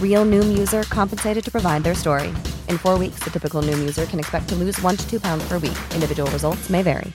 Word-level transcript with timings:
Real 0.00 0.24
Noom 0.24 0.56
user 0.56 0.82
compensated 0.84 1.44
to 1.44 1.50
provide 1.50 1.82
their 1.82 1.94
story. 1.94 2.28
In 2.68 2.78
four 2.78 2.98
weeks, 2.98 3.22
the 3.24 3.30
typical 3.30 3.62
Noom 3.62 3.78
user 3.80 4.06
can 4.06 4.18
expect 4.18 4.48
to 4.48 4.54
lose 4.54 4.80
one 4.82 4.96
to 4.96 5.08
two 5.08 5.20
pounds 5.20 5.46
per 5.48 5.58
week. 5.58 5.76
Individual 5.94 6.30
results 6.30 6.70
may 6.70 6.82
vary. 6.82 7.12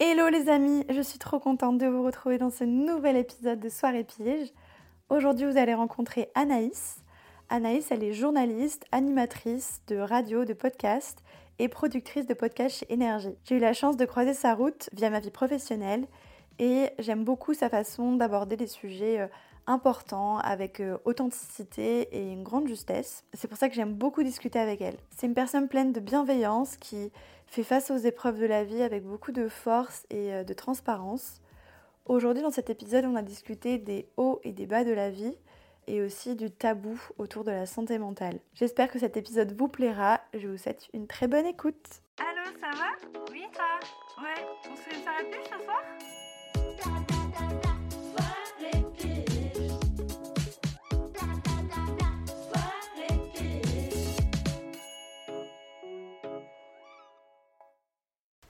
Hello 0.00 0.28
les 0.28 0.48
amis, 0.48 0.84
je 0.88 1.02
suis 1.02 1.18
trop 1.18 1.40
contente 1.40 1.78
de 1.78 1.86
vous 1.86 2.04
retrouver 2.04 2.38
dans 2.38 2.50
ce 2.50 2.62
nouvel 2.62 3.16
épisode 3.16 3.58
de 3.58 3.68
Soirée 3.68 4.04
Pige. 4.04 4.52
Aujourd'hui, 5.08 5.50
vous 5.50 5.58
allez 5.58 5.74
rencontrer 5.74 6.30
Anaïs. 6.36 6.98
Anaïs, 7.48 7.90
elle 7.90 8.04
est 8.04 8.12
journaliste, 8.12 8.84
animatrice 8.92 9.80
de 9.88 9.96
radio, 9.96 10.44
de 10.44 10.52
podcast 10.52 11.24
et 11.58 11.66
productrice 11.66 12.26
de 12.26 12.34
podcast 12.34 12.78
chez 12.78 12.92
Énergie. 12.92 13.34
J'ai 13.44 13.56
eu 13.56 13.58
la 13.58 13.72
chance 13.72 13.96
de 13.96 14.04
croiser 14.04 14.34
sa 14.34 14.54
route 14.54 14.88
via 14.92 15.10
ma 15.10 15.18
vie 15.18 15.32
professionnelle 15.32 16.06
et 16.60 16.90
j'aime 17.00 17.24
beaucoup 17.24 17.54
sa 17.54 17.68
façon 17.68 18.14
d'aborder 18.14 18.56
des 18.56 18.68
sujets 18.68 19.28
importants 19.68 20.38
avec 20.38 20.80
euh, 20.80 20.98
authenticité 21.04 22.08
et 22.16 22.32
une 22.32 22.42
grande 22.42 22.66
justesse. 22.66 23.24
C'est 23.34 23.46
pour 23.46 23.58
ça 23.58 23.68
que 23.68 23.74
j'aime 23.74 23.94
beaucoup 23.94 24.22
discuter 24.22 24.58
avec 24.58 24.80
elle. 24.80 24.96
C'est 25.16 25.26
une 25.26 25.34
personne 25.34 25.68
pleine 25.68 25.92
de 25.92 26.00
bienveillance 26.00 26.76
qui 26.76 27.12
fait 27.46 27.62
face 27.62 27.90
aux 27.90 27.96
épreuves 27.96 28.40
de 28.40 28.46
la 28.46 28.64
vie 28.64 28.82
avec 28.82 29.04
beaucoup 29.04 29.32
de 29.32 29.48
force 29.48 30.06
et 30.10 30.32
euh, 30.32 30.44
de 30.44 30.54
transparence. 30.54 31.40
Aujourd'hui, 32.06 32.42
dans 32.42 32.50
cet 32.50 32.70
épisode, 32.70 33.04
on 33.04 33.16
a 33.16 33.22
discuté 33.22 33.78
des 33.78 34.08
hauts 34.16 34.40
et 34.42 34.52
des 34.52 34.66
bas 34.66 34.82
de 34.82 34.92
la 34.92 35.10
vie 35.10 35.34
et 35.86 36.02
aussi 36.02 36.36
du 36.36 36.50
tabou 36.50 36.98
autour 37.18 37.44
de 37.44 37.50
la 37.50 37.66
santé 37.66 37.98
mentale. 37.98 38.38
J'espère 38.54 38.90
que 38.90 38.98
cet 38.98 39.16
épisode 39.16 39.52
vous 39.56 39.68
plaira. 39.68 40.20
Je 40.34 40.48
vous 40.48 40.58
souhaite 40.58 40.88
une 40.94 41.06
très 41.06 41.28
bonne 41.28 41.46
écoute. 41.46 42.02
Allô, 42.18 42.50
ça 42.60 42.70
va? 42.76 43.20
Oui, 43.30 43.44
toi? 43.52 44.22
Ouais, 44.22 44.46
on 44.70 44.76
se 44.76 44.82
fait 44.82 44.96
une 44.96 45.44
ce 45.44 45.64
soir? 45.64 45.82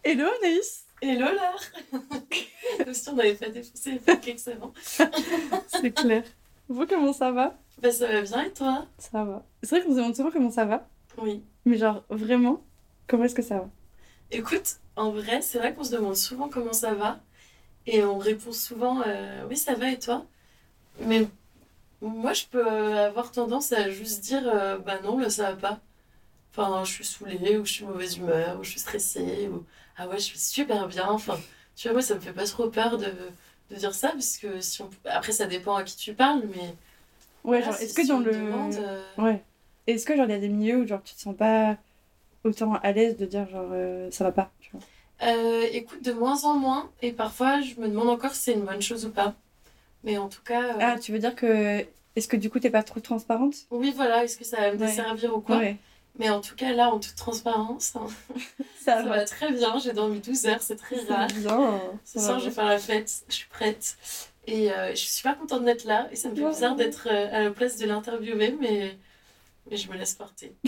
Hello 0.09 0.25
Anaïs 0.41 0.87
Hello 1.03 1.27
Laure 1.27 1.61
Comme 2.83 2.95
si 2.95 3.09
on 3.11 3.13
n'avait 3.13 3.35
pas 3.35 3.51
défoncé 3.51 3.91
les 3.93 3.99
pancakes 3.99 4.49
avant. 4.49 4.73
C'est 5.67 5.91
clair. 5.91 6.25
Vous, 6.67 6.87
comment 6.87 7.13
ça 7.13 7.31
va? 7.31 7.59
Bah 7.83 7.91
ça 7.91 8.07
va 8.07 8.23
bien 8.23 8.43
et 8.45 8.51
toi? 8.53 8.87
Ça 8.97 9.23
va. 9.23 9.45
C'est 9.63 9.77
vrai 9.77 9.85
qu'on 9.85 9.93
se 9.93 9.97
demande 9.99 10.17
souvent 10.17 10.31
comment 10.31 10.51
ça 10.51 10.65
va, 10.65 10.89
Oui. 11.19 11.43
mais 11.67 11.77
genre 11.77 12.05
vraiment, 12.09 12.65
comment 13.07 13.25
est-ce 13.25 13.35
que 13.35 13.43
ça 13.43 13.57
va? 13.59 13.69
Écoute, 14.31 14.77
en 14.97 15.11
vrai, 15.11 15.43
c'est 15.43 15.59
vrai 15.59 15.75
qu'on 15.75 15.85
se 15.85 15.93
demande 15.93 16.17
souvent 16.17 16.49
comment 16.49 16.73
ça 16.73 16.95
va. 16.95 17.21
Et 17.87 18.03
on 18.03 18.17
répond 18.17 18.53
souvent 18.53 19.03
euh, 19.07 19.45
oui 19.51 19.59
ça 19.59 19.75
va 19.75 19.91
et 19.91 19.99
toi? 19.99 20.25
Mais 21.01 21.29
moi 22.01 22.33
je 22.33 22.47
peux 22.47 22.67
avoir 22.67 23.31
tendance 23.31 23.73
à 23.73 23.91
juste 23.91 24.23
dire 24.23 24.43
euh, 24.47 24.79
bah 24.79 25.01
non 25.03 25.19
là 25.19 25.29
ça 25.29 25.53
va 25.53 25.57
pas. 25.57 25.81
Enfin 26.51 26.83
je 26.85 26.93
suis 26.93 27.05
saoulée 27.05 27.59
ou 27.59 27.67
je 27.67 27.73
suis 27.75 27.85
mauvaise 27.85 28.17
humeur 28.17 28.59
ou 28.59 28.65
je 28.65 28.71
suis 28.71 28.81
stressée 28.81 29.49
ou 29.53 29.67
ah 29.99 30.09
ouais 30.09 30.19
je 30.19 30.25
suis 30.25 30.39
super 30.39 30.87
bien. 30.89 31.09
Enfin 31.11 31.39
tu 31.77 31.89
vois 31.89 31.95
moi 31.95 32.03
ça 32.03 32.15
me 32.15 32.21
fait 32.21 32.33
pas 32.33 32.45
trop 32.47 32.69
peur 32.71 32.99
de, 32.99 33.13
de 33.71 33.77
dire 33.77 33.95
ça 33.95 34.09
parce 34.11 34.37
que 34.39 34.61
si 34.61 34.83
on... 34.83 34.91
après 35.05 35.33
ça 35.33 35.47
dépend 35.47 35.77
à 35.77 35.85
qui 35.85 35.97
tu 35.97 36.15
parles 36.15 36.43
mais 36.55 36.75
Ouais, 37.45 37.63
genre, 37.63 37.75
est-ce 37.77 37.95
que 37.95 38.07
dans 38.07 38.19
le. 38.19 38.33
demande, 38.33 38.75
euh, 38.75 39.03
Ouais. 39.17 39.43
Est-ce 39.87 40.05
que 40.05 40.17
genre 40.17 40.27
il 40.27 40.33
y 40.33 40.35
a 40.35 40.39
des 40.39 40.49
milieux 40.49 40.79
où 40.79 40.87
genre 40.87 41.03
tu 41.03 41.15
te 41.15 41.21
sens 41.21 41.35
pas 41.37 41.77
autant 42.45 42.75
à 42.75 42.93
l'aise 42.93 43.17
de 43.17 43.27
dire 43.27 43.49
genre 43.49 43.71
euh, 43.73 44.11
ça 44.11 44.25
va 44.25 44.33
pas, 44.33 44.51
tu 44.61 44.71
vois? 44.73 44.81
Euh, 45.23 45.67
écoute, 45.73 46.03
de 46.05 46.13
moins 46.13 46.45
en 46.45 46.55
moins. 46.55 46.91
Et 47.03 47.13
parfois, 47.13 47.61
je 47.61 47.75
me 47.81 47.89
demande 47.89 48.09
encore 48.09 48.33
si 48.35 48.43
c'est 48.43 48.53
une 48.53 48.65
bonne 48.65 48.83
chose 48.83 49.05
ou 49.07 49.11
pas. 49.11 49.35
Mais 50.05 50.19
en 50.19 50.29
tout 50.29 50.43
cas, 50.45 50.75
euh, 50.75 50.79
Ah, 50.81 50.97
tu 51.01 51.13
veux 51.13 51.19
dire 51.19 51.35
que. 51.35 51.85
Est-ce 52.17 52.29
que 52.29 52.37
du 52.37 52.51
coup 52.51 52.59
t'es 52.59 52.71
pas 52.71 52.83
trop 52.83 53.01
transparente? 53.01 53.55
Oui, 53.71 53.93
voilà, 53.95 54.25
est-ce 54.25 54.37
que 54.37 54.45
ça 54.45 54.57
va 54.59 54.73
me 54.73 54.79
Ouais. 54.79 54.87
desservir 54.87 55.37
ou 55.37 55.41
quoi? 55.41 55.59
Ouais. 55.59 55.77
Mais 56.19 56.31
en 56.31 56.41
tout 56.41 56.55
cas, 56.57 56.73
là, 56.73 56.91
en 56.93 56.99
toute 56.99 57.15
transparence, 57.15 57.95
hein, 57.97 58.07
Ça, 58.81 59.03
ça 59.03 59.09
va 59.09 59.25
très 59.25 59.53
bien. 59.53 59.79
J'ai 59.79 59.93
dormi 59.93 60.21
12 60.21 60.47
heures, 60.47 60.63
c'est 60.63 60.77
très 60.77 61.01
rare. 61.05 61.29
bien. 61.29 61.81
Ce 62.05 62.19
Ça 62.19 62.27
soir, 62.27 62.39
je 62.41 62.47
vais 62.47 62.51
faire 62.51 62.65
la 62.67 62.79
fête, 62.79 63.23
je 63.29 63.35
suis 63.35 63.49
prête. 63.49 63.97
Et 64.47 64.73
euh, 64.73 64.91
je 64.91 64.97
suis 64.97 65.09
super 65.11 65.39
contente 65.39 65.65
d'être 65.65 65.85
là. 65.85 66.09
Et 66.11 66.17
ça 66.17 66.31
me 66.31 66.35
fait 66.35 66.43
Ouais. 66.43 66.51
bizarre 66.51 66.75
d'être 66.75 67.07
euh, 67.11 67.29
à 67.33 67.43
la 67.45 67.51
place 67.51 67.77
de 67.77 67.87
l'interviewé, 67.87 68.57
mais... 68.61 68.97
mais 69.71 69.77
je 69.77 69.91
me 69.91 69.97
laisse 69.97 70.15
porter. 70.15 70.55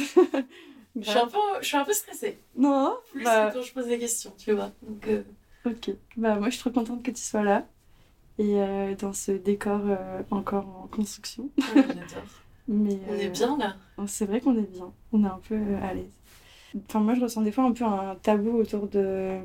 Je 0.96 1.08
suis 1.08 1.18
un 1.20 1.28
peu, 1.28 1.38
je 1.60 1.66
suis 1.68 1.76
un 1.76 1.84
peu 1.84 1.92
stressée. 1.92 2.36
Non 2.56 2.96
Plus 3.12 3.22
Bah, 3.22 3.50
que 3.52 3.54
quand 3.58 3.62
je 3.62 3.72
pose 3.72 3.86
des 3.86 3.98
questions, 4.00 4.34
tu 4.36 4.52
vois. 4.52 4.72
Donc, 4.82 5.06
euh, 5.06 5.22
ok. 5.64 5.90
Bah, 6.16 6.34
moi 6.34 6.46
je 6.48 6.54
suis 6.54 6.60
trop 6.60 6.70
contente 6.70 7.04
que 7.04 7.12
tu 7.12 7.22
sois 7.22 7.44
là. 7.44 7.64
Et 8.38 8.56
dans 8.98 9.12
ce 9.12 9.30
décor 9.30 9.82
encore 10.32 10.66
en 10.66 10.88
construction. 10.88 11.48
ouais, 11.58 11.64
j'adore. 11.74 12.24
Mais, 12.70 12.98
On 13.08 13.14
est 13.14 13.26
euh, 13.26 13.30
bien 13.30 13.56
là. 13.58 13.76
C'est 14.06 14.26
vrai 14.26 14.40
qu'on 14.40 14.56
est 14.56 14.62
bien. 14.70 14.94
On 15.12 15.24
est 15.24 15.28
un 15.28 15.40
peu 15.46 15.54
euh, 15.56 15.82
à 15.82 15.92
l'aise. 15.94 16.12
Enfin, 16.88 17.00
moi 17.00 17.14
je 17.14 17.20
ressens 17.22 17.42
des 17.42 17.52
fois 17.52 17.64
un 17.64 17.72
peu 17.72 17.84
un 17.84 18.16
tabou 18.22 18.56
autour 18.58 18.88
de. 18.88 19.40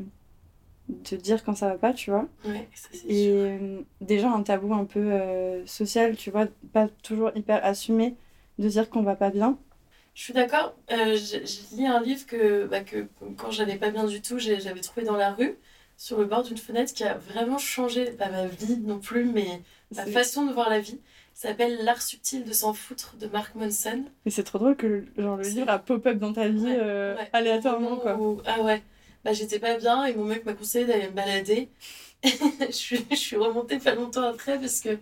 de 0.88 1.16
dire 1.18 1.44
quand 1.44 1.56
ça 1.56 1.70
va 1.70 1.78
pas, 1.78 1.94
tu 1.94 2.12
vois. 2.12 2.28
Ouais, 2.46 2.70
ça 2.74 2.90
c'est 2.92 3.10
Et 3.10 3.26
sûr. 3.26 3.34
euh, 3.36 3.82
déjà 4.02 4.30
un 4.32 4.44
tabou 4.44 4.74
un 4.74 4.86
peu 4.86 5.00
euh, 5.14 5.66
social, 5.66 6.16
tu 6.16 6.32
vois, 6.32 6.48
pas 6.74 6.88
toujours 7.04 7.32
hyper 7.36 7.64
assumé 7.66 8.16
de 8.60 8.70
dire 8.70 8.90
qu'on 8.90 9.04
va 9.04 9.16
pas 9.16 9.32
bien. 9.32 9.58
Je 10.14 10.24
suis 10.24 10.34
d'accord. 10.34 10.76
Euh, 10.92 11.16
j'ai 11.18 11.46
j'ai 11.46 11.78
lu 11.78 11.86
un 11.86 12.02
livre 12.02 12.26
que, 12.26 12.66
bah, 12.68 12.82
que 12.82 13.08
quand 13.38 13.52
j'allais 13.52 13.78
pas 13.78 13.92
bien 13.92 14.06
du 14.06 14.22
tout, 14.22 14.40
j'avais 14.40 14.80
trouvé 14.82 15.06
dans 15.06 15.18
la 15.18 15.32
rue, 15.34 15.58
sur 15.98 16.20
le 16.20 16.26
bord 16.26 16.44
d'une 16.44 16.58
fenêtre, 16.58 16.94
qui 16.94 17.04
a 17.04 17.16
vraiment 17.18 17.58
changé, 17.58 18.16
ma 18.20 18.48
vie 18.48 18.78
non 18.78 19.00
plus, 19.00 19.26
mais 19.26 19.62
ma 19.96 20.06
façon 20.06 20.46
de 20.46 20.54
voir 20.54 20.70
la 20.70 20.80
vie. 20.80 21.00
S'appelle 21.38 21.84
L'art 21.84 22.02
subtil 22.02 22.46
de 22.46 22.54
s'en 22.54 22.74
foutre 22.74 23.16
de 23.20 23.28
Mark 23.28 23.54
Manson. 23.56 24.06
Mais 24.26 24.32
c'est 24.32 24.44
trop 24.44 24.58
drôle 24.58 24.78
que 24.78 25.04
genre, 25.18 25.36
le 25.36 25.44
livre 25.44 25.70
a 25.70 25.80
pop-up 25.80 26.18
dans 26.18 26.32
ta 26.32 26.48
vie 26.48 26.64
Ouais, 26.64 26.78
euh, 26.80 27.16
ouais. 27.18 27.30
aléatoirement, 27.34 27.98
quoi. 27.98 28.16
où- 28.18 28.42
Ah 28.46 28.62
ouais. 28.62 28.82
Bah, 29.26 29.34
j'étais 29.34 29.60
pas 29.60 29.78
bien 29.78 30.06
et 30.06 30.16
mon 30.16 30.24
mec 30.24 30.46
m'a 30.46 30.54
conseillé 30.54 30.86
d'aller 30.86 31.08
me 31.08 31.12
balader. 31.14 31.68
je, 32.24 32.72
suis, 32.72 33.06
je 33.12 33.16
suis 33.16 33.36
remontée 33.36 33.80
pas 33.80 33.94
longtemps 33.96 34.24
après 34.24 34.58
parce 34.58 34.80
que 34.80 34.98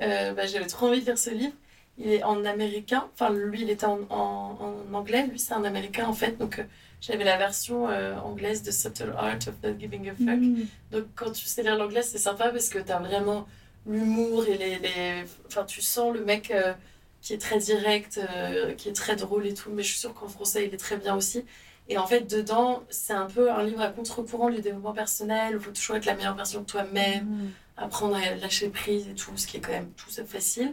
euh, 0.00 0.32
bah, 0.34 0.46
j'avais 0.46 0.66
trop 0.66 0.86
envie 0.86 1.00
de 1.00 1.06
lire 1.06 1.18
ce 1.18 1.30
livre. 1.30 1.52
Il 1.98 2.08
est 2.10 2.22
en 2.22 2.44
américain, 2.46 3.08
enfin 3.12 3.30
lui 3.30 3.60
il 3.62 3.68
était 3.70 3.84
en, 3.84 3.98
en, 4.08 4.56
en 4.90 4.94
anglais, 4.94 5.26
lui 5.26 5.38
c'est 5.38 5.52
un 5.52 5.62
américain 5.64 6.06
en 6.06 6.14
fait, 6.14 6.38
donc 6.38 6.58
euh, 6.58 6.62
j'avais 7.02 7.22
la 7.22 7.36
version 7.36 7.86
euh, 7.90 8.16
anglaise 8.20 8.62
de 8.62 8.70
Subtle 8.70 9.12
Art 9.14 9.36
of 9.46 9.52
Not 9.62 9.78
Giving 9.78 10.08
a 10.08 10.14
Fuck. 10.14 10.40
Mm. 10.40 10.64
Donc 10.90 11.04
quand 11.14 11.32
tu 11.32 11.44
sais 11.44 11.62
lire 11.62 11.76
l'anglais, 11.76 12.00
c'est 12.02 12.16
sympa 12.16 12.48
parce 12.48 12.70
que 12.70 12.78
t'as 12.78 12.98
vraiment 12.98 13.46
l'humour 13.86 14.46
et 14.46 14.56
les, 14.56 14.78
les... 14.78 15.24
Enfin, 15.46 15.64
tu 15.64 15.80
sens 15.82 16.14
le 16.14 16.24
mec 16.24 16.50
euh, 16.50 16.72
qui 17.20 17.34
est 17.34 17.38
très 17.38 17.58
direct, 17.58 18.18
euh, 18.34 18.74
qui 18.74 18.88
est 18.88 18.92
très 18.94 19.16
drôle 19.16 19.46
et 19.46 19.54
tout, 19.54 19.70
mais 19.70 19.82
je 19.82 19.88
suis 19.88 19.98
sûre 19.98 20.14
qu'en 20.14 20.28
français, 20.28 20.66
il 20.66 20.74
est 20.74 20.78
très 20.78 20.96
bien 20.96 21.14
aussi. 21.16 21.44
Et 21.88 21.98
en 21.98 22.06
fait, 22.06 22.20
dedans, 22.30 22.84
c'est 22.90 23.12
un 23.12 23.26
peu 23.26 23.50
un 23.50 23.64
livre 23.64 23.80
à 23.80 23.88
contre-courant 23.88 24.50
du 24.50 24.60
développement 24.60 24.92
personnel. 24.92 25.54
Il 25.54 25.60
faut 25.60 25.72
toujours 25.72 25.96
être 25.96 26.06
la 26.06 26.14
meilleure 26.14 26.36
version 26.36 26.60
de 26.60 26.66
toi-même, 26.66 27.24
Mm. 27.24 27.50
apprendre 27.76 28.16
à 28.16 28.34
lâcher 28.36 28.68
prise 28.68 29.08
et 29.08 29.14
tout, 29.14 29.32
ce 29.36 29.46
qui 29.46 29.56
est 29.56 29.60
quand 29.60 29.72
même 29.72 29.90
tout 29.96 30.10
ça 30.10 30.24
facile. 30.24 30.72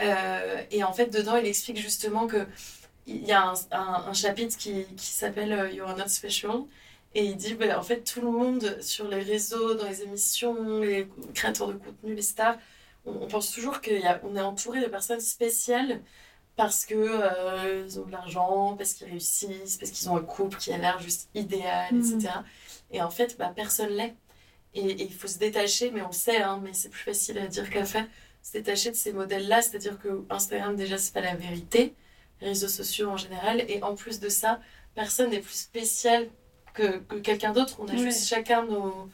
Euh, 0.00 0.62
et 0.70 0.84
en 0.84 0.92
fait, 0.92 1.06
dedans, 1.06 1.36
il 1.36 1.46
explique 1.46 1.78
justement 1.78 2.26
que 2.26 2.46
il 3.08 3.24
y 3.24 3.32
a 3.32 3.42
un, 3.50 3.54
un- 3.72 4.04
un 4.08 4.12
chapitre 4.12 4.56
qui, 4.56 4.84
qui 4.96 5.06
s'appelle 5.06 5.70
You 5.72 5.84
are 5.84 5.96
not 5.96 6.08
special. 6.08 6.64
Et 7.18 7.24
il 7.24 7.36
dit, 7.36 7.54
ben, 7.54 7.74
en 7.78 7.82
fait, 7.82 8.02
tout 8.02 8.20
le 8.20 8.30
monde 8.30 8.76
sur 8.82 9.08
les 9.08 9.22
réseaux, 9.22 9.74
dans 9.74 9.88
les 9.88 10.02
émissions, 10.02 10.80
les 10.80 11.08
créateurs 11.34 11.68
de 11.68 11.72
contenu, 11.72 12.14
les 12.14 12.20
stars, 12.22 12.58
on, 13.06 13.12
on 13.22 13.26
pense 13.26 13.50
toujours 13.52 13.80
qu'on 13.80 14.36
est 14.36 14.40
entouré 14.40 14.82
de 14.82 14.86
personnes 14.86 15.20
spéciales 15.20 16.02
parce 16.56 16.84
que 16.84 16.94
euh, 16.94 17.84
ils 17.86 17.98
ont 18.00 18.04
de 18.04 18.12
l'argent, 18.12 18.76
parce 18.76 18.92
qu'ils 18.94 19.06
réussissent, 19.08 19.78
parce 19.78 19.90
qu'ils 19.90 20.08
ont 20.10 20.16
un 20.16 20.22
couple 20.22 20.58
qui 20.58 20.72
a 20.72 20.78
l'air 20.78 20.98
juste 21.00 21.28
idéal, 21.34 21.94
Mm. 21.94 22.00
etc. 22.18 22.34
Et 22.90 23.00
en 23.00 23.10
fait, 23.10 23.36
bah, 23.38 23.50
personne 23.54 23.90
l'est. 23.90 24.14
Et, 24.74 24.80
et 24.90 25.02
il 25.04 25.14
faut 25.14 25.28
se 25.28 25.38
détacher, 25.38 25.90
mais 25.90 26.02
on 26.02 26.08
le 26.08 26.12
sait, 26.12 26.42
hein, 26.42 26.60
mais 26.62 26.74
c'est 26.74 26.90
plus 26.90 27.02
facile 27.02 27.38
à 27.38 27.46
dire 27.46 27.70
qu'à 27.70 27.84
faire, 27.86 28.06
se 28.42 28.52
détacher 28.52 28.90
de 28.90 28.96
ces 28.96 29.12
modèles-là, 29.14 29.62
c'est-à-dire 29.62 29.98
que 29.98 30.24
Instagram, 30.28 30.76
déjà, 30.76 30.98
c'est 30.98 31.14
pas 31.14 31.22
la 31.22 31.34
vérité, 31.34 31.94
les 32.42 32.48
réseaux 32.48 32.68
sociaux 32.68 33.08
en 33.10 33.16
général, 33.16 33.64
et 33.70 33.82
en 33.82 33.94
plus 33.94 34.20
de 34.20 34.28
ça, 34.28 34.60
personne 34.94 35.30
n'est 35.30 35.40
plus 35.40 35.54
spécial 35.54 36.28
que, 36.76 36.98
que 36.98 37.16
quelqu'un 37.16 37.52
d'autre, 37.52 37.76
on 37.80 37.88
a 37.88 37.92
Ouais. 37.92 37.98
juste 37.98 38.28
chacun 38.28 38.64
nos, 38.64 39.08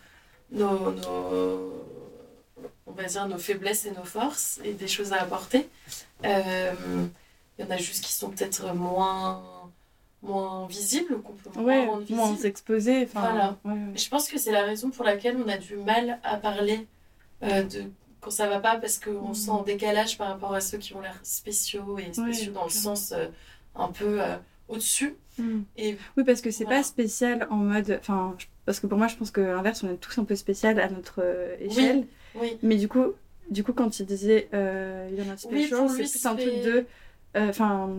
nos, 0.50 0.90
nos- 0.92 1.84
on 2.86 2.92
va 2.92 3.04
dire, 3.04 3.26
nos 3.28 3.38
faiblesses 3.38 3.86
et 3.86 3.92
nos 3.92 4.04
forces, 4.04 4.60
et 4.64 4.72
des 4.74 4.88
choses 4.88 5.12
à 5.12 5.22
apporter. 5.22 5.68
Euh, 6.24 6.72
il 7.58 7.64
y 7.64 7.68
en 7.68 7.70
a 7.70 7.76
juste 7.76 8.04
qui 8.04 8.12
sont 8.12 8.30
peut-être 8.30 8.74
moins, 8.74 9.42
moins 10.22 10.66
visibles, 10.66 11.20
qu'on 11.22 11.32
peut 11.32 11.50
moins 11.60 11.64
Ouais, 11.64 11.86
rendre 11.86 12.04
moins 12.10 12.30
visibles. 12.30 12.46
exposé. 12.46 13.04
Enfin, 13.04 13.20
Voilà. 13.30 13.56
ouais. 13.64 13.80
Je 13.96 14.08
pense 14.08 14.28
que 14.28 14.38
c'est 14.38 14.52
la 14.52 14.64
raison 14.64 14.90
pour 14.90 15.04
laquelle 15.04 15.36
on 15.44 15.48
a 15.48 15.56
du 15.58 15.76
mal 15.76 16.18
à 16.22 16.36
parler 16.36 16.86
euh, 17.42 17.62
de 17.64 17.84
quand 18.20 18.30
ça 18.30 18.46
va 18.48 18.60
pas 18.60 18.76
parce 18.76 18.98
qu'on 19.00 19.30
Mm. 19.30 19.34
se 19.34 19.44
sent 19.46 19.50
en 19.50 19.62
décalage 19.62 20.16
par 20.16 20.28
rapport 20.28 20.54
à 20.54 20.60
ceux 20.60 20.78
qui 20.78 20.94
ont 20.94 21.00
l'air 21.00 21.18
spéciaux 21.24 21.98
et 21.98 22.12
spéciaux 22.12 22.52
dans 22.52 22.64
le 22.64 22.70
sens 22.70 23.10
euh, 23.12 23.26
un 23.74 23.88
peu 23.88 24.22
euh, 24.22 24.36
au-dessus. 24.72 25.14
Mm. 25.38 25.60
Et 25.76 25.96
Oui, 26.16 26.24
parce 26.24 26.40
que 26.40 26.50
c'est 26.50 26.64
Voilà. 26.64 26.78
pas 26.80 26.84
spécial 26.84 27.46
en 27.50 27.56
mode. 27.56 27.98
Enfin, 28.00 28.36
parce 28.66 28.80
que 28.80 28.86
pour 28.86 28.98
moi, 28.98 29.08
je 29.08 29.16
pense 29.16 29.30
que 29.30 29.40
l'inverse, 29.40 29.82
on 29.84 29.90
est 29.90 29.96
tous 29.96 30.18
un 30.18 30.24
peu 30.24 30.34
spécial 30.36 30.78
à 30.80 30.88
notre 30.88 31.20
euh, 31.22 31.56
échelle. 31.60 32.06
oui, 32.34 32.58
Mais 32.62 32.76
du 32.76 32.88
coup, 32.88 33.12
du 33.50 33.64
coup, 33.64 33.72
quand 33.72 33.98
il 34.00 34.06
disait 34.06 34.48
euh, 34.54 35.08
il 35.10 35.18
y 35.18 35.22
en 35.22 35.30
a 35.30 35.36
Oui, 35.50 35.64
special, 35.66 35.88
c'est 35.90 36.10
plus 36.10 36.26
un 36.26 36.36
truc 36.36 36.62
de. 36.64 36.86
euh, 37.36 37.48
Enfin, 37.48 37.90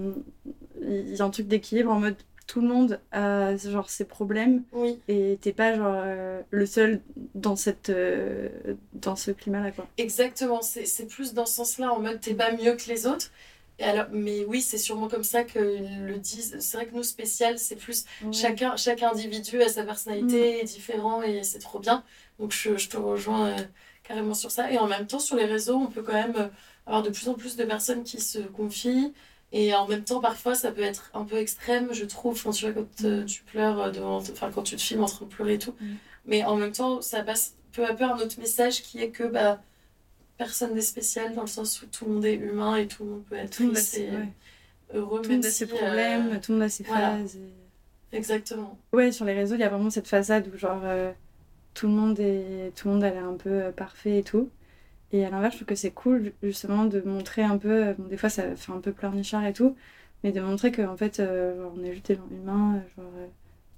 il 0.81 1.15
y 1.15 1.21
a 1.21 1.25
un 1.25 1.29
truc 1.29 1.47
d'équilibre 1.47 1.91
en 1.91 1.99
mode 1.99 2.15
tout 2.45 2.59
le 2.59 2.67
monde 2.67 2.99
a 3.13 3.55
genre 3.55 3.89
ses 3.89 4.03
problèmes 4.03 4.63
oui, 4.73 4.99
et 5.07 5.37
t'es 5.41 5.53
pas 5.53 5.75
genre 5.75 5.95
euh, 5.95 6.41
le 6.51 6.65
seul 6.65 6.99
dans 7.35 7.55
cette 7.55 7.89
euh, 7.89 8.49
dans 8.93 9.15
ce 9.15 9.31
climat-là 9.31 9.71
quoi. 9.71 9.87
exactement. 9.97 10.61
C'est 10.61 10.85
c'est 10.85 11.05
plus 11.05 11.33
dans 11.33 11.45
ce 11.45 11.53
sens-là, 11.55 11.93
en 11.93 11.99
mode 12.01 12.19
t'es 12.19 12.33
pas 12.33 12.51
mieux 12.51 12.73
que 12.75 12.89
les 12.89 13.07
autres. 13.07 13.31
Alors, 13.79 14.05
mais 14.11 14.45
oui, 14.45 14.61
c'est 14.61 14.77
sûrement 14.77 15.07
comme 15.07 15.23
ça 15.23 15.43
que 15.43 15.59
le 15.59 16.17
disent. 16.17 16.57
C'est 16.59 16.77
vrai 16.77 16.85
que 16.85 16.93
nous, 16.93 17.03
spécial, 17.03 17.57
c'est 17.57 17.75
plus 17.75 18.05
Chacun, 18.31 18.75
chaque 18.75 19.01
individu 19.03 19.61
a 19.61 19.69
sa 19.69 19.83
personnalité, 19.83 20.61
est 20.61 20.63
différent 20.63 21.21
et 21.23 21.43
c'est 21.43 21.59
trop 21.59 21.79
bien. 21.79 22.03
Donc 22.39 22.51
je, 22.51 22.77
je 22.77 22.89
te 22.89 22.97
rejoins 22.97 23.49
euh, 23.49 23.63
carrément 24.03 24.33
sur 24.33 24.51
ça. 24.51 24.71
Et 24.71 24.77
en 24.77 24.87
même 24.87 25.07
temps, 25.07 25.19
sur 25.19 25.35
les 25.35 25.45
réseaux, 25.45 25.75
on 25.75 25.87
peut 25.87 26.03
quand 26.03 26.13
même 26.13 26.35
euh, 26.37 26.47
avoir 26.85 27.03
de 27.03 27.09
plus 27.09 27.27
en 27.29 27.33
plus 27.33 27.55
de 27.55 27.63
personnes 27.63 28.03
qui 28.03 28.21
se 28.21 28.39
confient. 28.39 29.13
Et 29.51 29.73
en 29.75 29.87
même 29.87 30.03
temps, 30.03 30.19
parfois, 30.19 30.55
ça 30.55 30.71
peut 30.71 30.81
être 30.81 31.11
un 31.13 31.25
peu 31.25 31.37
extrême, 31.37 31.93
je 31.93 32.05
trouve. 32.05 32.33
Enfin, 32.33 32.51
tu 32.51 32.65
vois, 32.65 32.73
quand 32.73 33.05
euh, 33.05 33.23
tu 33.25 33.43
pleures 33.43 33.91
devant... 33.91 34.17
Enfin, 34.17 34.51
quand 34.53 34.63
tu 34.63 34.75
te 34.75 34.81
filmes 34.81 35.03
en 35.03 35.07
train 35.07 35.25
de 35.25 35.31
pleurer 35.31 35.55
et 35.55 35.59
tout. 35.59 35.75
Mm. 35.79 35.93
Mais 36.25 36.43
en 36.43 36.55
même 36.55 36.71
temps, 36.71 37.01
ça 37.01 37.21
passe 37.23 37.55
peu 37.71 37.85
à 37.85 37.93
peu 37.93 38.03
un 38.03 38.17
autre 38.17 38.39
message 38.39 38.81
qui 38.81 38.99
est 38.99 39.09
que 39.09 39.23
bah, 39.23 39.61
personne 40.37 40.73
n'est 40.75 40.81
spécial 40.81 41.33
dans 41.35 41.41
le 41.41 41.47
sens 41.47 41.81
où 41.81 41.85
tout 41.87 42.05
le 42.05 42.11
monde 42.13 42.25
est 42.25 42.35
humain 42.35 42.75
et 42.75 42.87
tout 42.87 43.03
le 43.03 43.09
monde 43.11 43.23
peut 43.25 43.35
être 43.35 43.55
Tout 43.55 43.71
triste 43.71 43.97
et 43.97 44.09
ouais. 44.11 44.27
heureux. 44.93 45.21
Tout 45.21 45.29
le 45.29 45.35
monde 45.35 45.45
a 45.45 45.49
ses 45.51 45.65
euh, 45.65 45.67
problèmes, 45.67 46.39
tout 46.41 46.51
le 46.51 46.57
monde 46.57 46.63
a 46.65 46.69
ses 46.69 46.83
voilà. 46.83 47.17
phases. 47.17 47.35
et- 47.37 48.17
Exactement. 48.17 48.77
Ouais, 48.91 49.11
sur 49.11 49.25
les 49.25 49.33
réseaux, 49.33 49.55
il 49.55 49.61
y 49.61 49.63
a 49.63 49.69
vraiment 49.69 49.89
cette 49.89 50.07
façade 50.07 50.47
où 50.53 50.57
genre 50.57 50.81
euh, 50.83 51.11
tout 51.73 51.87
le 51.87 51.93
monde 51.93 52.19
est 52.19 52.71
tout 52.75 52.87
le 52.87 52.93
monde 52.93 53.03
a 53.03 53.09
l'air 53.09 53.25
un 53.25 53.33
peu 53.35 53.49
euh, 53.49 53.71
parfait 53.71 54.19
et 54.19 54.23
tout. 54.23 54.49
Et 55.11 55.25
à 55.25 55.29
l'inverse, 55.29 55.53
je 55.53 55.59
trouve 55.59 55.67
que 55.67 55.75
c'est 55.75 55.91
cool 55.91 56.31
justement 56.43 56.85
de 56.85 57.01
montrer 57.01 57.41
un 57.43 57.57
peu 57.57 57.87
euh, 57.87 57.93
bon 57.97 58.07
des 58.07 58.17
fois 58.17 58.29
ça 58.29 58.55
fait 58.55 58.71
un 58.71 58.79
peu 58.79 58.91
pleurnichard 58.91 59.45
et 59.45 59.53
tout, 59.53 59.75
mais 60.23 60.31
de 60.31 60.41
montrer 60.41 60.71
qu'en 60.71 60.95
fait 60.97 61.19
euh, 61.19 61.55
genre, 61.57 61.73
on 61.75 61.83
est 61.83 61.93
juste 61.93 62.07
des 62.07 62.15
gens 62.15 62.27
humains, 62.31 62.75
euh, 62.75 63.01
genre 63.01 63.11
euh, 63.17 63.27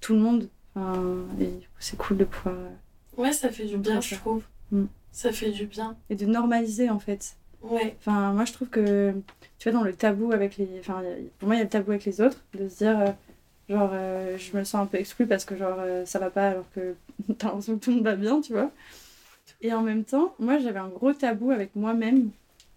tout 0.02 0.14
le 0.14 0.20
monde 0.20 0.50
enfin 0.76 1.02
et 1.40 1.50
c'est 1.80 1.98
cool 1.98 2.18
de 2.18 2.26
pouvoir 2.26 2.56
euh, 2.56 3.22
Ouais, 3.22 3.32
ça 3.32 3.50
fait 3.50 3.66
du 3.66 3.78
bien, 3.78 4.02
je 4.02 4.16
trouve. 4.16 4.44
Mm. 4.72 4.84
Ça 5.16 5.32
fait 5.32 5.52
du 5.52 5.66
bien. 5.66 5.96
et 6.10 6.16
de 6.16 6.26
normaliser 6.26 6.90
en 6.90 7.00
fait. 7.00 7.38
Ouais, 7.62 7.96
Enfin, 8.00 8.34
moi 8.34 8.44
je 8.46 8.52
trouve 8.54 8.68
que 8.70 9.14
tu 9.58 9.70
vois 9.70 9.80
dans 9.80 9.84
le 9.86 9.94
tabou 9.94 10.32
avec 10.34 10.58
les 10.58 10.68
enfin 10.80 11.02
pour 11.40 11.48
moi 11.48 11.56
il 11.56 11.60
y 11.60 11.62
a 11.62 11.64
le 11.64 11.70
tabou 11.70 11.92
avec 11.92 12.06
les 12.06 12.20
autres 12.22 12.44
de 12.54 12.68
se 12.68 12.78
dire 12.80 13.00
euh, 13.00 13.12
genre 13.70 13.90
euh, 13.94 14.38
je 14.38 14.56
me 14.58 14.64
sens 14.64 14.82
un 14.84 14.86
peu 14.86 14.98
exclue 14.98 15.26
parce 15.26 15.46
que 15.46 15.56
genre 15.56 15.78
euh, 15.80 16.06
ça 16.06 16.20
va 16.20 16.30
pas 16.30 16.50
alors 16.50 16.66
que 16.76 16.96
t'as 17.38 17.48
l'impression 17.48 17.78
que 17.78 17.84
tout 17.84 17.90
le 17.92 17.96
monde 17.98 18.06
va 18.06 18.16
bien, 18.16 18.42
tu 18.42 18.52
vois. 18.54 18.72
Et 19.62 19.74
en 19.74 19.82
même 19.82 20.04
temps, 20.04 20.36
moi 20.40 20.58
j'avais 20.60 20.80
un 20.80 20.90
gros 20.90 21.14
tabou 21.14 21.52
avec 21.52 21.76
moi-même 21.76 22.30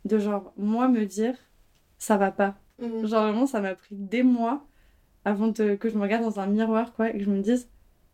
de 0.05 0.19
genre 0.19 0.53
moi 0.57 0.89
me 0.89 1.05
dire 1.05 1.35
ça 1.99 2.17
va 2.17 2.31
pas. 2.31 2.55
Mm. 2.81 3.07
Genre 3.07 3.23
vraiment 3.25 3.47
ça 3.47 3.61
m'a 3.61 3.75
pris 3.75 3.97
des 3.97 4.23
mois 4.23 4.65
avant 5.25 5.49
de- 5.49 5.75
que 5.75 5.91
je 5.91 5.97
me 5.97 6.03
regarde 6.03 6.23
dans 6.25 6.41
un 6.41 6.47
miroir 6.47 6.95
quoi 6.95 7.11
et 7.11 7.19
que 7.19 7.25
je 7.25 7.31
me 7.31 7.43
dise 7.43 7.69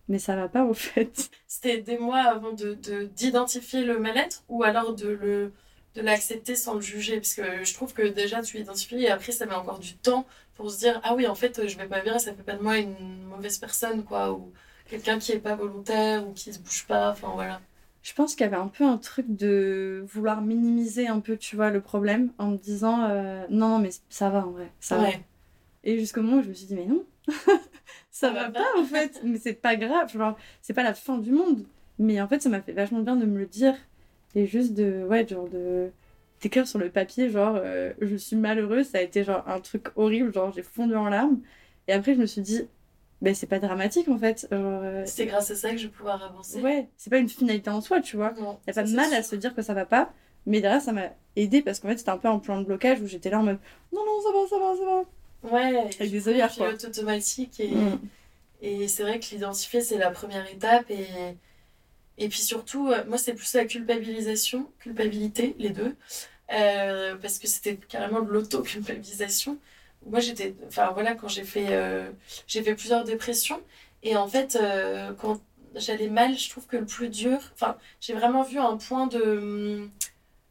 mais 0.08 0.18
ça 0.18 0.36
va 0.36 0.48
pas 0.48 0.64
au 0.64 0.74
fait. 0.74 1.30
C'était 1.46 1.78
des 1.80 1.98
mois 1.98 2.20
avant 2.22 2.52
de, 2.52 2.74
de- 2.74 3.04
d'identifier 3.06 3.84
le 3.84 3.98
mal-être 3.98 4.44
ou 4.48 4.62
alors 4.64 4.94
de 4.94 5.08
le 5.08 5.52
de 5.94 6.00
l'accepter 6.02 6.56
sans 6.56 6.74
le 6.74 6.80
juger? 6.80 7.16
Parce 7.20 7.34
que 7.34 7.64
je 7.64 7.72
trouve 7.74 7.92
que 7.94 8.02
déjà 8.02 8.42
tu 8.42 8.56
l'identifies 8.56 9.02
et 9.04 9.10
après 9.10 9.30
ça 9.32 9.46
met 9.46 9.54
encore 9.54 9.78
du 9.78 9.94
temps 9.96 10.26
pour 10.54 10.70
se 10.70 10.78
dire 10.80 11.00
ah 11.04 11.14
oui 11.14 11.26
en 11.28 11.34
fait 11.36 11.66
je 11.68 11.76
vais 11.78 11.86
pas 11.86 12.00
bien 12.02 12.18
ça 12.18 12.34
fait 12.34 12.42
pas 12.42 12.56
de 12.56 12.62
moi 12.62 12.78
une 12.78 13.22
mauvaise 13.24 13.58
personne 13.58 14.04
quoi 14.04 14.32
ou 14.32 14.52
quelqu'un 14.88 15.18
qui 15.20 15.32
est 15.32 15.38
pas 15.38 15.54
volontaire 15.54 16.26
ou 16.26 16.32
qui 16.32 16.52
se 16.52 16.58
bouge 16.58 16.84
pas 16.86 17.12
enfin 17.12 17.30
voilà 17.34 17.60
Je 18.02 18.12
pense 18.12 18.34
qu'il 18.34 18.42
y 18.42 18.46
avait 18.46 18.56
un 18.56 18.68
peu 18.68 18.84
un 18.84 18.98
truc 18.98 19.26
de 19.28 20.04
vouloir 20.12 20.42
minimiser 20.42 21.06
un 21.08 21.20
peu, 21.20 21.36
tu 21.38 21.56
vois, 21.56 21.70
le 21.70 21.80
problème 21.80 22.32
en 22.38 22.48
me 22.50 22.56
disant 22.58 23.04
euh, 23.04 23.46
non, 23.48 23.68
non, 23.70 23.78
mais 23.78 23.90
ça 24.10 24.28
va 24.30 24.46
en 24.46 24.50
vrai, 24.50 24.70
ça 24.80 24.98
va. 24.98 25.08
Et 25.84 25.98
jusqu'au 25.98 26.22
moment 26.22 26.38
où 26.38 26.42
je 26.42 26.48
me 26.48 26.54
suis 26.54 26.66
dit, 26.66 26.74
mais 26.74 26.86
non, 26.86 27.04
ça 28.14 28.30
va 28.30 28.48
pas 28.48 28.64
en 28.78 28.84
fait, 28.84 29.20
mais 29.24 29.38
c'est 29.38 29.54
pas 29.54 29.74
grave, 29.74 30.10
genre, 30.12 30.38
c'est 30.62 30.72
pas 30.72 30.84
la 30.84 30.94
fin 30.94 31.18
du 31.18 31.32
monde. 31.32 31.66
Mais 31.98 32.20
en 32.20 32.28
fait, 32.28 32.40
ça 32.40 32.48
m'a 32.48 32.62
fait 32.62 32.72
vachement 32.72 33.00
bien 33.00 33.16
de 33.16 33.26
me 33.26 33.38
le 33.40 33.46
dire 33.46 33.74
et 34.36 34.46
juste 34.46 34.72
de, 34.74 35.04
ouais, 35.04 35.26
genre 35.26 35.48
de 35.48 35.90
d'écrire 36.40 36.68
sur 36.68 36.78
le 36.78 36.90
papier, 36.90 37.28
genre, 37.28 37.56
euh, 37.56 37.92
je 38.00 38.16
suis 38.16 38.36
malheureuse, 38.36 38.86
ça 38.86 38.98
a 38.98 39.00
été 39.00 39.24
genre 39.24 39.42
un 39.48 39.60
truc 39.60 39.88
horrible, 39.96 40.32
genre, 40.32 40.52
j'ai 40.52 40.62
fondu 40.62 40.94
en 40.94 41.08
larmes. 41.08 41.40
Et 41.88 41.92
après, 41.92 42.14
je 42.14 42.20
me 42.20 42.26
suis 42.26 42.42
dit, 42.42 42.68
ben 43.20 43.34
c'est 43.34 43.46
pas 43.46 43.58
dramatique 43.58 44.08
en 44.08 44.18
fait, 44.18 44.46
genre, 44.50 44.82
euh, 44.84 45.02
c'est 45.06 45.26
grâce 45.26 45.50
à 45.50 45.56
ça 45.56 45.70
que 45.72 45.78
je 45.78 45.86
vais 45.86 45.92
pouvoir 45.92 46.22
avancer 46.22 46.60
ouais, 46.60 46.88
c'est 46.96 47.10
pas 47.10 47.18
une 47.18 47.28
finalité 47.28 47.70
en 47.70 47.80
soi, 47.80 48.00
tu 48.00 48.16
vois. 48.16 48.32
non 48.38 48.60
Il 48.66 48.70
a 48.70 48.74
pas 48.74 48.84
de 48.84 48.94
mal 48.94 49.12
à 49.12 49.22
se 49.24 49.34
dire 49.34 49.54
que 49.54 49.62
ça 49.62 49.74
va 49.74 49.86
pas, 49.86 50.12
mais 50.46 50.60
derrière 50.60 50.82
ça 50.82 50.92
m'a 50.92 51.10
aidé 51.34 51.62
parce 51.62 51.80
qu'en 51.80 51.88
fait 51.88 51.98
c'était 51.98 52.10
un 52.10 52.18
peu 52.18 52.28
un 52.28 52.38
plan 52.38 52.60
de 52.60 52.66
blocage 52.66 53.00
où 53.00 53.06
j'étais 53.06 53.30
là 53.30 53.40
en 53.40 53.42
mode 53.42 53.58
non, 53.92 54.02
non, 54.06 54.20
ça 54.22 54.28
va, 54.32 54.46
ça 54.48 54.58
va, 54.58 54.76
ça 54.76 54.84
va. 54.84 55.04
Ouais 55.44 55.76
Avec 56.00 56.10
des 56.10 56.28
œillères, 56.28 56.50
pilote 56.52 56.84
automatique 56.84 57.60
et 57.60 57.68
Mm. 57.68 57.98
Et 58.62 58.88
c'est 58.88 59.02
vrai 59.02 59.20
que 59.20 59.26
l'identifier, 59.30 59.82
c'est 59.82 59.98
la 59.98 60.10
première 60.10 60.50
étape. 60.50 60.90
Et, 60.90 61.06
et 62.16 62.28
puis 62.30 62.40
surtout, 62.40 62.88
euh, 62.88 63.04
moi, 63.06 63.18
c'est 63.18 63.34
plus 63.34 63.52
la 63.54 63.66
culpabilisation, 63.66 64.70
culpabilité, 64.78 65.54
les 65.58 65.68
deux. 65.68 65.94
Euh, 66.52 67.14
parce 67.16 67.38
que 67.38 67.46
c'était 67.46 67.76
carrément 67.76 68.22
de 68.22 68.30
l'auto-culpabilisation. 68.30 69.58
Moi, 70.06 70.20
j'étais. 70.20 70.54
Enfin, 70.66 70.92
voilà, 70.92 71.14
quand 71.14 71.28
j'ai 71.28 71.44
fait, 71.44 71.66
euh, 71.70 72.10
j'ai 72.46 72.62
fait 72.62 72.74
plusieurs 72.74 73.04
dépressions. 73.04 73.60
Et 74.02 74.16
en 74.16 74.28
fait, 74.28 74.56
euh, 74.56 75.12
quand 75.12 75.40
j'allais 75.74 76.08
mal, 76.08 76.38
je 76.38 76.48
trouve 76.48 76.66
que 76.66 76.76
le 76.78 76.86
plus 76.86 77.10
dur. 77.10 77.38
Enfin, 77.54 77.76
j'ai 78.00 78.14
vraiment 78.14 78.42
vu 78.44 78.58
un 78.58 78.76
point 78.78 79.06
de. 79.08 79.20
hum, 79.22 79.90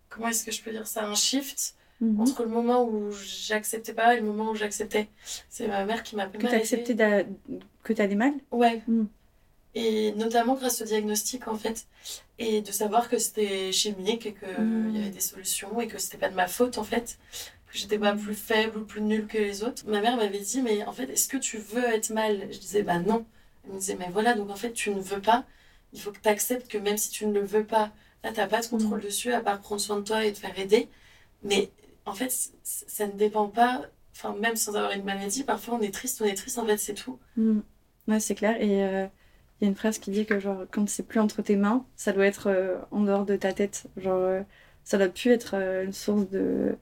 Comment 0.09 0.27
est-ce 0.27 0.45
que 0.45 0.51
je 0.51 0.62
peux 0.62 0.69
dire 0.71 0.85
ça 0.85 1.03
Un 1.05 1.15
shift 1.15 1.73
Mhm. 2.01 2.19
entre 2.21 2.43
le 2.43 2.50
moment 2.50 2.83
où 2.85 3.12
j'acceptais 3.12 3.93
pas 3.93 4.15
et 4.15 4.19
le 4.19 4.25
moment 4.25 4.51
où 4.51 4.55
j'acceptais. 4.55 5.07
C'est 5.50 5.67
ma 5.67 5.85
mère 5.85 6.03
qui 6.03 6.15
m'a 6.15 6.27
Que 6.27 6.38
t'as 6.38 6.57
accepté 6.57 6.95
que 7.83 7.93
t'allais 7.93 8.15
mal? 8.15 8.33
Ouais. 8.51 8.81
Mm. 8.88 9.05
Et 9.75 10.12
notamment 10.13 10.55
grâce 10.55 10.81
au 10.81 10.85
diagnostic, 10.85 11.47
en 11.47 11.55
fait. 11.55 11.88
Et 12.39 12.62
de 12.62 12.71
savoir 12.71 13.09
que 13.09 13.17
c'était 13.17 13.71
chimique 13.71 14.25
et 14.25 14.33
qu'il 14.33 14.63
Mm. 14.63 14.95
y 14.95 15.00
avait 15.00 15.09
des 15.09 15.19
solutions 15.19 15.79
et 15.81 15.88
que 15.88 15.97
c'était 15.97 16.17
pas 16.17 16.29
de 16.29 16.35
ma 16.35 16.47
faute, 16.47 16.77
en 16.77 16.83
fait. 16.83 17.17
Que 17.71 17.77
j'étais 17.79 17.97
pas 17.97 18.13
plus 18.13 18.35
faible 18.35 18.79
ou 18.79 18.85
plus 18.85 19.01
nulle 19.01 19.25
que 19.25 19.38
les 19.39 19.63
autres. 19.63 19.83
Ma 19.88 20.00
mère 20.01 20.15
m'avait 20.17 20.39
dit, 20.39 20.62
mais 20.62 20.83
en 20.85 20.91
fait, 20.91 21.09
est-ce 21.09 21.27
que 21.27 21.38
tu 21.38 21.57
veux 21.57 21.83
être 21.85 22.09
mal? 22.12 22.47
Je 22.51 22.59
disais, 22.59 22.83
bah 22.83 23.00
non. 23.00 23.25
Elle 23.65 23.73
me 23.73 23.79
disait, 23.79 23.95
mais 23.97 24.09
voilà, 24.12 24.33
donc 24.35 24.50
en 24.51 24.55
fait, 24.55 24.73
tu 24.73 24.91
ne 24.91 25.00
veux 25.00 25.21
pas. 25.21 25.43
Il 25.93 26.00
faut 26.01 26.12
que 26.12 26.19
tu 26.21 26.29
acceptes 26.29 26.67
que 26.69 26.77
même 26.77 26.97
si 26.97 27.09
tu 27.09 27.25
ne 27.25 27.33
le 27.33 27.45
veux 27.45 27.63
pas, 27.63 27.91
là, 28.23 28.31
t'as 28.33 28.47
pas 28.47 28.62
de 28.62 28.67
contrôle 28.67 29.01
dessus 29.01 29.31
à 29.33 29.41
part 29.41 29.59
prendre 29.59 29.81
soin 29.81 29.97
de 29.97 30.03
toi 30.03 30.23
et 30.25 30.33
te 30.33 30.38
faire 30.39 30.57
aider. 30.59 30.88
Mais 31.43 31.69
en 32.05 32.13
fait, 32.13 32.31
ça 32.63 33.07
ne 33.07 33.13
dépend 33.13 33.48
pas. 33.48 33.81
Enfin, 34.15 34.36
même 34.39 34.55
sans 34.55 34.75
avoir 34.75 34.91
une 34.91 35.03
maladie, 35.03 35.43
parfois 35.43 35.75
on 35.75 35.81
est 35.81 35.93
triste, 35.93 36.22
on 36.22 36.25
est 36.25 36.36
triste, 36.36 36.60
en 36.60 36.65
fait, 36.65 36.77
c'est 36.77 36.93
tout. 36.93 37.17
Mm. 37.38 37.60
Ouais, 38.07 38.19
c'est 38.19 38.36
clair. 38.36 38.62
Et 38.62 38.83
euh, 38.83 39.05
il 39.60 39.63
y 39.63 39.67
a 39.67 39.69
une 39.69 39.75
phrase 39.75 39.98
qui 39.98 40.12
dit 40.12 40.25
que 40.25 40.39
genre, 40.39 40.65
quand 40.72 40.88
c'est 40.89 41.03
plus 41.03 41.19
entre 41.19 41.41
tes 41.41 41.55
mains, 41.55 41.86
ça 41.95 42.12
doit 42.12 42.25
être 42.27 42.48
euh, 42.48 42.77
en 42.91 43.01
dehors 43.01 43.25
de 43.25 43.36
ta 43.36 43.53
tête. 43.53 43.86
Genre, 43.98 44.19
euh, 44.19 44.41
ça 44.83 44.98
doit 44.98 45.07
plus 45.07 45.31
être 45.31 45.55
euh, 45.55 45.86
une 45.86 45.93
source 45.93 46.29
de, 46.29 46.75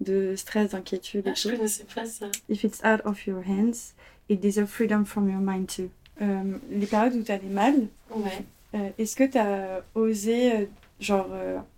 de 0.00 0.34
stress, 0.36 0.70
d'inquiétude 0.70 1.24
Ah, 1.28 1.34
je 1.34 1.50
connaissais 1.50 1.84
pas 1.92 2.06
ça. 2.06 2.26
If 2.48 2.64
it's 2.64 2.80
out 2.84 3.00
of 3.04 3.26
your 3.26 3.42
hands, 3.46 3.94
it 4.30 4.40
deserves 4.40 4.70
freedom 4.70 5.04
from 5.04 5.28
your 5.28 5.40
mind 5.40 5.66
too. 5.68 5.90
Les 6.70 6.86
périodes 6.86 7.14
où 7.14 7.22
tu 7.22 7.32
as 7.32 7.38
des 7.38 7.48
mal, 7.48 7.74
Ouais. 8.10 8.44
est-ce 8.98 9.16
que 9.16 9.24
tu 9.24 9.38
as 9.38 9.82
osé, 9.94 10.68
genre, 11.00 11.26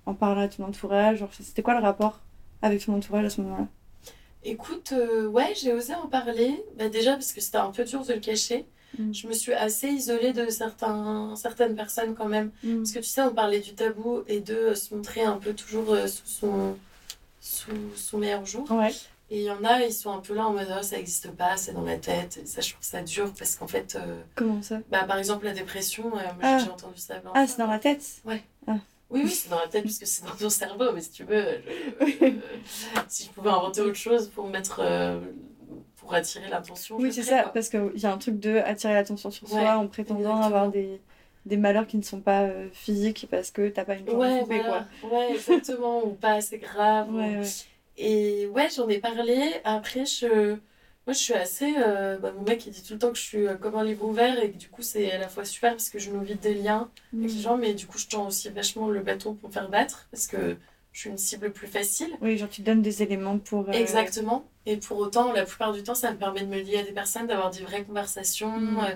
en 0.05 0.15
parler 0.15 0.43
à 0.43 0.49
ton 0.49 0.65
entourage? 0.65 1.19
Genre, 1.19 1.31
C'était 1.33 1.63
quoi 1.63 1.75
le 1.75 1.81
rapport? 1.81 2.19
Avec 2.63 2.85
ton 2.85 2.95
entourage 2.97 3.25
à 3.27 3.31
ce 3.31 3.41
moment-là 3.43 3.67
Écoute, 4.45 4.93
euh, 4.93 5.27
ouais, 5.29 5.53
j'ai 5.61 5.73
osé 5.73 5.95
en 5.95 6.07
parler. 6.09 6.65
Bah, 6.77 6.89
déjà 6.89 7.13
parce 7.13 7.33
que 7.33 7.41
c'était 7.41 7.59
un 7.59 7.71
peu 7.71 7.85
dur 7.85 8.05
de 8.05 8.13
le 8.15 8.19
cacher. 8.21 8.67
Mm. 8.99 9.13
Je 9.15 9.27
me 9.29 9.33
suis 9.33 9.53
assez 9.53 9.89
isolée 9.89 10.33
de 10.33 10.49
certains, 10.51 11.35
certaines 11.37 11.77
personnes 11.77 12.15
quand 12.15 12.29
même. 12.29 12.51
Parce 12.63 12.93
que 12.93 12.99
tu 12.99 13.05
sais, 13.05 13.23
on 13.23 13.33
parlait 13.33 13.61
du 13.61 13.75
tabou 13.75 14.23
et 14.27 14.41
de 14.41 14.55
euh, 14.55 14.75
se 14.75 14.95
montrer 14.95 15.23
un 15.23 15.37
peu 15.37 15.53
toujours 15.55 15.93
euh, 15.95 16.07
sous 16.09 16.27
son, 16.27 16.77
sous 17.41 17.71
son 17.97 18.19
meilleur 18.19 18.45
jour. 18.45 18.69
Ouais. 18.71 18.91
Et 19.31 19.39
il 19.39 19.45
y 19.45 19.51
en 19.51 19.65
a, 19.65 19.81
ils 19.81 19.93
sont 19.95 20.11
un 20.13 20.19
peu 20.19 20.35
là 20.35 20.47
en 20.47 20.53
mode 20.53 20.67
oh, 20.79 20.83
ça 20.83 20.97
n'existe 20.97 21.31
pas, 21.31 21.57
c'est 21.57 21.73
dans 21.73 21.85
la 21.85 21.97
tête. 21.97 22.39
Et 22.43 22.47
ça, 22.47 22.61
je 22.61 22.73
trouve 22.73 22.85
ça 22.85 23.01
dur 23.03 23.33
parce 23.39 23.55
qu'en 23.57 23.67
fait, 23.69 23.97
euh, 23.97 24.21
Comment 24.35 24.61
ça? 24.61 24.81
bah, 24.91 25.05
par 25.05 25.17
exemple, 25.19 25.47
la 25.47 25.53
dépression, 25.55 26.09
euh, 26.09 26.21
moi 26.21 26.43
Ah. 26.43 26.59
j'ai 26.59 26.69
entendu 26.69 26.99
ça. 26.99 27.15
plein 27.15 27.31
Ah, 27.35 27.47
c'est 27.47 27.57
dans 27.59 27.67
la 27.69 27.79
tête? 27.79 28.05
Oui, 29.13 29.21
oui, 29.25 29.31
c'est 29.31 29.49
dans 29.51 29.59
la 29.61 29.69
tête 29.69 29.85
puisque 29.85 30.07
c'est 30.07 30.25
dans 30.25 30.35
ton 30.35 30.49
cerveau, 30.51 30.91
mais 30.93 31.01
si 31.01 31.11
tu 31.11 31.25
veux, 31.25 31.45
je- 32.01 32.25
euh, 32.25 32.31
si 33.09 33.25
je 33.27 33.31
pouvais 33.31 33.51
inventer 33.51 33.81
autre 33.83 33.95
chose 33.97 34.29
pour 34.29 34.49
mettre. 34.49 34.81
euh, 34.83 35.21
pour 35.97 36.13
attirer 36.15 36.49
l'attention. 36.49 36.97
Oui, 36.99 37.13
c'est 37.13 37.23
ça, 37.23 37.43
quoi. 37.43 37.53
parce 37.53 37.69
qu'il 37.69 37.93
y 37.97 38.07
a 38.07 38.13
un 38.13 38.19
truc 38.19 38.41
de 38.41 38.57
attirer 38.57 38.93
l'attention 38.95 39.31
sur 39.31 39.49
Ouais, 39.53 39.61
soi 39.61 39.77
en 39.77 39.87
prétendant 39.87 40.19
exactement. 40.21 40.45
avoir 40.45 40.71
des, 40.71 41.01
des 41.47 41.57
malheurs 41.57 41.87
qui 41.87 41.97
ne 41.97 42.03
sont 42.03 42.21
pas 42.21 42.43
euh, 42.43 42.69
physiques 42.73 43.29
parce 43.31 43.53
que 43.53 43.69
t'as 43.69 43.85
pas 43.85 43.95
une 43.95 44.09
Ouais, 44.11 44.41
poupée, 44.41 44.61
voilà. 44.63 44.89
Ouais, 45.05 45.33
exactement, 45.35 46.05
ou 46.05 46.11
pas 46.15 46.33
assez 46.35 46.59
grave. 46.59 47.07
quoi. 47.09 47.23
ou-. 47.23 47.43
Et 47.99 48.47
ouais, 48.49 48.69
j'en 48.75 48.89
ai 48.89 48.99
parlé. 48.99 49.53
Après, 49.65 50.05
je... 50.05 50.57
moi, 51.07 51.13
je 51.15 51.19
suis 51.19 51.35
assez. 51.35 51.75
euh, 51.79 52.19
bah, 52.19 52.33
mon 52.37 52.43
mec, 52.45 52.65
il 52.67 52.71
dit 52.73 52.83
tout 52.83 52.93
le 52.93 52.99
temps 52.99 53.11
que 53.11 53.17
je 53.19 53.23
suis 53.23 53.47
euh, 53.47 53.55
comme 53.57 53.75
un 53.77 53.85
livre 53.85 54.05
ouvert 54.07 54.39
et 54.43 54.51
que 54.53 54.57
du 54.57 54.69
coup, 54.69 54.83
c'est 54.83 55.11
à 55.13 55.19
la 55.19 55.29
fois 55.29 55.45
super 55.45 55.73
parce 55.73 55.91
que 55.91 55.99
je 55.99 56.11
nourris 56.11 56.37
des 56.37 56.55
liens 56.55 56.89
avec 57.13 57.33
les 57.33 57.41
gens, 57.41 57.57
mais 57.57 57.75
du 57.75 57.87
coup, 57.87 57.99
je 57.99 58.07
tends 58.07 58.27
aussi 58.29 58.49
vachement 58.51 58.89
le 58.89 59.01
bâton 59.01 59.35
pour 59.35 59.49
me 59.49 59.55
faire 59.55 59.69
battre 59.69 60.07
parce 60.11 60.27
que 60.27 60.57
je 60.93 61.01
suis 61.01 61.11
une 61.11 61.19
cible 61.19 61.51
plus 61.53 61.67
facile. 61.67 62.11
Oui, 62.21 62.37
genre 62.39 62.49
tu 62.49 62.63
donnes 62.63 62.83
des 62.83 63.03
éléments 63.03 63.39
pour... 63.39 63.69
euh, 63.69 63.73
Exactement. 63.73 64.45
Et 64.67 64.77
pour 64.77 64.99
autant, 64.99 65.33
la 65.33 65.45
plupart 65.45 65.73
du 65.73 65.83
temps, 65.83 65.95
ça 65.95 66.13
me 66.13 66.17
permet 66.19 66.41
de 66.43 66.47
me 66.47 66.61
lier 66.61 66.79
à 66.79 66.83
des 66.85 66.93
personnes, 66.93 67.27
d'avoir 67.27 67.51
des 67.51 67.63
vraies 67.63 67.83
conversations. 67.85 68.59
Mm. 68.61 68.87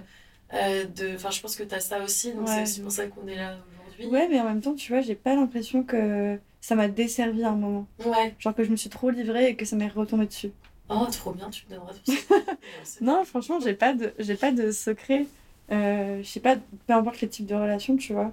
de... 0.52 1.14
Enfin, 1.16 1.30
je 1.30 1.40
pense 1.40 1.56
que 1.56 1.62
tu 1.64 1.74
as 1.74 1.80
ça 1.80 2.00
aussi, 2.04 2.32
donc 2.32 2.46
Ouais. 2.46 2.54
c'est 2.54 2.62
aussi 2.62 2.80
pour 2.82 2.92
ça 2.92 3.06
qu'on 3.06 3.26
est 3.26 3.34
là 3.34 3.56
aujourd'hui. 3.88 4.06
Ouais, 4.06 4.28
mais 4.28 4.38
en 4.40 4.44
même 4.44 4.60
temps, 4.60 4.74
tu 4.74 4.92
vois, 4.92 5.00
j'ai 5.00 5.14
pas 5.16 5.34
l'impression 5.34 5.82
que 5.82 6.38
ça 6.60 6.74
m'a 6.76 6.86
desservi 6.88 7.42
à 7.42 7.48
un 7.50 7.56
moment. 7.56 7.86
Ouais. 8.04 8.34
Genre 8.38 8.54
que 8.54 8.62
je 8.62 8.70
me 8.70 8.76
suis 8.76 8.90
trop 8.90 9.10
livrée 9.10 9.48
et 9.48 9.56
que 9.56 9.64
ça 9.64 9.74
m'est 9.74 9.88
retombé 9.88 10.26
dessus. 10.26 10.50
Oh, 10.88 11.06
trop 11.10 11.32
bien, 11.32 11.50
tu 11.50 11.64
me 11.66 11.70
donneras 11.76 11.92
tout 12.04 12.12
ça. 12.12 12.34
C'est- 12.84 13.00
Non, 13.02 13.24
franchement, 13.24 13.58
j'ai 13.60 13.74
pas 13.74 13.92
de, 13.92 14.14
j'ai 14.18 14.36
pas 14.36 14.52
de 14.52 14.70
secret. 14.70 15.26
Euh, 15.72 16.22
je 16.22 16.28
sais 16.28 16.40
pas, 16.40 16.56
peu 16.86 16.92
importe 16.92 17.20
les 17.20 17.28
types 17.28 17.46
de 17.46 17.54
relations, 17.54 17.96
tu 17.96 18.12
vois. 18.12 18.32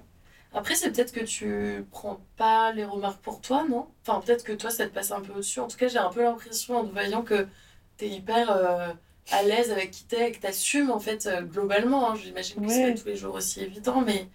Après, 0.52 0.76
c'est 0.76 0.92
peut-être 0.92 1.12
que 1.12 1.24
tu 1.24 1.84
prends 1.90 2.20
pas 2.36 2.70
les 2.72 2.84
remarques 2.84 3.20
pour 3.22 3.40
toi, 3.40 3.64
non? 3.68 3.88
Enfin, 4.06 4.20
peut-être 4.24 4.44
que 4.44 4.52
toi, 4.52 4.70
ça 4.70 4.86
te 4.86 4.94
passe 4.94 5.10
un 5.10 5.20
peu 5.20 5.32
au-dessus. 5.32 5.58
En 5.58 5.66
tout 5.66 5.76
cas, 5.76 5.88
j'ai 5.88 5.98
un 5.98 6.10
peu 6.10 6.22
l'impression, 6.22 6.76
en 6.76 6.84
te 6.84 6.92
voyant, 6.92 7.22
que 7.22 7.48
t'es 7.96 8.08
hyper 8.08 8.50
euh, 8.52 8.92
à 9.32 9.42
l'aise 9.42 9.72
avec 9.72 9.90
qui 9.90 10.04
t'es 10.04 10.28
et 10.28 10.32
que 10.32 10.38
t'assumes, 10.40 10.90
en 10.92 11.00
fait, 11.00 11.26
euh, 11.26 11.42
globalement. 11.42 12.10
hein. 12.10 12.14
J'imagine 12.14 12.62
que 12.62 12.68
c'est 12.68 12.82
Ouais. 12.86 12.92
pas 12.94 13.00
tous 13.00 13.06
les 13.08 13.16
jours 13.16 13.34
aussi 13.34 13.62
évident, 13.62 14.00
mais 14.00 14.28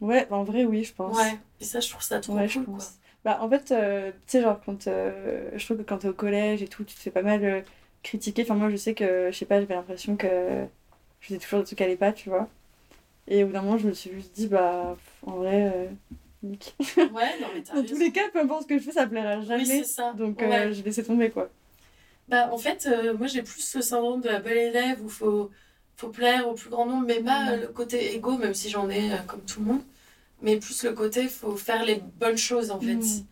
Ouais, 0.00 0.26
en 0.30 0.44
vrai, 0.44 0.64
oui, 0.64 0.84
je 0.84 0.94
pense. 0.94 1.16
ouais. 1.16 1.38
Et 1.60 1.64
ça, 1.64 1.80
je 1.80 1.88
trouve 1.88 2.02
ça 2.02 2.20
trop 2.20 2.34
Ouais, 2.34 2.46
je 2.48 2.60
quoi. 2.60 2.74
Bah, 3.24 3.38
en 3.40 3.48
fait, 3.48 3.70
euh, 3.72 4.10
tu 4.12 4.18
sais, 4.26 4.42
genre, 4.42 4.60
quand 4.64 4.86
euh, 4.86 5.50
je 5.56 5.64
trouve 5.64 5.78
que 5.78 5.82
quand 5.82 5.98
t'es 5.98 6.08
au 6.08 6.12
collège 6.12 6.62
et 6.62 6.68
tout, 6.68 6.84
tu 6.84 6.94
te 6.94 7.00
fais 7.00 7.10
pas 7.10 7.22
mal 7.22 7.42
euh, 7.44 7.62
critiquer. 8.02 8.42
Enfin, 8.42 8.54
moi, 8.54 8.68
je 8.70 8.76
sais 8.76 8.94
que, 8.94 9.30
je 9.32 9.36
sais 9.38 9.46
pas, 9.46 9.60
j'avais 9.60 9.74
l'impression 9.74 10.16
que 10.16 10.66
je 11.20 11.26
faisais 11.28 11.38
toujours 11.40 11.60
des 11.60 11.64
trucs 11.66 11.78
qui 11.78 11.84
allaient 11.84 11.96
pas, 11.96 12.12
tu 12.12 12.28
vois. 12.28 12.48
Et 13.28 13.44
au 13.44 13.48
bout 13.48 13.54
d'un 13.54 13.62
moment, 13.62 13.78
je 13.78 13.88
me 13.88 13.94
suis 13.94 14.12
juste 14.12 14.34
dit, 14.34 14.48
bah, 14.48 14.96
en 15.26 15.32
vrai, 15.36 15.90
nique. 16.42 16.76
Ouais, 17.10 17.38
non, 17.40 17.48
mais 17.54 17.62
t'as 17.62 17.74
Dans 17.76 17.84
tous 17.84 17.98
les 17.98 18.12
cas, 18.12 18.28
peu 18.32 18.40
importe 18.40 18.62
ce 18.64 18.68
que 18.68 18.78
je 18.78 18.84
fais, 18.84 18.92
ça 18.92 19.06
plaira 19.06 19.40
Oui, 19.40 19.46
jamais. 19.46 19.80
c'est 19.80 19.84
ça. 19.84 20.12
Donc, 20.14 20.40
Ouais. 20.40 20.72
je 20.74 20.82
laissais 20.82 21.04
tomber, 21.04 21.30
quoi. 21.30 21.50
Bah, 22.28 22.48
en 22.52 22.58
fait, 22.58 22.88
moi 23.18 23.26
j'ai 23.26 23.42
plus 23.42 23.74
le 23.74 23.82
syndrome 23.82 24.20
de 24.20 24.28
la 24.28 24.40
bonne 24.40 24.52
élève 24.52 25.02
où 25.04 25.08
faut, 25.08 25.50
faut 25.96 26.08
plaire 26.08 26.48
au 26.48 26.54
plus 26.54 26.70
grand 26.70 26.86
nombre, 26.86 27.06
mais 27.06 27.20
pas 27.22 27.52
euh, 27.52 27.56
le 27.62 27.68
côté 27.68 28.14
égo, 28.14 28.38
même 28.38 28.54
si 28.54 28.70
j'en 28.70 28.88
ai 28.88 29.10
comme 29.26 29.44
tout 29.44 29.60
le 29.60 29.66
monde, 29.66 29.82
mais 30.44 30.58
plus 30.58 30.84
le 30.84 30.92
côté 30.92 31.26
faut 31.26 31.56
faire 31.56 31.84
les 31.84 32.00
bonnes 32.20 32.36
choses 32.38 32.70
en 32.70 32.78
fait. 32.80 32.94
Mhm. 32.94 33.24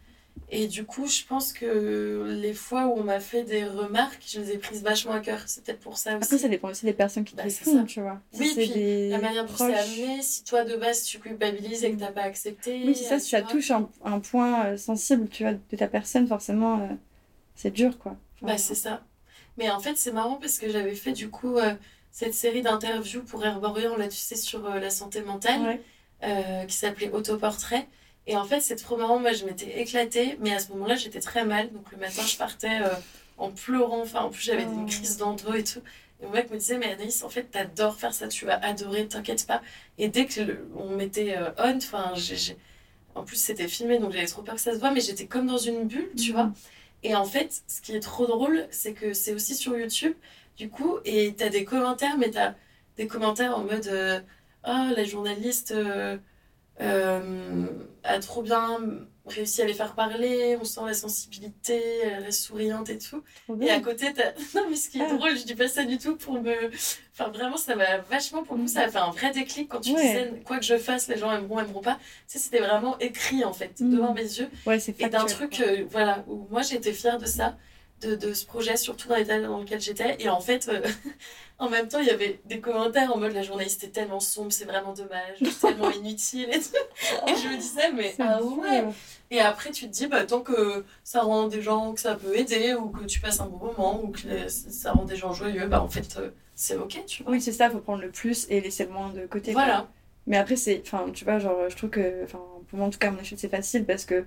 Et 0.54 0.66
du 0.66 0.84
coup, 0.84 1.06
je 1.06 1.22
pense 1.26 1.52
que 1.52 2.26
les 2.42 2.52
fois 2.52 2.86
où 2.86 2.92
on 2.98 3.04
m'a 3.04 3.20
fait 3.20 3.42
des 3.42 3.64
remarques, 3.64 4.22
je 4.26 4.38
les 4.40 4.52
ai 4.52 4.58
prises 4.58 4.82
vachement 4.82 5.12
à 5.12 5.20
cœur. 5.20 5.40
C'est 5.46 5.64
peut-être 5.64 5.80
pour 5.80 5.96
ça 5.96 6.16
aussi. 6.16 6.24
Après, 6.24 6.38
ça 6.38 6.48
dépend 6.48 6.68
aussi 6.68 6.84
des 6.84 6.92
personnes 6.92 7.24
qui 7.24 7.34
te 7.34 7.42
Bah, 7.42 7.48
ça. 7.48 7.84
tu 7.86 8.00
vois. 8.02 8.20
Oui, 8.38 8.52
puis 8.54 8.68
des 8.68 9.08
La 9.08 9.18
manière 9.18 9.46
dont 9.46 9.52
c'est 9.56 9.74
amené, 9.74 10.20
si 10.22 10.44
toi 10.44 10.64
de 10.64 10.76
base 10.76 11.04
tu 11.04 11.18
culpabilises 11.20 11.84
et 11.84 11.92
que 11.92 11.98
t'as 12.00 12.12
pas 12.12 12.22
accepté. 12.22 12.82
Oui, 12.84 12.94
c'est 12.94 13.04
ça, 13.04 13.18
si 13.18 13.30
ça 13.30 13.40
touche 13.42 13.70
un, 13.70 13.88
un 14.04 14.20
point 14.20 14.66
euh, 14.66 14.76
sensible, 14.76 15.28
tu 15.28 15.42
vois, 15.44 15.52
de 15.54 15.76
ta 15.76 15.86
personne, 15.88 16.26
forcément, 16.26 16.80
euh, 16.80 16.86
c'est 17.54 17.70
dur, 17.70 17.98
quoi. 17.98 18.16
Enfin, 18.42 18.52
Bah, 18.52 18.58
c'est 18.58 18.74
ça. 18.74 19.02
Mais 19.56 19.70
en 19.70 19.80
fait, 19.80 19.96
c'est 19.96 20.12
marrant 20.12 20.36
parce 20.36 20.58
que 20.58 20.68
j'avais 20.70 20.94
fait 20.94 21.12
du 21.12 21.28
coup 21.30 21.56
euh, 21.56 21.72
cette 22.10 22.34
série 22.34 22.60
d'interviews 22.62 23.22
pour 23.22 23.42
Herborian, 23.44 23.96
là, 23.96 24.08
tu 24.08 24.16
sais, 24.18 24.36
sur 24.36 24.66
euh, 24.66 24.80
la 24.80 24.90
santé 24.90 25.22
mentale, 25.22 25.60
ouais. 25.62 25.82
Euh, 26.22 26.64
qui 26.66 26.74
s'appelait 26.76 27.10
Autoportrait. 27.10 27.86
Et 28.26 28.36
en 28.36 28.44
fait, 28.44 28.60
c'est 28.60 28.76
trop 28.76 28.96
marrant. 28.96 29.18
Moi, 29.18 29.32
je 29.32 29.44
m'étais 29.44 29.80
éclatée, 29.80 30.36
mais 30.40 30.52
à 30.54 30.58
ce 30.60 30.70
moment-là, 30.72 30.94
j'étais 30.94 31.20
très 31.20 31.44
mal. 31.44 31.72
Donc, 31.72 31.90
le 31.92 31.98
matin, 31.98 32.22
je 32.24 32.36
partais 32.36 32.80
euh, 32.82 32.88
en 33.38 33.50
pleurant. 33.50 34.02
Enfin, 34.02 34.20
en 34.20 34.30
plus, 34.30 34.42
j'avais 34.42 34.66
Oh. 34.68 34.72
une 34.80 34.86
crise 34.86 35.16
d'endo 35.16 35.52
et 35.54 35.64
tout. 35.64 35.80
Et 36.22 36.26
mon 36.26 36.30
mec 36.32 36.50
me 36.50 36.56
disait, 36.56 36.78
mais 36.78 36.92
Anaïs, 36.92 37.24
en 37.24 37.28
fait, 37.28 37.44
t'adores 37.50 37.96
faire 37.96 38.14
ça, 38.14 38.28
tu 38.28 38.44
vas 38.46 38.54
adorer, 38.64 39.08
t'inquiète 39.08 39.44
pas. 39.46 39.60
Et 39.98 40.06
dès 40.08 40.26
que 40.26 40.40
le- 40.40 40.68
on 40.76 40.90
mettait 40.90 41.36
euh, 41.36 41.50
on, 41.58 41.76
enfin, 41.78 42.12
en 43.14 43.24
plus, 43.24 43.36
c'était 43.36 43.68
filmé, 43.68 43.98
donc 43.98 44.12
j'avais 44.12 44.26
trop 44.26 44.42
peur 44.42 44.54
que 44.54 44.60
ça 44.60 44.72
se 44.72 44.78
voit, 44.78 44.90
mais 44.92 45.00
j'étais 45.00 45.26
comme 45.26 45.46
dans 45.46 45.58
une 45.58 45.86
bulle, 45.88 46.08
tu 46.16 46.30
Mhm. 46.30 46.36
vois. 46.36 46.52
Et 47.02 47.14
en 47.16 47.24
fait, 47.24 47.62
ce 47.66 47.80
qui 47.80 47.94
est 47.94 48.00
trop 48.00 48.26
drôle, 48.26 48.66
c'est 48.70 48.92
que 48.92 49.12
c'est 49.12 49.34
aussi 49.34 49.54
sur 49.56 49.76
YouTube, 49.76 50.14
du 50.56 50.70
coup, 50.70 50.98
et 51.04 51.34
t'as 51.34 51.48
des 51.48 51.64
commentaires, 51.64 52.16
mais 52.18 52.30
t'as 52.30 52.54
des 52.96 53.06
commentaires 53.08 53.58
en 53.58 53.64
mode 53.64 53.88
euh, 53.88 54.20
Ah, 54.64 54.90
la 54.96 55.04
journaliste 55.04 55.72
euh, 55.72 56.16
euh, 56.80 57.66
a 58.04 58.18
trop 58.20 58.42
bien 58.42 58.78
réussi 59.26 59.62
à 59.62 59.66
les 59.66 59.74
faire 59.74 59.94
parler, 59.94 60.56
on 60.60 60.64
sent 60.64 60.80
la 60.84 60.94
sensibilité, 60.94 61.80
elle 62.02 62.24
reste 62.24 62.42
souriante 62.42 62.90
et 62.90 62.98
tout. 62.98 63.22
Et 63.60 63.70
à 63.70 63.78
côté, 63.80 64.12
t'as. 64.12 64.32
Non, 64.54 64.66
mais 64.68 64.74
ce 64.76 64.88
qui 64.88 64.98
est 64.98 65.04
Ah. 65.08 65.14
drôle, 65.14 65.36
je 65.36 65.44
dis 65.44 65.54
pas 65.54 65.68
ça 65.68 65.84
du 65.84 65.96
tout 65.98 66.16
pour 66.16 66.40
me. 66.42 66.70
Enfin, 67.12 67.28
vraiment, 67.30 67.56
ça 67.56 67.76
m'a 67.76 67.98
vachement. 67.98 68.42
Pour 68.42 68.56
coup, 68.56 68.66
ça 68.66 68.80
a 68.82 68.88
fait 68.88 68.98
un 68.98 69.10
vrai 69.10 69.30
déclic 69.30 69.68
quand 69.68 69.80
tu 69.80 69.92
Ouais. 69.92 70.00
disais 70.02 70.42
quoi 70.44 70.58
que 70.58 70.64
je 70.64 70.76
fasse, 70.76 71.06
les 71.08 71.18
gens 71.18 71.30
aimeront, 71.32 71.60
aimeront 71.60 71.82
pas. 71.82 71.96
Tu 71.96 72.00
sais, 72.26 72.38
c'était 72.40 72.58
vraiment 72.58 72.98
écrit 72.98 73.44
en 73.44 73.52
fait, 73.52 73.80
devant 73.80 74.12
mes 74.12 74.22
yeux. 74.22 74.48
Ouais, 74.66 74.80
c'est 74.80 75.00
Et 75.00 75.08
d'un 75.08 75.24
truc, 75.26 75.60
euh, 75.60 75.84
voilà, 75.90 76.24
où 76.26 76.48
moi 76.50 76.62
j'étais 76.62 76.92
fière 76.92 77.18
de 77.18 77.26
ça, 77.26 77.56
de, 78.02 78.14
de 78.16 78.32
ce 78.32 78.44
projet, 78.46 78.76
surtout 78.76 79.08
dans 79.08 79.16
l'état 79.16 79.40
dans 79.40 79.58
lequel 79.58 79.80
j'étais. 79.80 80.16
Et 80.20 80.28
en 80.28 80.40
fait, 80.40 80.68
euh, 80.68 80.80
en 81.58 81.68
même 81.68 81.88
temps, 81.88 82.00
il 82.00 82.06
y 82.06 82.10
avait 82.10 82.40
des 82.46 82.60
commentaires 82.60 83.12
en 83.14 83.18
mode 83.18 83.32
la 83.32 83.42
journaliste 83.42 83.84
est 83.84 83.88
tellement 83.88 84.20
sombre, 84.20 84.52
c'est 84.52 84.64
vraiment 84.64 84.92
dommage, 84.92 85.38
tellement 85.60 85.90
inutile 85.90 86.48
et 86.50 86.58
tout. 86.60 87.28
Et 87.28 87.34
je 87.36 87.48
me 87.48 87.56
disais, 87.56 87.92
mais 87.92 88.14
ah 88.18 88.42
ouais! 88.42 88.84
Et 89.30 89.40
après, 89.40 89.70
tu 89.70 89.86
te 89.86 89.90
dis, 89.90 90.06
bah, 90.06 90.24
tant 90.24 90.40
que 90.40 90.84
ça 91.04 91.22
rend 91.22 91.48
des 91.48 91.62
gens, 91.62 91.94
que 91.94 92.00
ça 92.00 92.14
peut 92.16 92.36
aider, 92.36 92.74
ou 92.74 92.90
que 92.90 93.04
tu 93.04 93.20
passes 93.20 93.40
un 93.40 93.46
bon 93.46 93.58
moment, 93.58 94.02
ou 94.04 94.08
que 94.08 94.26
les- 94.28 94.48
ça 94.48 94.92
rend 94.92 95.04
des 95.04 95.16
gens 95.16 95.32
joyeux, 95.32 95.66
bah 95.66 95.80
en 95.82 95.88
fait, 95.88 96.16
euh, 96.18 96.30
c'est 96.54 96.76
ok, 96.76 97.02
tu 97.06 97.22
vois. 97.22 97.32
Oui, 97.32 97.40
c'est 97.40 97.52
ça, 97.52 97.70
faut 97.70 97.78
prendre 97.78 98.02
le 98.02 98.10
plus 98.10 98.46
et 98.50 98.60
laisser 98.60 98.84
le 98.84 98.90
moins 98.90 99.08
de 99.10 99.26
côté. 99.26 99.52
quoi. 99.52 99.62
Voilà. 99.64 99.88
Mais 100.26 100.36
après, 100.36 100.56
c'est. 100.56 100.82
Enfin, 100.84 101.06
tu 101.12 101.24
vois, 101.24 101.38
genre, 101.38 101.68
je 101.68 101.76
trouve 101.76 101.90
que. 101.90 102.22
Enfin, 102.24 102.40
pour 102.68 102.78
moi, 102.78 102.86
en 102.86 102.90
tout 102.90 102.98
cas, 102.98 103.10
mon 103.10 103.20
échelle, 103.20 103.38
c'est 103.38 103.48
facile 103.48 103.84
parce 103.84 104.04
que, 104.04 104.24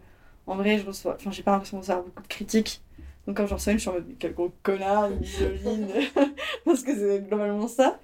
en 0.48 0.55
vrai, 0.55 0.77
je 0.79 0.86
reçois. 0.86 1.15
Enfin, 1.20 1.32
j'ai 1.32 1.44
pas 1.44 1.51
l'impression 1.51 1.77
de 1.77 1.82
recevoir 1.84 2.03
beaucoup 2.03 2.22
de 2.24 2.27
critiques. 2.27 2.82
Donc, 3.27 3.38
quand 3.38 3.48
j'en 3.48 3.55
reçois 3.55 3.72
une, 3.74 3.79
je 3.79 3.82
suis 3.84 3.89
en 3.89 3.94
mode, 3.94 4.05
quel 4.20 4.34
gros 4.34 4.51
connard, 4.63 5.10
misogyne. 5.10 5.88
parce 6.65 6.84
que 6.84 6.96
c'est 6.96 7.27
globalement 7.27 7.67
ça. 7.67 8.00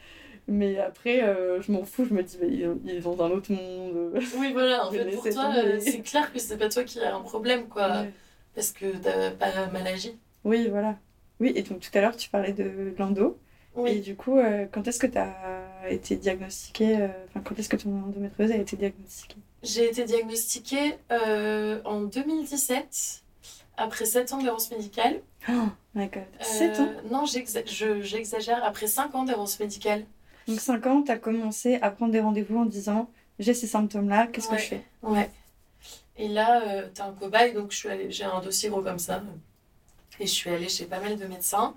Mais 0.47 0.79
après, 0.79 1.23
euh, 1.23 1.61
je 1.61 1.71
m'en 1.71 1.83
fous, 1.83 2.05
je 2.05 2.13
me 2.13 2.23
dis, 2.23 2.37
bah, 2.39 2.47
ils, 2.49 2.69
ils 2.85 3.07
ont 3.07 3.19
un 3.21 3.29
autre 3.29 3.51
monde. 3.53 4.13
Oui, 4.37 4.51
voilà, 4.51 4.85
en 4.87 4.91
fait, 4.91 5.11
pour 5.11 5.29
toi, 5.29 5.53
euh, 5.55 5.79
c'est 5.79 6.01
clair 6.01 6.33
que 6.33 6.39
c'est 6.39 6.57
pas 6.57 6.67
toi 6.69 6.83
qui 6.83 6.99
as 6.99 7.15
un 7.15 7.21
problème, 7.21 7.67
quoi, 7.67 8.05
parce 8.55 8.71
que 8.71 8.85
t'as 8.97 9.31
pas 9.31 9.67
mal 9.71 9.85
agi. 9.87 10.17
Oui, 10.43 10.67
voilà. 10.69 10.97
Oui, 11.39 11.53
et 11.55 11.61
donc 11.61 11.79
tout 11.79 11.89
à 11.97 12.01
l'heure, 12.01 12.15
tu 12.17 12.29
parlais 12.29 12.53
de 12.53 12.93
l'endo. 12.97 13.37
Et 13.77 13.79
Oui. 13.79 14.01
du 14.01 14.15
coup, 14.15 14.37
euh, 14.37 14.65
quand 14.71 14.87
est-ce 14.87 14.99
que 14.99 15.07
tu 15.07 15.17
as 15.17 15.33
été 15.89 16.15
diagnostiquée 16.17 16.97
euh, 17.01 17.07
Enfin, 17.29 17.41
quand 17.45 17.57
est-ce 17.57 17.69
que 17.69 17.77
ton 17.77 17.89
endométriose 18.05 18.51
a 18.51 18.57
été 18.57 18.75
diagnostiquée? 18.75 19.37
J'ai 19.63 19.85
été 19.89 20.03
diagnostiquée 20.03 20.95
en 21.85 22.01
2017, 22.01 23.23
après 23.77 24.05
7 24.05 24.33
ans 24.33 24.37
d'errance 24.41 24.71
médicale. 24.71 25.21
Oh 25.49 25.69
my 25.95 26.07
god. 26.07 26.23
Euh, 26.39 26.43
7 26.43 26.79
ans 26.79 26.91
Non, 27.11 27.25
j'exa- 27.25 27.65
je- 27.65 28.01
j'exagère, 28.01 28.63
après 28.63 28.87
5 28.87 29.13
ans 29.15 29.23
d'errance 29.23 29.59
médicale. 29.59 30.05
Donc 30.47 30.59
5 30.59 30.85
ans, 30.87 31.03
tu 31.03 31.11
as 31.11 31.17
commencé 31.17 31.75
à 31.81 31.91
prendre 31.91 32.11
des 32.11 32.19
rendez-vous 32.19 32.57
en 32.59 32.65
disant 32.65 33.09
j'ai 33.39 33.53
ces 33.53 33.67
symptômes-là, 33.67 34.27
qu'est-ce 34.27 34.49
que 34.49 34.57
je 34.57 34.65
fais? 34.65 34.83
Ouais. 35.01 35.29
Et 36.17 36.27
là, 36.27 36.61
euh, 36.61 36.87
t'es 36.93 37.01
un 37.01 37.13
cobaye, 37.13 37.53
donc 37.53 37.71
j'ai 38.09 38.23
un 38.23 38.41
dossier 38.41 38.69
gros 38.69 38.81
comme 38.83 38.99
ça. 38.99 39.23
Et 40.19 40.27
je 40.27 40.31
suis 40.31 40.49
allée 40.51 40.69
chez 40.69 40.85
pas 40.85 40.99
mal 40.99 41.17
de 41.17 41.25
médecins. 41.25 41.73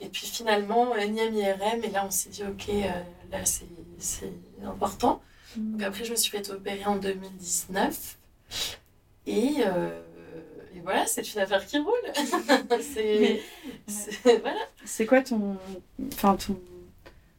Et 0.00 0.08
puis 0.08 0.26
finalement, 0.26 0.94
énième 0.96 1.34
IRM, 1.34 1.82
et 1.84 1.90
là 1.90 2.04
on 2.06 2.10
s'est 2.10 2.28
dit, 2.30 2.42
ok, 2.44 2.68
euh, 2.68 2.88
là 3.32 3.38
c'est, 3.44 4.32
important. 4.64 5.20
Donc 5.56 5.82
après, 5.82 6.04
je 6.04 6.12
me 6.12 6.16
suis 6.16 6.30
fait 6.30 6.48
opérer 6.50 6.84
en 6.86 6.96
2019. 6.96 8.18
Et, 9.26 9.56
euh, 9.66 10.00
et 10.74 10.80
voilà, 10.80 11.06
c'est 11.06 11.34
une 11.34 11.40
affaire 11.40 11.64
qui 11.66 11.78
roule. 11.78 11.94
c'est, 12.80 13.40
voilà. 14.42 15.06
Quoi 15.06 15.22
ton, 15.22 15.56
enfin, 16.12 16.36
ton 16.36 16.58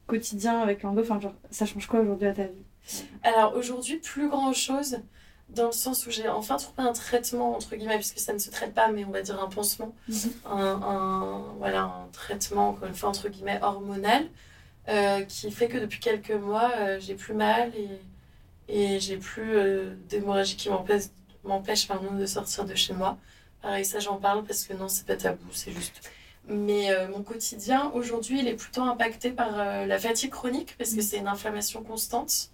quotidien 0.07 0.59
avec 0.61 0.83
l'endo 0.83 1.01
enfin, 1.01 1.19
genre, 1.19 1.33
Ça 1.49 1.65
change 1.65 1.87
quoi 1.87 2.01
aujourd'hui 2.01 2.27
à 2.27 2.33
ta 2.33 2.43
vie? 2.43 3.05
Alors 3.23 3.55
aujourd'hui, 3.55 3.97
plus 3.97 4.27
grand 4.29 4.53
chose, 4.53 4.97
dans 5.49 5.67
le 5.67 5.71
sens 5.71 6.05
où 6.07 6.11
j'ai 6.11 6.27
enfin 6.27 6.57
trouvé 6.57 6.87
un 6.87 6.93
traitement, 6.93 7.55
entre 7.55 7.75
guillemets, 7.75 7.97
puisque 7.97 8.19
ça 8.19 8.33
ne 8.33 8.39
se 8.39 8.49
traite 8.49 8.73
pas, 8.73 8.89
mais 8.89 9.05
on 9.05 9.11
va 9.11 9.21
dire 9.21 9.41
un 9.41 9.47
pansement, 9.47 9.93
un, 10.45 10.57
un- 10.57 11.43
voilà, 11.57 11.83
un 11.83 12.07
traitement, 12.11 12.69
encore 12.69 12.87
une 12.87 12.95
fois, 12.95 13.09
entre 13.09 13.29
guillemets, 13.29 13.59
hormonal, 13.61 14.27
euh, 14.89 15.21
qui 15.23 15.51
fait 15.51 15.67
que 15.67 15.77
depuis 15.77 15.99
quelques 15.99 16.31
mois, 16.31 16.71
euh, 16.79 16.99
j'ai 16.99 17.15
plus 17.15 17.33
mal 17.35 17.71
et, 17.75 17.89
et 18.95 18.99
j'ai 18.99 19.17
plus 19.17 19.55
euh, 19.55 19.93
d'hémorragie 20.09 20.55
qui 20.55 20.69
m'empêche, 20.69 21.03
m'empêche 21.43 21.87
pardon, 21.87 22.13
de 22.13 22.25
sortir 22.25 22.65
de 22.65 22.75
chez 22.75 22.93
moi. 22.93 23.17
Pareil, 23.61 23.85
ça 23.85 23.99
j'en 23.99 24.17
parle 24.17 24.43
parce 24.43 24.63
que 24.65 24.73
non, 24.73 24.87
c'est 24.87 25.05
pas 25.05 25.15
tabou, 25.15 25.45
c'est 25.51 25.71
juste. 25.71 26.09
Mais 26.47 26.91
euh, 26.91 27.07
mon 27.09 27.21
quotidien, 27.21 27.91
aujourd'hui, 27.93 28.39
il 28.39 28.47
est 28.47 28.55
plutôt 28.55 28.81
impacté 28.81 29.31
par 29.31 29.59
euh, 29.59 29.85
la 29.85 29.99
fatigue 29.99 30.31
chronique, 30.31 30.75
parce 30.77 30.93
que 30.93 31.01
c'est 31.01 31.17
une 31.17 31.27
inflammation 31.27 31.83
constante, 31.83 32.49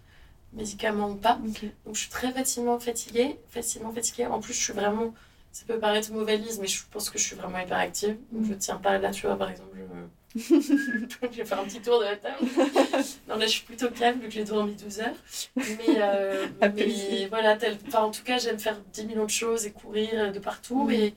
médicament 0.53 1.09
ou 1.11 1.15
pas. 1.15 1.39
Donc 1.85 1.95
je 1.95 1.99
suis 1.99 2.09
très 2.09 2.31
facilement 2.33 2.79
fatiguée, 2.79 3.39
facilement 3.49 3.91
fatiguée. 3.93 4.27
En 4.27 4.39
plus, 4.39 4.53
je 4.53 4.61
suis 4.61 4.73
vraiment, 4.73 5.13
ça 5.51 5.63
peut 5.65 5.79
paraître 5.79 6.11
mauvais 6.11 6.37
lise, 6.37 6.59
mais 6.59 6.67
je 6.67 6.83
pense 6.91 7.09
que 7.09 7.17
je 7.17 7.23
suis 7.23 7.35
vraiment 7.35 7.59
hyperactive. 7.59 8.17
Donc 8.31 8.45
je 8.45 8.53
tiens 8.53 8.77
pas 8.77 8.97
là, 8.97 9.11
tu 9.11 9.25
vois, 9.25 9.37
par 9.37 9.49
exemple, 9.49 9.69
je, 9.75 9.83
je 11.31 11.37
vais 11.37 11.45
faire 11.45 11.59
un 11.59 11.65
petit 11.65 11.79
tour 11.79 11.99
de 11.99 12.05
la 12.05 12.15
table. 12.15 12.37
non, 13.27 13.37
là, 13.37 13.45
je 13.45 13.51
suis 13.51 13.63
plutôt 13.63 13.89
calme 13.89 14.19
vu 14.19 14.27
que 14.27 14.33
j'ai 14.33 14.43
dormi 14.43 14.73
12 14.75 14.99
heures. 14.99 15.15
Mais, 15.55 15.97
euh, 15.97 16.47
mais 16.75 17.27
voilà, 17.27 17.55
tel, 17.55 17.77
enfin, 17.87 18.03
en 18.03 18.11
tout 18.11 18.23
cas, 18.23 18.37
j'aime 18.37 18.59
faire 18.59 18.77
10 18.93 19.05
millions 19.05 19.25
de 19.25 19.29
choses 19.29 19.65
et 19.65 19.71
courir 19.71 20.31
de 20.31 20.39
partout. 20.39 20.89
Et, 20.91 21.13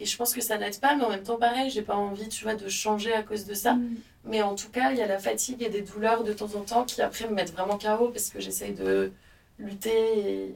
et 0.00 0.06
je 0.06 0.16
pense 0.16 0.34
que 0.34 0.40
ça 0.40 0.58
n'aide 0.58 0.78
pas, 0.80 0.96
mais 0.96 1.04
en 1.04 1.10
même 1.10 1.22
temps, 1.22 1.36
pareil, 1.36 1.70
j'ai 1.70 1.82
pas 1.82 1.96
envie, 1.96 2.28
tu 2.28 2.44
vois, 2.44 2.54
de 2.54 2.68
changer 2.68 3.12
à 3.12 3.22
cause 3.22 3.44
de 3.44 3.54
ça. 3.54 3.76
Mais 4.24 4.40
en 4.42 4.54
tout 4.54 4.68
cas, 4.70 4.92
il 4.92 4.98
y 4.98 5.02
a 5.02 5.06
la 5.06 5.18
fatigue 5.18 5.62
et 5.62 5.68
des 5.68 5.82
douleurs 5.82 6.24
de 6.24 6.32
temps 6.32 6.54
en 6.54 6.60
temps 6.60 6.84
qui 6.84 7.02
après 7.02 7.28
me 7.28 7.34
mettent 7.34 7.52
vraiment 7.52 7.76
KO 7.76 8.08
parce 8.08 8.30
que 8.30 8.40
j'essaye 8.40 8.72
de 8.72 9.12
lutter 9.58 10.54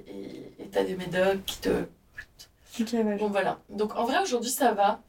et 0.58 0.66
t'as 0.70 0.84
des 0.84 0.96
médocs 0.96 1.44
qui 1.44 1.58
te. 1.58 1.84
Ok, 2.80 2.92
ouais. 2.92 3.16
Bon 3.16 3.28
voilà. 3.28 3.58
Donc 3.70 3.96
en 3.96 4.04
vrai, 4.04 4.20
aujourd'hui, 4.22 4.50
ça 4.50 4.72
va. 4.72 5.00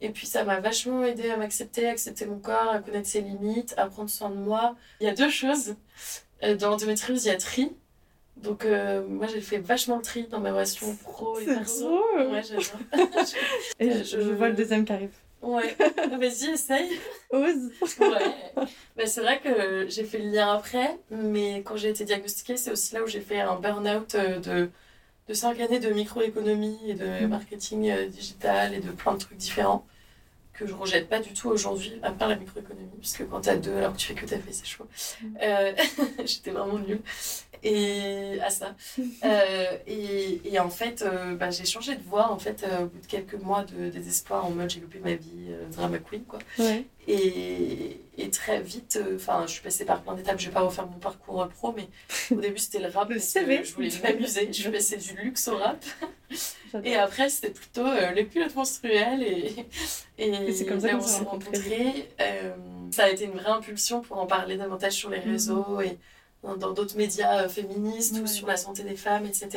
Et 0.00 0.10
puis 0.10 0.26
ça 0.26 0.44
m'a 0.44 0.60
vachement 0.60 1.04
aidé 1.04 1.30
à 1.30 1.36
m'accepter, 1.36 1.86
à 1.88 1.90
accepter 1.92 2.26
mon 2.26 2.38
corps, 2.38 2.68
à 2.70 2.78
connaître 2.80 3.08
ses 3.08 3.22
limites, 3.22 3.74
à 3.78 3.86
prendre 3.86 4.10
soin 4.10 4.28
de 4.30 4.34
moi. 4.36 4.76
Il 5.00 5.06
y 5.06 5.08
a 5.10 5.14
deux 5.14 5.30
choses. 5.30 5.74
Euh, 6.42 6.54
Dans 6.54 6.70
l'endométriose, 6.70 7.24
il 7.24 7.28
y 7.28 7.30
a 7.30 7.36
tri. 7.38 7.72
Donc 8.36 8.66
euh, 8.66 9.02
moi, 9.08 9.26
j'ai 9.26 9.40
fait 9.40 9.56
vachement 9.58 9.96
le 9.96 10.02
tri 10.02 10.24
dans 10.24 10.40
ma 10.40 10.52
relation 10.52 10.94
pro 10.96 11.38
et 11.38 11.46
perso. 11.46 11.84
drôle. 11.84 12.26
Ouais, 12.32 12.42
j'adore. 12.42 12.64
Et 13.80 13.88
Euh, 13.90 13.98
je, 13.98 14.04
je- 14.04 14.20
je 14.20 14.30
vois 14.32 14.48
le 14.48 14.54
deuxième 14.54 14.84
qui 14.84 14.92
arrive. 14.92 15.14
ouais. 15.40 15.74
Vas-y, 16.18 16.50
essaye. 16.50 16.90
Ose 17.30 17.70
Ouais. 17.98 18.66
Bah, 18.96 19.06
c'est 19.06 19.22
vrai 19.22 19.40
que 19.40 19.86
j'ai 19.88 20.04
fait 20.04 20.18
le 20.18 20.28
lien 20.30 20.52
après, 20.52 20.98
mais 21.10 21.62
quand 21.62 21.76
j'ai 21.76 21.88
été 21.88 22.04
diagnostiquée, 22.04 22.58
c'est 22.58 22.70
aussi 22.70 22.94
là 22.94 23.02
où 23.02 23.06
j'ai 23.06 23.20
fait 23.20 23.40
un 23.40 23.56
burn-out 23.56 24.14
de, 24.14 24.68
de 25.28 25.34
5 25.34 25.58
années 25.60 25.80
de 25.80 25.90
microéconomie 25.90 26.78
et 26.86 26.94
de 26.94 27.04
Mhm. 27.06 27.28
marketing 27.28 27.90
euh, 27.90 28.06
digital 28.08 28.74
et 28.74 28.80
de 28.80 28.90
plein 28.90 29.14
de 29.14 29.18
trucs 29.18 29.36
différents 29.38 29.84
que 30.52 30.66
je 30.66 30.72
rejette 30.72 31.08
pas 31.10 31.20
du 31.20 31.34
tout 31.34 31.48
aujourd'hui, 31.50 31.98
à 32.02 32.12
part 32.12 32.28
la 32.28 32.36
microéconomie, 32.36 32.88
puisque 32.98 33.28
quand 33.28 33.42
t'as 33.42 33.56
deux 33.56 33.76
alors 33.76 33.92
que 33.92 33.98
tu 33.98 34.06
fais 34.06 34.14
que 34.14 34.24
t'as 34.24 34.38
fait, 34.38 34.52
c'est 34.52 34.64
chaud. 34.66 34.86
Mhm. 35.22 35.38
Euh, 35.42 35.72
J'étais 36.24 36.50
vraiment 36.50 36.78
nulle 36.78 37.00
et 37.62 38.38
à 38.42 38.50
ça. 38.50 38.74
Euh, 39.24 39.78
et, 39.86 40.40
et 40.52 40.58
en 40.60 40.68
fait, 40.70 41.02
euh, 41.02 41.34
bah, 41.34 41.50
j'ai 41.50 41.64
changé 41.64 41.96
de 41.96 42.02
voie 42.02 42.30
en 42.30 42.38
fait 42.38 42.64
au 42.80 42.84
bout 42.86 43.00
de 43.00 43.06
quelques 43.06 43.34
mois 43.34 43.64
de 43.64 43.88
désespoir 43.90 44.44
en 44.46 44.50
mode 44.50 44.70
j'ai 44.70 44.78
loupé 44.80 44.98
ma 45.00 45.14
vie, 45.14 45.48
drama 45.72 45.98
queen 45.98 46.22
quoi. 46.24 46.38
Ouais. 46.58 46.84
Et 47.08 47.55
très 48.46 48.60
vite, 48.60 48.98
euh, 49.02 49.16
enfin, 49.16 49.44
je 49.46 49.52
suis 49.52 49.62
passée 49.62 49.84
par 49.84 50.02
plein 50.02 50.14
d'étapes. 50.14 50.38
Je 50.38 50.46
vais 50.46 50.52
pas 50.54 50.60
refaire 50.60 50.86
mon 50.86 50.98
parcours 50.98 51.42
euh, 51.42 51.46
pro, 51.46 51.72
mais 51.76 51.88
au 52.36 52.40
début, 52.40 52.58
c'était 52.58 52.78
le 52.78 52.88
rap. 52.88 53.08
Le 53.08 53.16
parce 53.16 53.26
que 53.26 53.40
CV. 53.40 53.64
Je 53.64 53.74
voulais 53.74 53.90
m'amuser. 54.02 54.52
Je 54.52 54.70
passée 54.70 54.96
du 54.98 55.14
luxe 55.16 55.48
au 55.48 55.56
rap. 55.56 55.84
Et 56.84 56.94
après, 56.96 57.28
c'était 57.28 57.50
plutôt 57.50 57.86
euh, 57.86 58.12
les 58.12 58.26
culottes 58.26 58.54
menstruelles. 58.54 59.22
Et, 59.22 59.54
et, 60.18 60.28
Et 60.28 60.52
c'est 60.52 60.66
comme 60.66 60.80
ça 60.80 60.90
qu'on 60.90 60.98
on 60.98 61.00
s'est 61.00 61.24
rencontrés. 61.24 62.08
Euh, 62.20 62.54
ça 62.92 63.04
a 63.04 63.08
été 63.10 63.24
une 63.24 63.32
vraie 63.32 63.50
impulsion 63.50 64.00
pour 64.00 64.18
en 64.18 64.26
parler 64.26 64.56
davantage 64.56 64.92
sur 64.92 65.10
les 65.10 65.20
Mhm. 65.20 65.30
réseaux 65.32 65.80
et 65.80 65.98
dans 66.42 66.72
d'autres 66.72 66.96
médias 66.96 67.48
féministes 67.48 68.16
ou 68.22 68.26
sur 68.28 68.46
la 68.46 68.56
santé 68.56 68.84
des 68.84 68.94
femmes, 68.94 69.26
etc. 69.26 69.48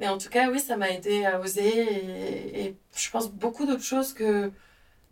Mais 0.00 0.08
en 0.08 0.18
tout 0.18 0.28
cas, 0.30 0.50
oui, 0.50 0.58
ça 0.58 0.76
m'a 0.76 0.90
aidé 0.90 1.24
à 1.24 1.38
oser. 1.40 1.68
Et, 1.68 2.64
et 2.64 2.76
je 2.96 3.10
pense 3.10 3.30
beaucoup 3.30 3.66
d'autres 3.66 3.84
choses 3.84 4.12
que 4.14 4.50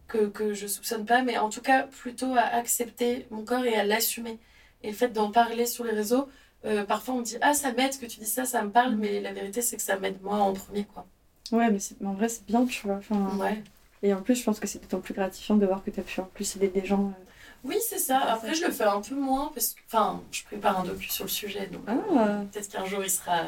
que, 0.08 0.26
que 0.26 0.54
je 0.54 0.66
soupçonne 0.66 1.04
pas, 1.04 1.22
mais 1.22 1.36
en 1.38 1.48
tout 1.50 1.60
cas 1.62 1.84
plutôt 1.84 2.34
à 2.34 2.42
accepter 2.42 3.26
mon 3.30 3.44
corps 3.44 3.64
et 3.64 3.74
à 3.74 3.84
l'assumer. 3.84 4.38
Et 4.82 4.88
le 4.90 4.94
fait 4.96 5.08
d'en 5.08 5.30
parler 5.30 5.66
sur 5.66 5.84
les 5.84 5.92
réseaux, 5.92 6.28
euh, 6.64 6.84
parfois 6.84 7.14
on 7.14 7.18
me 7.18 7.24
dit 7.24 7.36
Ah, 7.40 7.54
ça 7.54 7.72
m'aide 7.72 7.98
que 7.98 8.06
tu 8.06 8.20
dis 8.20 8.26
ça, 8.26 8.44
ça 8.44 8.62
me 8.62 8.70
parle, 8.70 8.94
mais 8.96 9.20
la 9.20 9.32
vérité 9.32 9.62
c'est 9.62 9.76
que 9.76 9.82
ça 9.82 9.96
m'aide 9.98 10.20
moi 10.22 10.38
en 10.38 10.52
premier, 10.52 10.84
quoi. 10.84 11.06
Ouais, 11.52 11.70
mais, 11.70 11.78
mais 12.00 12.08
en 12.08 12.14
vrai, 12.14 12.28
c'est 12.28 12.44
bien, 12.44 12.66
tu 12.66 12.86
vois. 12.86 12.96
Enfin, 12.96 13.36
Ouais. 13.38 13.62
Et 14.02 14.12
en 14.12 14.20
plus, 14.20 14.34
je 14.34 14.44
pense 14.44 14.60
que 14.60 14.66
c'est 14.66 14.80
d'autant 14.80 15.00
plus 15.00 15.14
gratifiant 15.14 15.56
de 15.56 15.64
voir 15.64 15.82
que 15.82 15.90
tu 15.90 16.00
as 16.00 16.02
pu 16.02 16.20
en 16.20 16.24
plus 16.24 16.56
aider 16.56 16.68
des 16.68 16.84
gens. 16.84 17.06
euh. 17.08 17.22
Oui, 17.64 17.76
c'est 17.88 17.98
ça. 17.98 18.18
Après, 18.20 18.54
je 18.54 18.64
le 18.66 18.70
fais 18.72 18.84
un 18.84 19.00
peu 19.00 19.14
moins 19.14 19.50
parce 19.54 19.74
que, 19.74 19.80
enfin, 19.86 20.22
je 20.30 20.42
prépare 20.44 20.80
un 20.80 20.84
docu 20.84 21.08
sur 21.08 21.24
le 21.24 21.30
sujet, 21.30 21.66
donc 21.68 21.82
Ah. 21.88 22.42
peut-être 22.52 22.68
qu'un 22.68 22.84
jour 22.84 23.02
il 23.02 23.10
sera. 23.10 23.44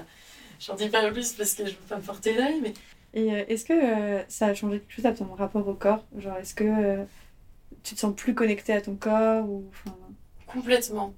J'en 0.61 0.75
dis 0.75 0.89
pas 0.89 1.09
plus 1.11 1.33
parce 1.35 1.55
que 1.55 1.67
je 1.67 1.73
veux 1.73 1.87
pas 1.89 1.97
me 1.97 2.03
porter 2.03 2.33
l'œil, 2.35 2.61
mais 2.63 2.73
Et 3.15 3.33
euh, 3.33 3.45
est-ce 3.49 3.65
que 3.65 3.73
euh, 3.73 4.23
ça 4.29 4.47
a 4.47 4.55
changé 4.55 4.81
quelque 4.81 4.93
chose 4.93 5.07
à 5.07 5.13
ton 5.13 5.33
rapport 5.35 5.67
au 5.67 5.75
corps? 5.75 6.05
Genre, 6.17 6.37
est-ce 6.39 6.55
que 6.55 6.65
euh, 6.65 7.05
tu 7.83 7.95
te 7.95 8.01
sens 8.01 8.15
plus 8.15 8.35
connecté 8.35 8.73
à 8.73 8.81
ton 8.81 8.97
corps 8.97 9.49
ou... 9.49 9.69
enfin, 9.71 9.97
Complètement. 10.47 11.15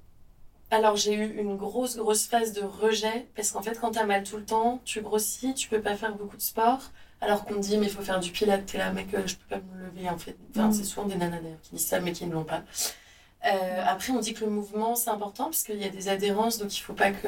Alors 0.69 0.95
j'ai 0.95 1.13
eu 1.15 1.37
une 1.37 1.57
grosse 1.57 1.97
grosse 1.97 2.27
phase 2.27 2.53
de 2.53 2.61
rejet 2.61 3.27
parce 3.35 3.51
qu'en 3.51 3.61
fait 3.61 3.77
quand 3.79 3.91
t'as 3.91 4.05
mal 4.05 4.23
tout 4.23 4.37
le 4.37 4.45
temps, 4.45 4.81
tu 4.85 5.01
grossis, 5.01 5.53
tu 5.53 5.67
peux 5.67 5.81
pas 5.81 5.95
faire 5.95 6.15
beaucoup 6.15 6.37
de 6.37 6.41
sport. 6.41 6.91
Alors 7.19 7.43
qu'on 7.45 7.57
dit 7.57 7.77
mais 7.77 7.87
il 7.87 7.91
faut 7.91 8.01
faire 8.01 8.19
du 8.21 8.31
pilates, 8.31 8.65
t'es 8.65 8.77
là 8.77 8.91
mec 8.93 9.09
je 9.25 9.35
peux 9.35 9.47
pas 9.49 9.59
me 9.59 9.85
lever 9.85 10.09
en 10.09 10.17
fait. 10.17 10.37
Enfin 10.51 10.69
Mm. 10.69 10.73
c'est 10.73 10.83
souvent 10.85 11.07
des 11.07 11.15
nanas 11.15 11.41
d'ailleurs 11.41 11.61
qui 11.61 11.75
disent 11.75 11.85
ça 11.87 11.99
mais 11.99 12.13
qui 12.13 12.25
ne 12.25 12.31
l'ont 12.33 12.45
pas. 12.45 12.63
Euh, 13.45 13.83
après 13.85 14.13
on 14.13 14.19
dit 14.19 14.33
que 14.33 14.45
le 14.45 14.51
mouvement 14.51 14.95
c'est 14.95 15.09
important 15.09 15.45
parce 15.45 15.63
qu'il 15.63 15.77
y 15.77 15.83
a 15.85 15.89
des 15.89 16.07
adhérences 16.09 16.57
donc 16.59 16.75
il 16.77 16.81
faut 16.81 16.93
pas 16.93 17.11
que... 17.11 17.27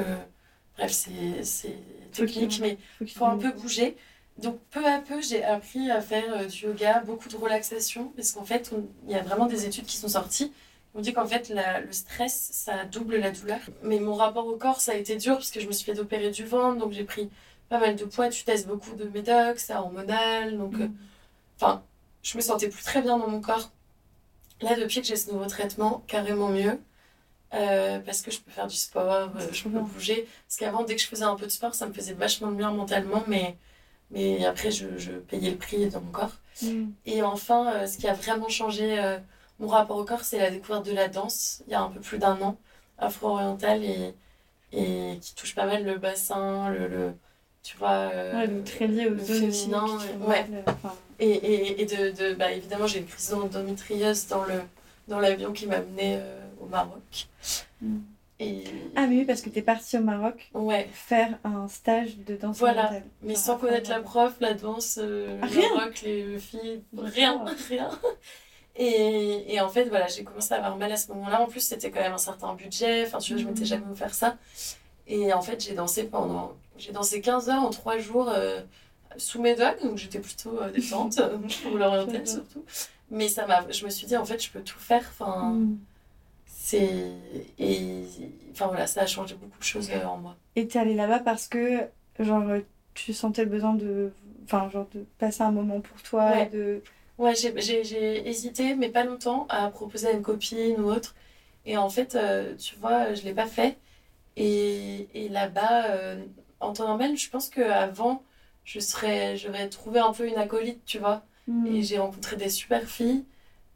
Bref 0.77 0.91
c'est 0.91 1.75
technique 2.13 2.59
mais 2.61 2.77
qu'il 2.99 3.09
faut 3.11 3.25
un 3.25 3.37
peu 3.37 3.51
bouger. 3.51 3.97
Donc 4.37 4.59
peu 4.71 4.85
à 4.85 4.99
peu, 4.99 5.21
j'ai 5.21 5.43
appris 5.43 5.91
à 5.91 6.01
faire 6.01 6.33
euh, 6.33 6.45
du 6.45 6.65
yoga, 6.65 7.01
beaucoup 7.01 7.29
de 7.29 7.37
relaxation, 7.37 8.09
parce 8.15 8.31
qu'en 8.31 8.43
fait, 8.45 8.71
il 9.05 9.11
y 9.11 9.15
a 9.15 9.21
vraiment 9.21 9.45
des 9.45 9.65
études 9.65 9.85
qui 9.85 9.97
sont 9.97 10.07
sorties. 10.07 10.51
On 10.95 11.01
dit 11.01 11.13
qu'en 11.13 11.25
fait, 11.27 11.49
la- 11.49 11.81
le 11.81 11.91
stress, 11.91 12.49
ça 12.51 12.85
double 12.85 13.17
la 13.17 13.31
douleur. 13.31 13.59
Mais 13.83 13.99
mon 13.99 14.15
rapport 14.15 14.47
au 14.47 14.57
corps, 14.57 14.81
ça 14.81 14.93
a 14.93 14.95
été 14.95 15.15
dur, 15.17 15.35
parce 15.35 15.51
que 15.51 15.59
je 15.59 15.67
me 15.67 15.71
suis 15.71 15.85
fait 15.91 15.99
opérer 15.99 16.31
du 16.31 16.45
ventre, 16.45 16.79
donc 16.79 16.91
j'ai 16.93 17.03
pris 17.03 17.29
pas 17.69 17.79
mal 17.79 17.95
de 17.95 18.05
poids, 18.05 18.29
tu 18.29 18.43
testes 18.43 18.67
beaucoup 18.67 18.95
de 18.95 19.05
médocs, 19.05 19.59
c'est 19.59 19.75
hormonal, 19.75 20.57
donc... 20.57 20.75
euh, 20.79 20.87
Enfin, 21.59 21.83
je 22.23 22.37
me 22.37 22.41
sentais 22.41 22.69
plus 22.69 22.83
très 22.83 23.01
bien 23.01 23.17
dans 23.17 23.27
mon 23.29 23.41
corps. 23.41 23.71
Là, 24.61 24.75
depuis 24.75 25.01
que 25.01 25.07
j'ai 25.07 25.15
ce 25.15 25.31
nouveau 25.31 25.45
traitement, 25.47 26.03
carrément 26.07 26.49
mieux. 26.49 26.79
Euh, 27.53 27.99
parce 27.99 28.21
que 28.23 28.31
je 28.31 28.41
peux 28.41 28.51
faire 28.51 28.67
du 28.67 28.75
sport, 28.77 29.31
euh, 29.37 29.47
je 29.53 29.63
peux 29.63 29.69
bouger. 29.79 30.27
Parce 30.47 30.57
qu'avant, 30.57 30.83
dès 30.83 30.95
que 30.95 31.01
je 31.01 31.07
faisais 31.07 31.23
un 31.25 31.35
peu 31.35 31.45
de 31.47 31.51
sport, 31.51 31.75
ça 31.75 31.87
me 31.87 31.93
faisait 31.93 32.13
vachement 32.13 32.51
de 32.51 32.55
bien 32.57 32.71
mentalement, 32.71 33.23
mais, 33.27 33.57
mais 34.13 34.45
après, 34.45 34.71
je, 34.71 34.85
je 34.97 35.11
payais 35.11 35.51
le 35.51 35.57
prix 35.57 35.89
dans 35.89 36.01
mon 36.01 36.11
corps. 36.11 36.37
Mm. 36.61 36.85
Et 37.05 37.21
enfin, 37.23 37.73
euh, 37.73 37.87
ce 37.87 37.97
qui 37.97 38.07
a 38.07 38.13
vraiment 38.13 38.47
changé 38.47 38.99
euh, 38.99 39.17
mon 39.59 39.67
rapport 39.67 39.97
au 39.97 40.05
corps, 40.05 40.23
c'est 40.23 40.39
la 40.39 40.51
découverte 40.51 40.85
de 40.85 40.93
la 40.93 41.07
danse, 41.07 41.61
il 41.67 41.71
y 41.71 41.75
a 41.75 41.81
un 41.81 41.89
peu 41.89 41.99
plus 41.99 42.19
d'un 42.19 42.39
an, 42.41 42.57
afro-orientale, 42.97 43.83
et, 43.83 44.13
et 44.71 45.17
qui 45.19 45.35
touche 45.35 45.55
pas 45.55 45.65
mal 45.65 45.83
le 45.83 45.97
bassin, 45.97 46.69
le, 46.69 46.87
le 46.87 47.13
tu 47.63 47.75
vois... 47.77 47.91
euh, 48.13 48.33
Ouais, 48.35 48.47
donc 48.47 48.65
très 48.65 48.87
lié 48.87 49.07
aux 49.07 49.11
le 49.11 49.17
féminin, 49.19 49.87
ouais. 50.27 50.45
euh, 50.51 50.61
enfin, 50.67 50.95
et, 51.19 51.29
et, 51.29 51.81
et 51.81 51.85
de, 51.85 52.11
de 52.11 52.33
bah, 52.35 52.51
évidemment, 52.51 52.87
j'ai 52.87 52.99
une 52.99 53.05
crise 53.05 53.29
d'endométriose 53.31 54.27
dans 54.27 54.45
le 54.45 54.61
dans 55.07 55.19
l'avion 55.19 55.51
qui 55.51 55.67
m'a 55.67 55.79
menée 55.79 56.19
au 56.61 56.65
Maroc. 56.65 57.27
Mm. 57.81 57.97
Et 58.39 58.63
Ah, 58.95 59.05
mais 59.07 59.17
oui, 59.19 59.25
parce 59.25 59.41
que 59.41 59.49
t'es 59.49 59.61
partie 59.61 59.97
au 59.97 60.01
Maroc 60.01 60.49
ouais, 60.53 60.89
faire 60.91 61.37
un 61.43 61.67
stage 61.67 62.17
de 62.17 62.35
danse 62.35 62.57
Voilà. 62.57 62.91
mais 63.21 63.35
sans 63.35 63.57
connaître 63.57 63.89
la 63.89 63.99
prof, 64.01 64.33
la 64.39 64.53
danse, 64.53 64.99
euh, 65.01 65.39
Ah, 65.41 65.45
le 65.47 65.75
Maroc, 65.75 66.01
les 66.03 66.39
filles, 66.39 66.81
rien, 66.97 67.45
rien. 67.69 67.89
Et, 68.75 69.53
et 69.53 69.61
en 69.61 69.69
fait, 69.69 69.85
voilà, 69.85 70.07
j'ai 70.07 70.23
commencé 70.23 70.53
à 70.53 70.57
avoir 70.57 70.77
mal 70.77 70.91
à 70.91 70.97
ce 70.97 71.09
moment-là. 71.09 71.41
En 71.41 71.45
plus, 71.45 71.59
c'était 71.61 71.91
quand 71.91 71.99
même 72.01 72.13
un 72.13 72.17
certain 72.17 72.53
budget. 72.55 73.05
Enfin, 73.05 73.19
tu 73.19 73.33
vois, 73.33 73.41
je 73.43 73.47
m'étais 73.47 73.65
jamais 73.65 73.85
offert 73.91 74.13
ça. 74.15 74.35
Et 75.07 75.31
en 75.31 75.41
fait, 75.41 75.63
j'ai 75.63 75.73
dansé 75.75 76.05
pendant. 76.05 76.53
J'ai 76.79 76.91
dansé 76.91 77.21
15 77.21 77.49
heures 77.49 77.61
en 77.63 77.69
3 77.69 77.99
jours 77.99 78.29
euh, 78.29 78.61
sous 79.15 79.39
mes 79.39 79.53
doigts, 79.55 79.75
donc 79.83 79.97
j'étais 79.99 80.17
plutôt 80.19 80.59
euh, 80.59 80.71
détente, 80.71 81.21
pour 81.63 81.77
l'orientale 81.77 82.27
surtout. 82.27 82.65
Mais 83.11 83.27
ça 83.27 83.45
m'a. 83.45 83.69
Je 83.69 83.85
me 83.85 83.91
suis 83.91 84.07
dit, 84.07 84.17
en 84.17 84.25
fait, 84.25 84.43
je 84.43 84.49
peux 84.49 84.61
tout 84.61 84.79
faire. 84.79 85.05
Enfin, 85.11 85.51
Mm. 85.53 85.77
C'est. 86.63 86.89
Et. 87.59 88.05
Enfin, 88.51 88.67
voilà, 88.67 88.87
ça 88.87 89.01
a 89.01 89.05
changé 89.05 89.35
beaucoup 89.35 89.59
de 89.59 89.63
choses 89.63 89.89
euh, 89.91 90.05
en 90.05 90.17
moi. 90.17 90.37
Et 90.55 90.65
t'es 90.65 90.79
allée 90.79 90.95
là-bas 90.95 91.19
parce 91.19 91.49
que, 91.49 91.81
genre, 92.19 92.43
tu 92.93 93.11
sentais 93.13 93.43
le 93.43 93.49
besoin 93.49 93.73
de. 93.73 94.13
Enfin, 94.45 94.69
genre, 94.69 94.87
de 94.93 95.05
passer 95.19 95.41
un 95.41 95.51
moment 95.51 95.81
pour 95.81 96.01
toi 96.03 96.31
Ouais. 96.31 96.47
et 96.47 96.49
de. 96.49 96.81
Ouais, 97.17 97.35
j'ai, 97.35 98.27
hésité, 98.27 98.75
mais 98.75 98.89
pas 98.89 99.03
longtemps, 99.03 99.45
à 99.49 99.69
proposer 99.69 100.07
à 100.07 100.11
une 100.11 100.21
copine 100.21 100.79
ou 100.79 100.89
autre. 100.89 101.15
Et 101.65 101.75
en 101.77 101.89
fait, 101.89 102.15
euh, 102.15 102.55
tu 102.55 102.75
vois, 102.77 103.13
je 103.13 103.23
l'ai 103.23 103.33
pas 103.33 103.45
fait. 103.45 103.77
Et, 104.37 105.09
et 105.13 105.29
là-bas, 105.29 105.87
euh, 105.91 106.23
en 106.61 106.71
temps 106.71 106.87
normal, 106.87 107.17
je 107.17 107.29
pense 107.29 107.49
qu'avant, 107.49 108.23
je 108.63 108.79
serais, 108.79 109.35
j'aurais 109.35 109.67
trouvé 109.67 109.99
un 109.99 110.13
peu 110.13 110.27
une 110.27 110.37
acolyte, 110.37 110.83
tu 110.85 110.97
vois. 110.97 111.23
Mm. 111.47 111.67
Et 111.67 111.83
j'ai 111.83 111.99
rencontré 111.99 112.37
des 112.37 112.49
super 112.49 112.83
filles. 112.83 113.25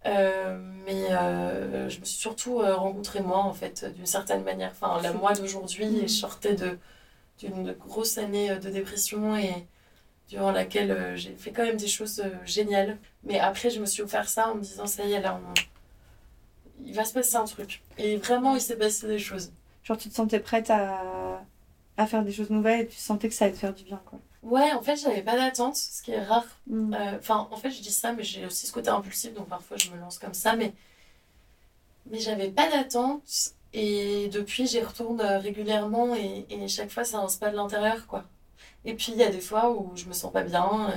Euh, 0.05 0.57
mais 0.85 1.11
euh, 1.11 1.89
je 1.89 1.99
me 1.99 2.05
suis 2.05 2.17
surtout 2.19 2.61
euh, 2.61 2.75
rencontrée 2.75 3.21
moi, 3.21 3.39
en 3.39 3.53
fait, 3.53 3.85
d'une 3.95 4.05
certaine 4.05 4.43
manière. 4.43 4.71
Enfin, 4.71 5.01
la 5.01 5.11
moi 5.13 5.33
d'aujourd'hui, 5.33 6.01
je 6.03 6.07
sortais 6.07 6.55
de, 6.55 6.77
d'une 7.39 7.73
grosse 7.73 8.17
année 8.17 8.57
de 8.59 8.69
dépression 8.69 9.37
et 9.37 9.67
durant 10.29 10.51
laquelle 10.51 11.15
j'ai 11.17 11.35
fait 11.35 11.51
quand 11.51 11.63
même 11.63 11.77
des 11.77 11.87
choses 11.87 12.23
géniales. 12.45 12.97
Mais 13.23 13.39
après, 13.39 13.69
je 13.71 13.79
me 13.81 13.85
suis 13.87 14.03
offert 14.03 14.29
ça 14.29 14.49
en 14.51 14.55
me 14.55 14.61
disant, 14.61 14.87
ça 14.87 15.05
y 15.05 15.13
est, 15.13 15.21
là, 15.21 15.39
on- 15.41 15.53
il 16.85 16.93
va 16.93 17.03
se 17.05 17.13
passer 17.13 17.35
un 17.35 17.45
truc. 17.45 17.81
Et 17.97 18.17
vraiment, 18.17 18.55
il 18.55 18.61
s'est 18.61 18.77
passé 18.77 19.07
des 19.07 19.19
choses. 19.19 19.51
Genre, 19.83 19.97
tu 19.97 20.09
te 20.09 20.13
sentais 20.15 20.39
prête 20.39 20.69
à, 20.69 21.41
à 21.97 22.07
faire 22.07 22.23
des 22.23 22.31
choses 22.31 22.49
nouvelles 22.49 22.81
et 22.81 22.87
tu 22.87 22.97
sentais 22.97 23.29
que 23.29 23.35
ça 23.35 23.45
allait 23.45 23.53
te 23.53 23.59
faire 23.59 23.73
du 23.73 23.83
bien, 23.83 24.01
quoi. 24.05 24.19
Ouais, 24.47 24.71
en 24.73 24.81
fait, 24.81 24.95
j'avais 24.97 25.21
pas 25.23 25.35
d'attente, 25.35 25.75
ce 25.75 26.01
qui 26.01 26.11
est 26.11 26.23
rare 26.23 26.45
Mm. 26.67 26.93
Euh, 26.93 27.17
Enfin, 27.19 27.47
en 27.51 27.57
fait, 27.57 27.69
je 27.71 27.81
dis 27.81 27.91
ça, 27.91 28.13
mais 28.13 28.23
j'ai 28.23 28.45
aussi 28.45 28.65
ce 28.67 28.71
côté 28.71 28.89
impulsif, 28.89 29.33
donc 29.33 29.47
parfois 29.49 29.77
je 29.77 29.89
me 29.91 29.97
lance 29.97 30.19
comme 30.19 30.33
ça, 30.33 30.55
mais, 30.55 30.73
mais 32.09 32.19
j'avais 32.19 32.49
pas 32.49 32.69
d'attente. 32.69 33.51
Et 33.73 34.29
depuis, 34.29 34.65
j'y 34.67 34.79
retourne 34.81 35.19
euh, 35.21 35.39
régulièrement 35.39 36.15
et, 36.15 36.45
et 36.49 36.67
chaque 36.67 36.89
fois, 36.89 37.03
ça 37.03 37.17
un 37.19 37.27
spa 37.27 37.49
de 37.51 37.55
l'intérieur, 37.55 38.07
quoi. 38.07 38.23
Et 38.85 38.93
puis, 38.93 39.11
il 39.11 39.17
y 39.17 39.23
a 39.23 39.29
des 39.29 39.41
fois 39.41 39.71
où 39.71 39.91
je 39.95 40.05
me 40.05 40.13
sens 40.13 40.31
pas 40.31 40.43
bien 40.43 40.89
euh, 40.89 40.93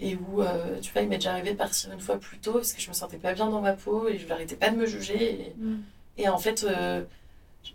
et 0.00 0.16
où, 0.16 0.42
euh, 0.42 0.80
tu 0.80 0.92
vois, 0.92 1.02
il 1.02 1.08
m'est 1.08 1.16
déjà 1.18 1.32
arrivé 1.32 1.52
de 1.52 1.56
partir 1.56 1.92
une 1.92 2.00
fois 2.00 2.18
plus 2.18 2.38
tôt 2.38 2.54
parce 2.54 2.72
que 2.72 2.80
je 2.80 2.88
me 2.88 2.94
sentais 2.94 3.18
pas 3.18 3.32
bien 3.34 3.48
dans 3.48 3.60
ma 3.60 3.74
peau 3.74 4.08
et 4.08 4.18
je 4.18 4.26
n'arrêtais 4.26 4.56
pas 4.56 4.70
de 4.70 4.76
me 4.76 4.86
juger. 4.86 5.40
Et, 5.48 5.54
Mm. 5.58 5.82
et 6.18 6.28
en 6.28 6.38
fait, 6.38 6.64
euh, 6.64 7.04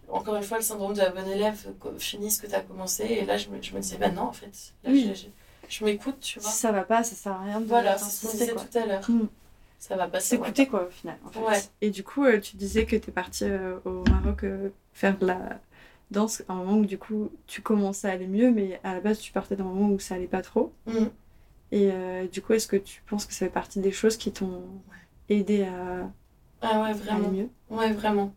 encore 0.10 0.36
une 0.36 0.44
fois, 0.44 0.58
le 0.58 0.64
syndrome 0.64 0.94
de 0.94 1.00
la 1.00 1.10
bonne 1.10 1.28
élève 1.28 1.68
finit 2.00 2.32
ce 2.32 2.42
que 2.42 2.48
tu 2.48 2.54
as 2.56 2.62
commencé. 2.62 3.04
Et 3.04 3.26
là, 3.26 3.38
je 3.38 3.50
me, 3.50 3.62
je 3.62 3.74
me 3.74 3.80
disais, 3.80 3.98
bah 3.98 4.10
non, 4.10 4.24
en 4.24 4.32
fait, 4.34 4.74
là, 4.84 4.92
Oui. 4.92 5.12
je, 5.14 5.22
je- 5.22 5.28
je 5.68 5.84
m'écoute, 5.86 6.20
tu 6.20 6.40
vois. 6.40 6.50
Si 6.50 6.58
ça 6.60 6.72
va 6.72 6.84
pas, 6.84 7.04
ça 7.04 7.16
sert 7.16 7.32
à 7.34 7.40
rien 7.42 7.60
de 7.62 7.66
Voilà, 7.66 7.98
c'est 7.98 8.28
ce 8.28 8.32
disait 8.32 8.50
quoi. 8.54 8.62
tout 8.64 8.78
à 8.78 8.86
l'heure. 8.86 9.10
Mm. 9.10 9.28
Ça 9.80 9.96
va 9.96 10.08
passer. 10.08 10.38
S'écouter, 10.38 10.68
quoi, 10.68 10.86
au 10.88 10.90
final. 10.90 11.18
En 11.26 11.30
fait. 11.32 11.40
Ouais. 11.40 11.62
Et 11.82 11.90
du 11.92 12.04
coup, 12.04 12.24
euh, 12.26 12.40
tu 12.40 12.56
disais 12.56 12.86
que 12.86 12.96
t'es 12.96 13.12
partie 13.12 13.44
euh, 13.46 13.78
au 13.86 14.04
Maroc 14.10 14.44
euh, 14.44 14.70
faire 14.94 15.18
de 15.18 15.28
la 15.28 15.60
danse 16.12 16.44
à 16.48 16.54
un 16.54 16.58
moment 16.58 16.78
où, 16.78 16.86
du 16.86 16.98
coup, 16.98 17.30
tu 17.48 17.62
commençais 17.62 18.08
à 18.08 18.12
aller 18.12 18.28
mieux, 18.28 18.52
mais 18.52 18.80
à 18.84 18.94
la 18.94 19.00
base, 19.02 19.20
tu 19.20 19.32
partais 19.32 19.56
d'un 19.56 19.64
moment 19.66 19.90
où 19.90 20.00
ça 20.00 20.16
allait 20.16 20.28
pas 20.28 20.42
trop. 20.42 20.72
Mm. 20.88 21.06
Et 21.72 21.92
du 22.32 22.42
coup, 22.42 22.54
est-ce 22.54 22.68
que 22.68 22.78
tu 22.78 23.02
penses 23.08 23.26
que 23.26 23.34
ça 23.34 23.40
fait 23.46 23.52
partie 23.52 23.80
des 23.82 23.92
choses 23.92 24.18
qui 24.18 24.32
t'ont 24.32 24.64
aidé 25.30 25.64
à 25.64 26.10
Ah 26.62 26.82
ouais, 26.82 26.90
aller 26.92 27.00
vraiment. 27.00 27.30
mieux? 27.32 27.50
Ouais, 27.70 27.92
vraiment. 27.92 28.34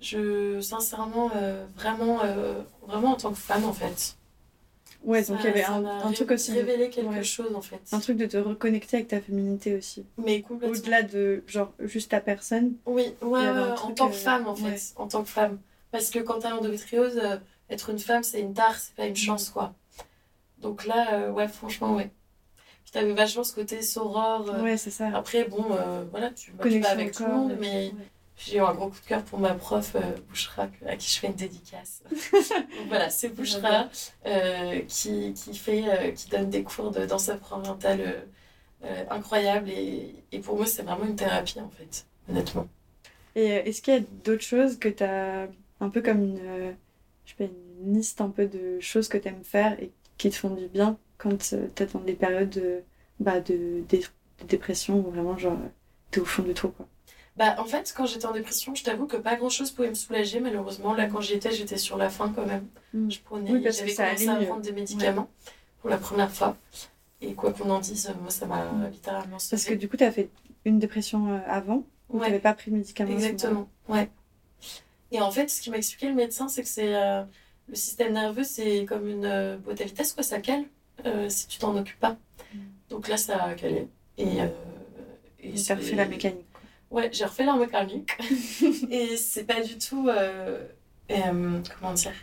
Je, 0.00 0.60
sincèrement, 0.60 1.30
euh, 1.34 1.64
vraiment, 1.74 2.20
euh, 2.22 2.60
vraiment 2.86 3.12
en 3.12 3.16
tant 3.16 3.30
que 3.30 3.38
femme, 3.38 3.64
en 3.64 3.72
fait. 3.72 4.16
Ouais, 5.02 5.22
donc 5.22 5.38
il 5.40 5.46
y 5.46 5.48
avait 5.48 5.64
un, 5.64 5.84
un 5.84 6.12
truc 6.12 6.32
aussi. 6.32 6.52
Révélé 6.52 6.90
quelque 6.90 7.08
ouais. 7.08 7.22
chose, 7.22 7.54
en 7.54 7.62
fait. 7.62 7.80
Un 7.92 8.00
truc 8.00 8.16
de 8.16 8.26
te 8.26 8.36
reconnecter 8.36 8.96
avec 8.96 9.08
ta 9.08 9.20
féminité 9.20 9.74
aussi. 9.76 10.04
Mais 10.18 10.42
complètement. 10.42 10.76
Au-delà 10.76 11.02
de, 11.02 11.44
genre, 11.46 11.72
juste 11.80 12.10
ta 12.10 12.20
personne. 12.20 12.74
Oui, 12.86 13.14
ouais, 13.22 13.48
en 13.48 13.92
tant 13.92 14.08
que 14.08 14.14
euh, 14.14 14.16
femme, 14.16 14.48
en 14.48 14.56
fait. 14.56 14.64
ouais. 14.64 14.78
En 14.96 15.06
tant 15.06 15.22
que 15.22 15.28
femme. 15.28 15.58
Parce 15.92 16.10
que 16.10 16.18
quand 16.18 16.40
t'as 16.40 16.50
l'endométriose, 16.50 17.18
euh, 17.22 17.36
être 17.70 17.90
une 17.90 17.98
femme, 17.98 18.22
c'est 18.22 18.40
une 18.40 18.52
tare, 18.52 18.74
c'est 18.76 18.94
pas 18.96 19.06
une 19.06 19.16
chance, 19.16 19.48
quoi. 19.50 19.74
Donc 20.58 20.86
là, 20.86 21.30
ouais, 21.30 21.48
franchement, 21.48 21.94
ouais. 21.94 22.10
Puis 22.82 22.92
t'avais 22.92 23.12
vachement 23.12 23.44
ce 23.44 23.54
côté 23.54 23.82
soror. 23.82 24.50
Ouais, 24.62 24.76
c'est 24.76 24.90
ça. 24.90 25.08
Après, 25.14 25.44
bon, 25.44 25.64
voilà, 26.10 26.30
tu 26.30 26.50
vas 26.52 26.64
Connexion 26.64 26.82
pas 26.82 26.88
avec 26.88 27.12
tout 27.12 27.24
le 27.24 27.32
monde, 27.32 27.56
mais 27.60 27.86
ouais. 27.86 27.94
J'ai 28.36 28.58
eu 28.58 28.60
un 28.60 28.74
gros 28.74 28.88
coup 28.88 29.00
de 29.00 29.06
cœur 29.06 29.22
pour 29.24 29.38
ma 29.38 29.54
prof, 29.54 29.96
euh, 29.96 30.00
Bouchra, 30.28 30.68
à 30.86 30.96
qui 30.96 31.10
je 31.10 31.18
fais 31.18 31.28
une 31.28 31.34
dédicace. 31.34 32.02
Donc 32.10 32.88
voilà, 32.88 33.08
c'est 33.08 33.30
Bouchra 33.30 33.88
euh, 34.26 34.80
qui, 34.88 35.32
qui, 35.34 35.56
fait, 35.56 35.84
euh, 35.88 36.10
qui 36.12 36.28
donne 36.28 36.50
des 36.50 36.62
cours 36.62 36.90
de 36.90 37.06
danse 37.06 37.30
euh, 37.30 39.04
incroyables. 39.10 39.70
Et, 39.70 40.14
et 40.32 40.40
pour 40.40 40.56
moi, 40.56 40.66
c'est 40.66 40.82
vraiment 40.82 41.04
une 41.04 41.16
thérapie, 41.16 41.60
en 41.60 41.70
fait, 41.70 42.06
honnêtement. 42.28 42.68
Et 43.34 43.46
est-ce 43.46 43.80
qu'il 43.82 43.94
y 43.94 43.96
a 43.96 44.00
d'autres 44.24 44.42
choses 44.42 44.78
que 44.78 44.88
tu 44.88 45.02
as 45.02 45.48
un 45.80 45.88
peu 45.90 46.02
comme 46.02 46.22
une, 46.22 46.74
je 47.24 47.30
sais 47.30 47.36
pas, 47.36 47.44
une 47.44 47.94
liste 47.94 48.20
un 48.20 48.30
peu 48.30 48.46
de 48.46 48.80
choses 48.80 49.08
que 49.08 49.18
tu 49.18 49.28
aimes 49.28 49.44
faire 49.44 49.78
et 49.80 49.92
qui 50.18 50.30
te 50.30 50.36
font 50.36 50.50
du 50.50 50.68
bien 50.68 50.98
quand 51.18 51.36
tu 51.38 51.54
es 51.54 51.86
dans 51.86 52.00
des 52.00 52.14
périodes 52.14 52.50
de, 52.50 52.82
bah, 53.20 53.40
de, 53.40 53.82
de 53.90 54.00
dépression 54.46 54.98
ou 54.98 55.10
vraiment 55.10 55.36
genre 55.36 55.58
t'es 56.10 56.20
au 56.20 56.24
fond 56.24 56.42
du 56.42 56.54
trou 56.54 56.68
quoi? 56.68 56.86
Bah, 57.36 57.54
en 57.58 57.64
fait, 57.64 57.92
quand 57.96 58.06
j'étais 58.06 58.24
en 58.26 58.32
dépression, 58.32 58.74
je 58.74 58.82
t'avoue 58.82 59.06
que 59.06 59.16
pas 59.18 59.36
grand-chose 59.36 59.70
pouvait 59.70 59.90
me 59.90 59.94
soulager, 59.94 60.40
malheureusement. 60.40 60.94
Là, 60.94 61.06
quand 61.06 61.20
j'y 61.20 61.34
étais, 61.34 61.52
j'étais 61.52 61.76
sur 61.76 61.96
la 61.98 62.08
fin 62.08 62.30
quand 62.34 62.46
même. 62.46 62.66
Mm. 62.94 63.10
Je 63.10 63.20
prenais, 63.20 63.52
Oui, 63.52 63.62
j'avais 63.62 63.90
ça 63.92 64.06
commencé 64.06 64.28
à 64.28 64.38
mieux. 64.40 64.46
prendre 64.46 64.62
des 64.62 64.72
médicaments 64.72 65.28
pour 65.80 65.90
la 65.90 65.98
première 65.98 66.30
fois. 66.30 66.56
Et 67.20 67.34
quoi 67.34 67.52
qu'on 67.52 67.68
en 67.70 67.78
dise, 67.80 68.12
moi, 68.22 68.30
ça 68.30 68.46
m'a 68.46 68.64
Mm. 68.64 68.90
littéralement 68.90 69.36
Parce 69.50 69.64
que 69.64 69.74
du 69.74 69.88
coup 69.88 69.96
tu 69.96 70.04
as 70.04 70.12
fait 70.12 70.28
une 70.64 70.78
dépression 70.78 71.32
euh, 71.34 71.38
avant 71.46 71.84
ou 72.08 72.18
Ouais. 72.18 72.26
t'avais 72.26 72.38
pas 72.38 72.54
pris 72.54 72.70
de 72.70 72.76
médicaments 72.76 73.12
Exactement, 73.12 73.68
ouais. 73.88 74.08
Et 75.12 75.20
en 75.20 75.30
fait, 75.30 75.48
ce 75.50 75.60
qui 75.60 75.70
m'a 75.70 75.76
expliqué 75.76 76.08
le 76.08 76.14
médecin, 76.14 76.48
c'est 76.48 76.62
que 76.62 76.68
c'est 76.68 76.94
euh, 76.94 77.22
le 77.68 77.74
système 77.74 78.12
nerveux, 78.14 78.44
c'est 78.44 78.84
comme 78.86 79.06
une 79.08 79.24
euh, 79.24 79.56
boîte 79.58 79.80
à 79.80 79.84
vitesse, 79.84 80.12
quoi, 80.12 80.22
ça 80.22 80.40
cale 80.40 80.64
euh, 81.04 81.28
si 81.28 81.46
tu 81.48 81.58
t'en 81.58 81.76
occupes 81.76 82.00
pas. 82.00 82.16
Mm. 82.54 82.58
Donc 82.90 83.08
là, 83.08 83.16
ça 83.18 83.42
a 83.44 83.54
calé. 83.54 83.88
Et, 84.18 84.24
et. 85.42 85.54
T'as 85.66 85.74
refait 85.76 85.94
la 85.94 86.06
mécanique. 86.06 86.45
Ouais, 86.90 87.10
j'ai 87.12 87.24
refait 87.24 87.44
la 87.44 87.54
mécanique. 87.56 88.10
et 88.90 89.16
c'est 89.16 89.44
pas 89.44 89.60
du 89.62 89.78
tout. 89.78 90.08
euh, 90.08 90.66
euh, 91.10 91.60
comment 91.80 91.92
dire 91.94 92.14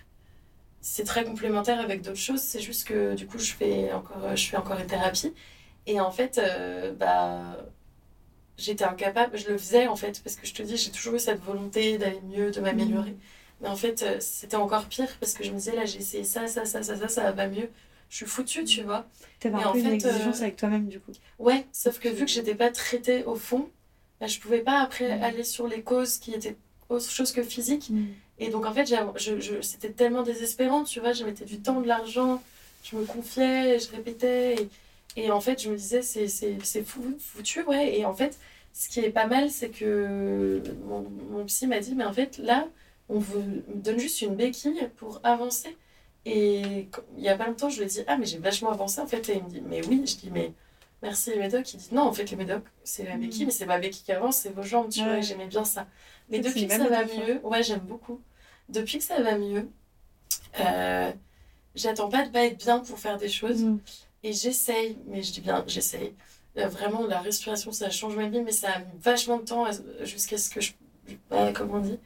C'est 0.82 1.04
très 1.06 1.23
complémentaire 1.26 1.80
avec 1.80 2.02
d'autres 2.02 2.17
choses. 2.19 2.41
C'est 2.41 2.60
juste 2.62 2.88
que 2.88 3.15
du 3.15 3.28
coup, 3.28 3.39
je 3.39 3.54
fais 3.54 3.91
encore, 3.93 4.36
je 4.36 4.45
fais 4.49 4.58
encore 4.58 4.80
une 4.80 4.88
thérapie. 4.88 5.34
Et 5.88 5.99
en 6.02 6.12
fait, 6.12 6.38
euh, 6.39 6.93
bah, 6.93 7.58
j'étais 8.58 8.84
incapable. 8.86 9.38
Je 9.38 9.49
le 9.49 9.58
faisais 9.58 9.88
en 9.88 9.95
fait, 9.95 10.21
parce 10.23 10.36
que 10.36 10.47
je 10.47 10.54
te 10.54 10.63
dis, 10.63 10.78
j'ai 10.78 10.91
toujours 10.91 11.15
eu 11.15 11.19
cette 11.19 11.41
volonté 11.41 11.97
d'aller 11.97 12.21
mieux, 12.21 12.52
de 12.52 12.62
m'améliorer. 12.62 13.17
Mais 13.62 13.67
en 13.69 13.76
fait, 13.76 14.21
c'était 14.21 14.58
encore 14.58 14.88
pire 14.88 15.10
parce 15.19 15.34
que 15.34 15.43
je 15.43 15.52
me 15.52 15.58
disais, 15.58 15.76
là, 15.76 15.86
j'ai 15.86 15.99
essayé 15.99 16.23
ça, 16.23 16.47
ça, 16.47 16.65
ça, 16.65 16.84
ça, 16.84 16.95
ça, 16.97 17.08
ça 17.08 17.32
va 17.32 17.47
mieux. 17.47 17.69
Je 18.10 18.17
suis 18.17 18.26
foutue, 18.26 18.63
tu 18.65 18.84
vois. 18.84 19.08
T'avais 19.39 19.63
un 19.63 19.67
en 19.67 19.71
peu 19.71 19.80
une 19.80 19.89
fait, 19.89 19.93
exigence 19.93 20.41
euh, 20.41 20.43
avec 20.43 20.56
toi-même 20.58 20.88
du 20.88 20.99
coup. 20.99 21.12
Ouais, 21.39 21.67
sauf 21.71 21.99
que 21.99 22.10
vu 22.10 22.26
que 22.26 22.32
j'étais 22.32 22.56
pas 22.56 22.71
traitée 22.71 23.23
au 23.26 23.36
fond, 23.36 23.69
bah, 24.23 24.27
je 24.27 24.39
pouvais 24.39 24.62
pas 24.62 24.79
après 24.79 25.17
Mm. 25.17 25.23
aller 25.23 25.43
sur 25.43 25.67
les 25.67 25.81
causes 25.81 26.17
qui 26.17 26.33
étaient 26.33 26.55
autre 26.88 27.09
chose 27.09 27.33
que 27.33 27.43
physique. 27.43 27.89
Mm. 27.89 28.05
Et 28.39 28.47
donc 28.49 28.65
en 28.65 28.73
fait, 28.73 28.86
je, 29.17 29.39
je- 29.41 29.59
c'était 29.62 29.89
tellement 29.91 30.23
désespérant, 30.23 30.86
tu 30.86 31.01
vois, 31.01 31.12
je 31.12 31.25
mettais 31.25 31.43
du 31.43 31.59
temps, 31.59 31.81
de 31.81 31.88
l'argent, 31.88 32.41
je 32.86 32.95
me 32.95 33.03
confiais, 33.05 33.79
je 33.79 33.91
répétais. 33.91 34.55
Et, 35.17 35.23
et 35.25 35.31
en 35.31 35.41
fait, 35.41 35.62
je 35.62 35.69
me 35.69 35.75
disais, 35.75 36.01
c'est, 36.01 36.29
c'est, 36.29 36.55
c'est 36.63 36.83
fou- 36.83 37.17
foutu, 37.19 37.63
ouais. 37.63 37.97
Et 37.99 38.05
en 38.05 38.13
fait, 38.13 38.39
ce 38.73 38.88
qui 38.89 39.01
est 39.01 39.09
pas 39.09 39.27
mal, 39.27 39.49
c'est 39.51 39.69
que 39.69 40.62
mon, 40.88 41.05
mon 41.31 41.43
psy 41.45 41.67
m'a 41.67 41.79
dit, 41.79 41.93
mais 41.93 42.05
en 42.05 42.13
fait, 42.13 42.38
là, 42.38 42.65
on 43.09 43.19
vous 43.19 43.43
donne 43.75 43.99
juste 43.99 44.21
une 44.21 44.36
béquille 44.36 44.89
pour 44.95 45.19
avancer. 45.23 45.75
Et 46.25 46.88
il 47.17 47.23
y 47.23 47.27
a 47.27 47.36
pas 47.36 47.47
longtemps, 47.47 47.67
je 47.69 47.77
lui 47.79 47.83
ai 47.83 47.88
dit, 47.88 48.01
ah, 48.07 48.15
mais 48.17 48.25
j'ai 48.25 48.38
vachement 48.38 48.71
avancé, 48.71 49.01
en 49.01 49.07
fait. 49.07 49.27
Et 49.29 49.36
il 49.38 49.43
me 49.43 49.49
dit, 49.49 49.62
mais 49.69 49.81
oui, 49.86 49.97
je 50.07 50.15
dis, 50.15 50.31
mais 50.31 50.53
merci 51.03 51.29
les 51.29 51.37
médocs. 51.37 51.71
Il 51.73 51.77
dit, 51.77 51.89
non, 51.91 52.01
en 52.03 52.13
fait, 52.13 52.29
les 52.31 52.35
médocs, 52.37 52.63
c'est 52.83 53.03
la 53.03 53.17
béquille, 53.17 53.43
Mm. 53.43 53.45
mais 53.47 53.51
c'est 53.51 53.65
ma 53.67 53.77
béquille 53.77 54.03
qui 54.03 54.11
avance, 54.11 54.37
c'est 54.37 54.49
vos 54.49 54.63
jambes, 54.63 54.89
tu 54.89 55.01
Ouais. 55.01 55.05
vois, 55.05 55.17
et 55.17 55.21
j'aimais 55.21 55.45
bien 55.47 55.63
ça. 55.65 55.85
Mais 56.29 56.39
depuis 56.39 56.65
que 56.67 56.73
ça 56.73 56.87
va 56.89 57.03
mieux, 57.05 57.39
ouais, 57.43 57.61
j'aime 57.61 57.81
beaucoup. 57.81 58.19
Depuis 58.69 58.97
que 58.97 59.03
ça 59.03 59.21
va 59.21 59.37
mieux, 59.37 59.69
euh, 60.59 61.11
j'attends 61.75 62.09
pas 62.09 62.23
de 62.25 62.29
pas 62.31 62.45
être 62.45 62.57
bien 62.57 62.79
pour 62.79 62.97
faire 62.97 63.17
des 63.17 63.29
choses. 63.29 63.63
Mm. 63.63 63.77
Et 64.23 64.33
j'essaye, 64.33 64.97
mais 65.07 65.21
je 65.21 65.31
dis 65.33 65.41
bien, 65.41 65.63
j'essaye. 65.67 66.13
Euh, 66.57 66.67
Vraiment, 66.67 67.05
la 67.07 67.19
respiration, 67.19 67.71
ça 67.71 67.89
change 67.89 68.15
ma 68.15 68.27
vie, 68.29 68.41
mais 68.41 68.51
ça 68.51 68.69
a 68.71 68.79
mis 68.79 68.85
vachement 69.01 69.37
de 69.37 69.43
temps 69.43 69.65
jusqu'à 70.01 70.37
ce 70.37 70.49
que 70.49 70.61
je. 70.61 70.71
euh, 71.31 71.51
comment 71.51 71.75
on 71.75 71.79
dit 71.81 71.99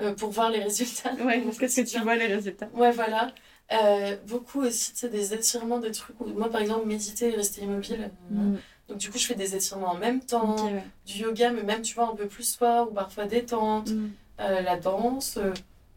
Euh, 0.00 0.14
Pour 0.14 0.30
voir 0.30 0.50
les 0.50 0.60
résultats. 0.60 1.12
Ouais, 1.14 1.42
que 1.58 1.64
est-ce 1.64 1.80
que 1.82 1.86
tu 1.86 2.00
vois 2.00 2.14
les 2.16 2.26
résultats 2.26 2.68
Ouais, 2.74 2.92
voilà. 2.92 3.32
Euh, 3.72 4.16
beaucoup 4.26 4.62
aussi, 4.62 4.92
des 5.08 5.34
étirements, 5.34 5.78
des 5.78 5.90
trucs. 5.92 6.18
où- 6.20 6.26
Moi, 6.26 6.50
par 6.50 6.60
exemple, 6.62 6.86
méditer 6.86 7.28
et 7.32 7.36
rester 7.36 7.62
immobile, 7.62 8.10
euh, 8.32 8.34
Mm. 8.34 8.58
Donc 8.88 8.96
du 8.96 9.10
coup, 9.10 9.18
je 9.18 9.26
fais 9.26 9.34
des 9.34 9.54
étirements 9.54 9.90
en 9.90 9.98
même 9.98 10.20
temps, 10.22 10.56
ouais. 10.72 10.82
du 11.04 11.18
yoga, 11.18 11.50
mais 11.50 11.62
même, 11.62 11.82
tu 11.82 11.94
vois, 11.94 12.08
un 12.10 12.14
peu 12.16 12.26
plus 12.26 12.44
sport 12.44 12.88
ou 12.90 12.94
parfois 12.94 13.26
détente, 13.26 13.90
Mm. 13.90 14.08
euh, 14.40 14.60
la 14.62 14.76
danse, 14.78 15.36
euh, 15.36 15.52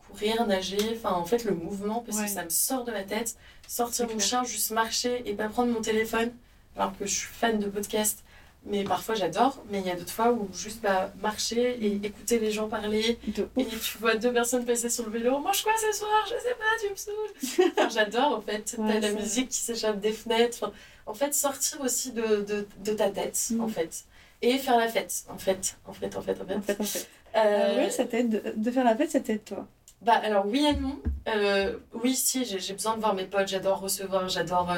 courir, 0.09 0.45
nager, 0.45 0.77
enfin, 0.97 1.13
en 1.13 1.23
fait, 1.23 1.45
le 1.45 1.53
mouvement, 1.55 2.01
parce 2.05 2.17
Ouais. 2.17 2.25
que 2.25 2.29
ça 2.31 2.43
me 2.43 2.49
sort 2.49 2.83
de 2.83 2.91
la 2.91 3.03
tête. 3.03 3.37
Sortir 3.65 4.09
mon 4.11 4.19
chien, 4.19 4.43
juste 4.43 4.71
marcher 4.71 5.23
et 5.25 5.33
pas 5.33 5.47
prendre 5.47 5.71
mon 5.71 5.79
téléphone, 5.79 6.33
alors 6.75 6.91
que 6.97 7.05
je 7.05 7.13
suis 7.19 7.27
fan 7.29 7.57
de 7.59 7.67
podcast. 7.69 8.25
Mais 8.65 8.83
parfois 8.83 9.15
j'adore, 9.15 9.63
mais 9.71 9.79
il 9.79 9.87
y 9.87 9.89
a 9.89 9.95
d'autres 9.95 10.11
fois 10.11 10.31
où 10.31 10.47
juste 10.53 10.81
bah, 10.83 11.11
marcher 11.21 11.77
et 11.83 11.95
écouter 12.05 12.37
les 12.37 12.51
gens 12.51 12.67
parler, 12.67 13.17
De 13.35 13.47
et 13.57 13.65
tu 13.65 13.97
vois 13.97 14.15
deux 14.15 14.31
personnes 14.31 14.65
passer 14.65 14.87
sur 14.89 15.05
le 15.05 15.11
vélo, 15.11 15.39
mange 15.39 15.63
quoi 15.63 15.73
ce 15.77 15.97
soir? 15.97 16.11
Je 16.25 16.35
sais 16.35 16.55
pas, 16.55 16.79
tu 16.79 16.91
me 16.91 16.95
saoules. 16.95 17.71
Enfin, 17.75 17.89
J'adore 17.93 18.37
en 18.37 18.41
fait. 18.41 18.75
Ouais, 18.77 18.99
T'as 19.01 19.07
la 19.07 19.13
musique 19.13 19.49
qui 19.49 19.57
s'échappe 19.57 19.99
des 19.99 20.11
fenêtres. 20.13 20.59
Enfin, 20.61 20.73
en 21.07 21.15
fait, 21.15 21.33
sortir 21.33 21.81
aussi 21.81 22.11
de, 22.11 22.41
de, 22.43 22.67
de 22.85 22.93
ta 22.93 23.09
tête, 23.09 23.39
Mm. 23.49 23.61
en 23.61 23.67
fait. 23.67 24.03
Et 24.43 24.57
faire 24.59 24.77
la 24.77 24.87
fête, 24.87 25.23
en 25.29 25.37
fait. 25.39 25.77
En 25.87 25.93
fait, 25.93 26.15
en 26.15 26.21
fait, 26.21 26.39
en 26.39 26.45
fait. 26.45 26.55
En 26.55 26.61
fait, 26.61 26.79
en 26.79 26.83
fait. 26.83 27.09
Euh, 27.35 27.39
Euh, 27.79 27.83
oui, 27.85 27.91
ça 27.91 28.05
t'aide 28.05 28.29
de, 28.29 28.53
de 28.55 28.71
faire 28.71 28.83
la 28.83 28.95
fête, 28.95 29.09
ça 29.09 29.19
t'aide 29.21 29.43
toi? 29.43 29.65
Bah 30.03 30.19
alors 30.23 30.45
oui 30.45 30.65
et 30.65 30.73
non. 30.79 30.99
Euh, 31.29 31.77
oui, 32.03 32.15
si, 32.15 32.45
j'ai 32.45 32.73
besoin 32.73 32.95
de 32.95 32.99
voir 33.01 33.13
mes 33.15 33.25
potes, 33.25 33.47
j'adore 33.47 33.79
recevoir, 33.79 34.29
j'adore 34.29 34.71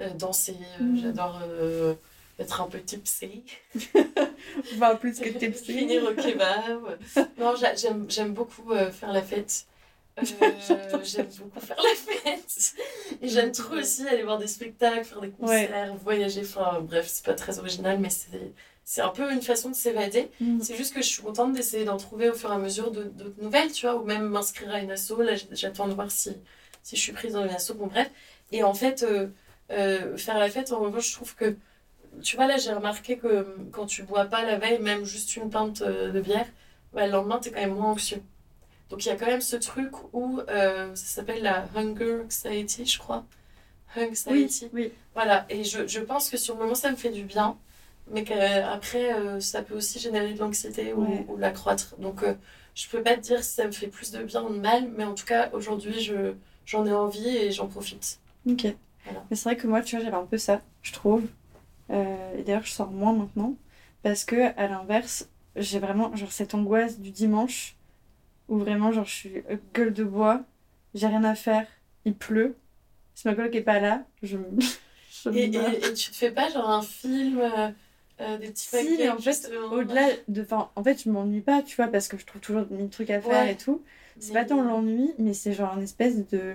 euh, 0.00 0.10
danser, 0.10 0.56
Mm. 0.80 0.98
j'adore 1.02 1.40
être 2.38 2.60
un 2.60 2.66
peu 2.68 2.80
tipsy. 2.80 3.44
Enfin, 4.74 4.94
plus 4.96 5.18
que 5.18 5.28
tes 5.30 5.50
Finir 5.52 6.04
au 6.04 6.14
kebab. 6.14 6.98
Non, 7.38 7.56
j'a- 7.56 7.74
j'aime 7.74 8.06
j'aime 8.08 8.32
beaucoup 8.32 8.72
euh, 8.72 8.90
faire 8.90 9.12
la 9.12 9.22
fête. 9.22 9.66
Euh, 10.18 10.22
j'aime 11.04 11.28
beaucoup 11.38 11.60
faire 11.60 11.76
la 11.82 11.94
fête. 11.96 12.74
Et 13.22 13.28
j'aime 13.28 13.52
trop 13.52 13.74
aussi 13.74 14.06
aller 14.06 14.22
voir 14.22 14.38
des 14.38 14.46
spectacles, 14.46 15.04
faire 15.04 15.20
des 15.20 15.30
concerts, 15.30 15.96
voyager. 15.96 16.42
Enfin, 16.42 16.80
bref, 16.82 17.06
c'est 17.08 17.24
pas 17.24 17.34
très 17.34 17.58
original, 17.58 17.98
mais 17.98 18.10
c'est 18.10 18.52
c'est 18.86 19.00
un 19.00 19.08
peu 19.08 19.32
une 19.32 19.40
façon 19.42 19.70
de 19.70 19.74
s'évader. 19.74 20.30
Mm. 20.40 20.60
C'est 20.60 20.76
juste 20.76 20.94
que 20.94 21.00
je 21.00 21.08
suis 21.08 21.22
contente 21.22 21.54
d'essayer 21.54 21.84
d'en 21.86 21.96
trouver 21.96 22.28
au 22.28 22.34
fur 22.34 22.50
et 22.50 22.54
à 22.54 22.58
mesure 22.58 22.90
d'autres 22.90 23.40
nouvelles, 23.40 23.72
tu 23.72 23.86
vois, 23.86 23.96
ou 23.96 24.04
même 24.04 24.28
m'inscrire 24.28 24.70
à 24.74 24.80
une 24.80 24.90
asso. 24.90 25.16
Là, 25.18 25.32
j'attends 25.52 25.88
de 25.88 25.94
voir 25.94 26.10
si, 26.10 26.32
si 26.82 26.94
je 26.96 27.00
suis 27.00 27.12
prise 27.12 27.32
dans 27.32 27.42
une 27.42 27.50
asso. 27.50 27.72
Bon, 27.74 27.86
bref. 27.86 28.10
Et 28.52 28.62
en 28.62 28.74
fait, 28.74 29.02
euh, 29.70 30.16
faire 30.18 30.38
la 30.38 30.50
fête, 30.50 30.70
en 30.72 30.80
revanche, 30.80 31.08
je 31.08 31.14
trouve 31.14 31.34
que, 31.34 31.56
tu 32.22 32.36
vois, 32.36 32.46
là, 32.46 32.56
j'ai 32.56 32.72
remarqué 32.72 33.16
que 33.18 33.26
euh, 33.26 33.44
quand 33.72 33.86
tu 33.86 34.02
bois 34.02 34.24
pas 34.26 34.42
la 34.44 34.58
veille, 34.58 34.80
même 34.80 35.04
juste 35.04 35.36
une 35.36 35.50
pinte 35.50 35.82
euh, 35.82 36.10
de 36.12 36.20
bière, 36.20 36.46
bah, 36.92 37.06
le 37.06 37.12
lendemain, 37.12 37.38
t'es 37.38 37.50
quand 37.50 37.60
même 37.60 37.74
moins 37.74 37.92
anxieux. 37.92 38.22
Donc, 38.90 39.04
il 39.04 39.08
y 39.08 39.12
a 39.12 39.16
quand 39.16 39.26
même 39.26 39.40
ce 39.40 39.56
truc 39.56 39.90
où 40.12 40.40
euh, 40.48 40.94
ça 40.94 41.04
s'appelle 41.06 41.42
la 41.42 41.66
hunger 41.74 42.22
anxiety, 42.24 42.86
je 42.86 42.98
crois. 42.98 43.24
Oui, 43.96 44.04
Anxiety. 44.44 44.70
oui. 44.72 44.92
Voilà, 45.14 45.46
et 45.48 45.64
je, 45.64 45.86
je 45.86 46.00
pense 46.00 46.28
que 46.30 46.36
sur 46.36 46.54
le 46.54 46.60
moment, 46.62 46.74
ça 46.74 46.90
me 46.90 46.96
fait 46.96 47.10
du 47.10 47.22
bien, 47.24 47.56
mais 48.10 48.24
qu'après, 48.24 49.14
euh, 49.14 49.40
ça 49.40 49.62
peut 49.62 49.74
aussi 49.74 49.98
générer 50.00 50.34
de 50.34 50.38
l'anxiété 50.40 50.92
ou, 50.92 51.24
ou 51.28 51.36
l'accroître. 51.36 51.94
Donc, 51.98 52.22
euh, 52.22 52.34
je 52.74 52.88
peux 52.88 53.02
pas 53.02 53.14
te 53.16 53.20
dire 53.20 53.42
si 53.44 53.54
ça 53.54 53.66
me 53.66 53.72
fait 53.72 53.86
plus 53.86 54.10
de 54.10 54.22
bien 54.22 54.42
ou 54.42 54.52
de 54.52 54.58
mal, 54.60 54.88
mais 54.96 55.04
en 55.04 55.14
tout 55.14 55.24
cas, 55.26 55.48
aujourd'hui, 55.52 56.00
je, 56.00 56.34
j'en 56.66 56.84
ai 56.86 56.92
envie 56.92 57.28
et 57.36 57.52
j'en 57.52 57.68
profite. 57.68 58.18
Ok. 58.48 58.66
Voilà. 59.04 59.24
Mais 59.30 59.36
c'est 59.36 59.44
vrai 59.48 59.56
que 59.56 59.66
moi, 59.66 59.80
tu 59.82 59.96
vois, 59.96 60.04
j'avais 60.04 60.16
un 60.16 60.26
peu 60.26 60.38
ça, 60.38 60.60
je 60.82 60.92
trouve. 60.92 61.22
Euh, 61.90 62.38
et 62.38 62.42
d'ailleurs, 62.42 62.64
je 62.64 62.72
sors 62.72 62.90
moins 62.90 63.12
maintenant. 63.12 63.56
Parce 64.02 64.24
que, 64.24 64.36
à 64.58 64.66
l'inverse, 64.68 65.28
j'ai 65.56 65.78
vraiment, 65.78 66.14
genre, 66.16 66.32
cette 66.32 66.54
angoisse 66.54 66.98
du 67.00 67.10
dimanche 67.10 67.76
où 68.48 68.58
vraiment, 68.58 68.92
genre, 68.92 69.06
je 69.06 69.14
suis 69.14 69.42
gueule 69.74 69.92
de 69.92 70.04
bois, 70.04 70.42
j'ai 70.94 71.06
rien 71.06 71.24
à 71.24 71.34
faire, 71.34 71.66
il 72.04 72.14
pleut. 72.14 72.56
Si 73.14 73.26
ma 73.28 73.34
coloc 73.34 73.54
est 73.54 73.60
pas 73.62 73.80
là, 73.80 74.04
je 74.22 74.36
me. 74.36 74.44
je 75.24 75.30
Et, 75.30 75.44
et, 75.44 75.86
et 75.86 75.94
tu 75.94 76.10
te 76.10 76.16
fais 76.16 76.30
pas 76.30 76.50
genre 76.50 76.68
un 76.68 76.82
film, 76.82 77.38
euh, 77.40 77.70
euh, 78.20 78.38
des 78.38 78.48
petits 78.48 78.68
Si, 78.68 78.96
mais 78.98 79.08
en 79.08 79.18
fait, 79.18 79.50
au-delà 79.72 80.08
de. 80.28 80.42
Enfin, 80.42 80.70
en 80.76 80.82
fait, 80.84 81.02
je 81.04 81.10
m'ennuie 81.10 81.40
pas, 81.40 81.62
tu 81.62 81.76
vois, 81.76 81.88
parce 81.88 82.08
que 82.08 82.18
je 82.18 82.26
trouve 82.26 82.40
toujours 82.40 82.66
mille 82.70 82.90
trucs 82.90 83.10
à 83.10 83.20
faire 83.20 83.44
Ouais. 83.44 83.52
et 83.52 83.56
tout. 83.56 83.82
C'est 84.18 84.32
mais- 84.32 84.40
pas 84.40 84.44
tant 84.46 84.62
l'ennui, 84.62 85.12
mais 85.18 85.32
c'est 85.34 85.52
genre 85.52 85.74
une 85.76 85.82
espèce 85.82 86.16
de. 86.28 86.54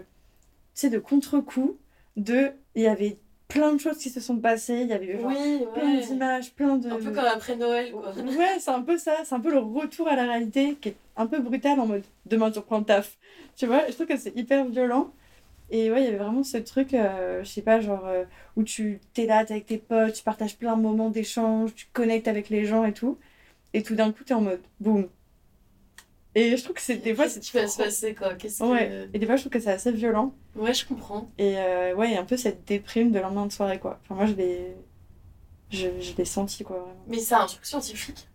Tu 0.76 0.82
sais, 0.82 0.90
de 0.90 1.00
contre-coup. 1.00 1.78
De. 2.18 2.52
Il 2.76 2.84
y 2.84 2.88
avait 2.88 3.18
plein 3.50 3.74
de 3.74 3.80
choses 3.80 3.98
qui 3.98 4.10
se 4.10 4.22
sont 4.22 4.38
passées, 4.38 4.82
il 4.82 4.88
y 4.88 4.94
avait 4.94 5.08
eu 5.08 5.20
genre 5.20 5.28
Oui, 5.28 5.66
plein 5.74 5.96
ouais. 5.96 6.06
d'images, 6.06 6.54
plein 6.54 6.78
de. 6.78 6.90
Un 6.90 6.98
peu 6.98 7.12
comme 7.12 7.26
après 7.26 7.56
Noël, 7.58 7.92
quoi. 7.92 8.14
Ouais, 8.16 8.60
c'est 8.60 8.72
un 8.72 8.82
peu 8.82 8.98
ça, 8.98 9.18
c'est 9.26 9.36
un 9.36 9.42
peu 9.42 9.52
le 9.52 9.60
retour 9.60 10.08
à 10.08 10.16
la 10.16 10.24
réalité 10.24 10.76
qui 10.76 10.90
est 10.90 10.96
un 11.18 11.28
peu 11.28 11.40
brutal 11.40 11.80
en 11.80 11.86
mode 11.88 12.04
demain 12.26 12.52
tu 12.52 12.60
reprends 12.60 12.80
le 12.80 12.86
taf. 12.86 13.18
Tu 13.58 13.66
vois, 13.66 13.88
je 13.88 13.94
trouve 13.94 14.08
que 14.08 14.18
c'est 14.18 14.36
hyper 14.38 14.66
violent. 14.66 15.12
Et 15.72 15.92
ouais, 15.92 16.02
il 16.02 16.06
y 16.06 16.08
avait 16.08 16.18
vraiment 16.18 16.44
ce 16.44 16.58
truc, 16.58 16.94
euh, 16.94 17.44
je 17.44 17.50
sais 17.50 17.62
pas, 17.62 17.80
genre 17.82 18.06
euh, 18.08 18.26
où 18.56 18.64
tu 18.64 19.00
t'es 19.14 19.26
là, 19.28 19.46
t'es 19.46 19.54
avec 19.54 19.66
tes 19.68 19.78
potes, 19.78 20.14
tu 20.14 20.24
partages 20.24 20.58
plein 20.58 20.76
de 20.78 20.82
moments 20.82 21.10
d'échange, 21.10 21.76
tu 21.76 21.88
connectes 21.94 22.28
avec 22.28 22.50
les 22.50 22.66
gens 22.66 22.86
et 22.86 22.94
tout. 22.94 23.18
Et 23.74 23.84
tout 23.84 23.96
d'un 23.96 24.12
coup, 24.12 24.24
t'es 24.24 24.34
en 24.34 24.42
mode 24.42 24.62
boum. 24.80 25.08
Et 26.36 26.56
je 26.56 26.64
trouve 26.64 26.76
que 26.76 26.82
c'est 26.82 26.98
des 26.98 27.16
fois, 27.16 27.28
c'est 27.28 27.40
Qu'est-ce 27.40 27.52
qui 27.52 27.58
va 27.58 27.68
se 27.68 27.78
passer, 27.78 28.14
quoi? 28.16 28.36
Qu'est-ce 28.36 28.60
que... 28.60 28.66
Ouais, 28.66 29.10
et 29.14 29.20
des 29.20 29.26
fois, 29.26 29.36
je 29.36 29.42
trouve 29.42 29.52
que 29.52 29.60
c'est 29.60 29.72
assez 29.72 29.92
violent. 29.92 30.36
Ouais, 30.56 30.74
je 30.74 30.86
comprends. 30.86 31.30
Et 31.38 31.58
euh, 31.58 31.96
ouais, 31.96 32.10
il 32.10 32.14
y 32.14 32.18
a 32.18 32.22
un 32.22 32.26
peu 32.26 32.38
cette 32.38 32.66
déprime 32.66 33.12
de 33.12 33.20
lendemain 33.20 33.48
de 33.48 33.52
soirée, 33.52 33.80
quoi. 33.80 34.00
Enfin, 34.04 34.16
moi, 34.16 34.26
je 34.26 34.34
l'ai. 34.34 34.76
Je, 35.72 35.88
je 36.00 36.16
l'ai 36.16 36.26
senti, 36.26 36.64
quoi, 36.64 36.78
vraiment. 36.78 37.04
Mais 37.08 37.18
c'est 37.20 37.36
un 37.36 37.46
truc 37.46 37.66
scientifique. 37.66 38.28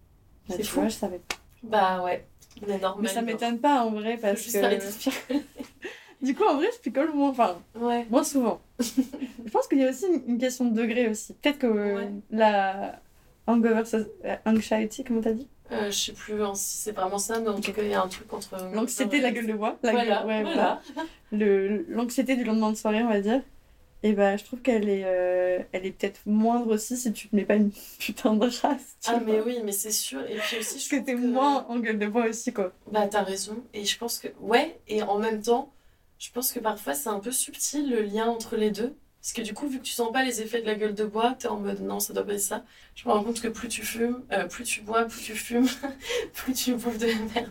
Bah, 0.48 0.54
C'est 0.56 0.64
fou. 0.64 0.80
vois, 0.80 0.88
je 0.88 0.94
savais 0.94 1.18
pas. 1.18 1.36
Bah 1.62 2.02
ouais, 2.02 2.26
on 2.62 2.68
est 2.68 2.78
normal. 2.78 3.02
Mais 3.02 3.08
ça 3.08 3.22
m'étonne 3.22 3.58
pas 3.58 3.84
en 3.84 3.90
vrai 3.90 4.16
Faut 4.16 4.22
parce 4.22 4.42
juste 4.42 4.60
que. 5.28 5.34
Du 6.22 6.34
coup, 6.34 6.44
en 6.44 6.56
vrai, 6.56 6.68
je 6.74 6.80
picole 6.80 7.12
moins, 7.12 7.30
enfin, 7.30 7.58
Ouais. 7.74 8.06
moins 8.10 8.24
souvent. 8.24 8.60
je 8.80 9.50
pense 9.52 9.68
qu'il 9.68 9.78
y 9.78 9.84
a 9.84 9.90
aussi 9.90 10.06
une, 10.26 10.38
question 10.38 10.64
de 10.70 10.80
degré 10.80 11.08
aussi. 11.08 11.34
Peut-être 11.34 11.58
que 11.58 11.66
euh, 11.66 11.96
Ouais. 11.96 12.10
la 12.30 13.00
hangover, 13.46 13.82
euh, 13.94 14.36
anxiety, 14.46 15.04
comment 15.04 15.20
t'as 15.20 15.32
dit? 15.32 15.48
Euh, 15.72 15.90
je 15.90 15.96
sais 15.98 16.12
plus 16.12 16.42
hein, 16.42 16.54
si 16.54 16.76
c'est 16.76 16.92
vraiment 16.92 17.18
ça, 17.18 17.40
mais 17.40 17.48
en 17.48 17.58
tout 17.60 17.72
cas, 17.72 17.82
il 17.82 17.88
y 17.88 17.94
a 17.94 18.02
un 18.02 18.08
truc 18.08 18.32
entre. 18.32 18.56
L'anxiété 18.74 19.18
de 19.18 19.22
la 19.22 19.30
gueule 19.32 19.46
de 19.46 19.54
bois. 19.54 19.78
La 19.82 19.92
Voilà, 19.92 20.18
gueule- 20.18 20.26
ouais, 20.26 20.42
voilà. 20.42 20.80
Le- 21.32 21.86
L'anxiété 21.88 22.36
du 22.36 22.44
lendemain 22.44 22.70
de 22.70 22.76
soirée, 22.76 23.02
on 23.02 23.08
va 23.08 23.20
dire. 23.20 23.40
Et 24.02 24.12
bah, 24.12 24.36
je 24.36 24.44
trouve 24.44 24.60
qu'elle 24.60 24.86
est, 24.90 25.04
euh, 25.06 25.60
elle 25.72 25.86
est 25.86 25.90
peut-être 25.92 26.20
moindre 26.26 26.74
aussi 26.74 26.98
si 26.98 27.10
tu 27.14 27.28
te 27.28 27.34
mets 27.34 27.46
pas 27.46 27.54
une 27.54 27.70
putain 27.98 28.34
de 28.34 28.44
race. 28.44 28.60
tu 28.60 29.08
Ah, 29.10 29.18
vois. 29.18 29.20
mais 29.20 29.40
oui, 29.40 29.58
mais 29.64 29.72
c'est 29.72 29.90
sûr. 29.92 30.20
Et 30.28 30.36
puis 30.36 30.58
aussi, 30.58 30.78
je 30.78 30.88
Parce 30.90 31.02
que 31.02 31.06
t'es 31.06 31.14
que... 31.14 31.26
moins 31.26 31.64
en 31.70 31.78
gueule 31.78 31.98
de 31.98 32.06
bois 32.06 32.26
aussi, 32.26 32.52
quoi. 32.52 32.72
Bah, 32.92 33.08
t'as 33.08 33.22
raison. 33.22 33.56
Et 33.72 33.86
je 33.86 33.96
pense 33.98 34.18
que. 34.18 34.28
Ouais, 34.40 34.78
et 34.88 35.02
en 35.02 35.18
même 35.18 35.40
temps, 35.40 35.72
je 36.18 36.30
pense 36.30 36.52
que 36.52 36.60
parfois, 36.60 36.92
c'est 36.92 37.08
un 37.08 37.18
peu 37.20 37.32
subtil 37.32 37.88
le 37.90 38.02
lien 38.02 38.26
entre 38.28 38.56
les 38.56 38.70
deux. 38.70 38.94
Parce 39.24 39.32
que 39.32 39.40
du 39.40 39.54
coup, 39.54 39.66
vu 39.68 39.78
que 39.78 39.84
tu 39.84 39.92
sens 39.94 40.12
pas 40.12 40.22
les 40.22 40.42
effets 40.42 40.60
de 40.60 40.66
la 40.66 40.74
gueule 40.74 40.94
de 40.94 41.04
bois, 41.06 41.34
t'es 41.38 41.48
en 41.48 41.56
mode 41.56 41.80
non, 41.80 41.98
ça 41.98 42.12
doit 42.12 42.26
pas 42.26 42.34
être 42.34 42.40
ça. 42.40 42.62
Je 42.94 43.08
me 43.08 43.14
rends 43.14 43.24
compte 43.24 43.40
que 43.40 43.48
plus 43.48 43.68
tu 43.68 43.80
fumes, 43.82 44.22
euh, 44.32 44.44
plus 44.46 44.64
tu 44.64 44.82
bois, 44.82 45.06
plus 45.06 45.22
tu 45.22 45.32
fumes, 45.34 45.66
plus 46.34 46.52
tu 46.52 46.74
bouffes 46.74 46.98
de 46.98 47.06
la 47.06 47.14
merde. 47.34 47.50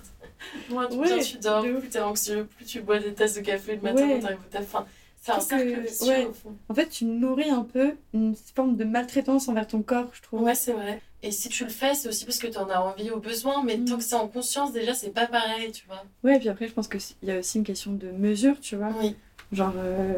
Moins 0.69 0.85
tu, 0.87 0.97
Ouais, 0.97 1.19
tu 1.23 1.39
dors, 1.39 1.63
plus 1.63 1.89
t'es 1.89 1.99
anxieux, 1.99 2.45
plus 2.45 2.65
tu 2.65 2.81
bois 2.81 2.99
des 2.99 3.11
tasses 3.15 3.33
de 3.33 3.41
café 3.41 3.75
le 3.77 3.81
matin 3.81 4.05
Ouais. 4.07 4.19
quand 4.21 4.27
t'arrives. 4.51 4.67
Enfin, 4.67 4.85
c'est 5.19 5.31
un 5.31 5.39
cercle 5.39 5.79
vicieux 5.81 6.07
ouais. 6.09 6.25
au 6.25 6.33
fond. 6.33 6.55
En 6.69 6.75
fait, 6.75 6.89
tu 6.89 7.05
nourris 7.05 7.49
un 7.49 7.63
peu 7.63 7.95
une 8.13 8.35
forme 8.53 8.75
de 8.75 8.83
maltraitance 8.83 9.47
envers 9.47 9.65
ton 9.65 9.81
corps, 9.81 10.09
je 10.13 10.21
trouve. 10.21 10.43
Ouais, 10.43 10.53
c'est 10.53 10.73
vrai. 10.73 11.01
Et 11.23 11.31
si 11.31 11.49
tu 11.49 11.63
le 11.63 11.71
fais, 11.71 11.95
c'est 11.95 12.07
aussi 12.07 12.25
parce 12.25 12.37
que 12.37 12.45
t'en 12.47 12.69
as 12.69 12.81
envie 12.81 13.09
ou 13.09 13.19
besoin, 13.19 13.63
mais 13.63 13.77
Mm. 13.77 13.85
tant 13.85 13.97
que 13.97 14.03
c'est 14.03 14.13
en 14.13 14.27
conscience, 14.27 14.73
déjà, 14.73 14.93
c'est 14.93 15.09
pas 15.09 15.25
pareil, 15.25 15.71
tu 15.71 15.87
vois. 15.87 16.03
Ouais, 16.23 16.37
puis 16.37 16.49
après, 16.49 16.67
je 16.67 16.73
pense 16.73 16.87
qu'il 16.87 17.01
y 17.23 17.31
a 17.31 17.39
aussi 17.39 17.57
une 17.57 17.63
question 17.63 17.93
de 17.93 18.11
mesure, 18.11 18.59
tu 18.59 18.75
vois. 18.75 18.91
Oui. 19.01 19.15
Genre, 19.53 19.73
euh, 19.77 20.13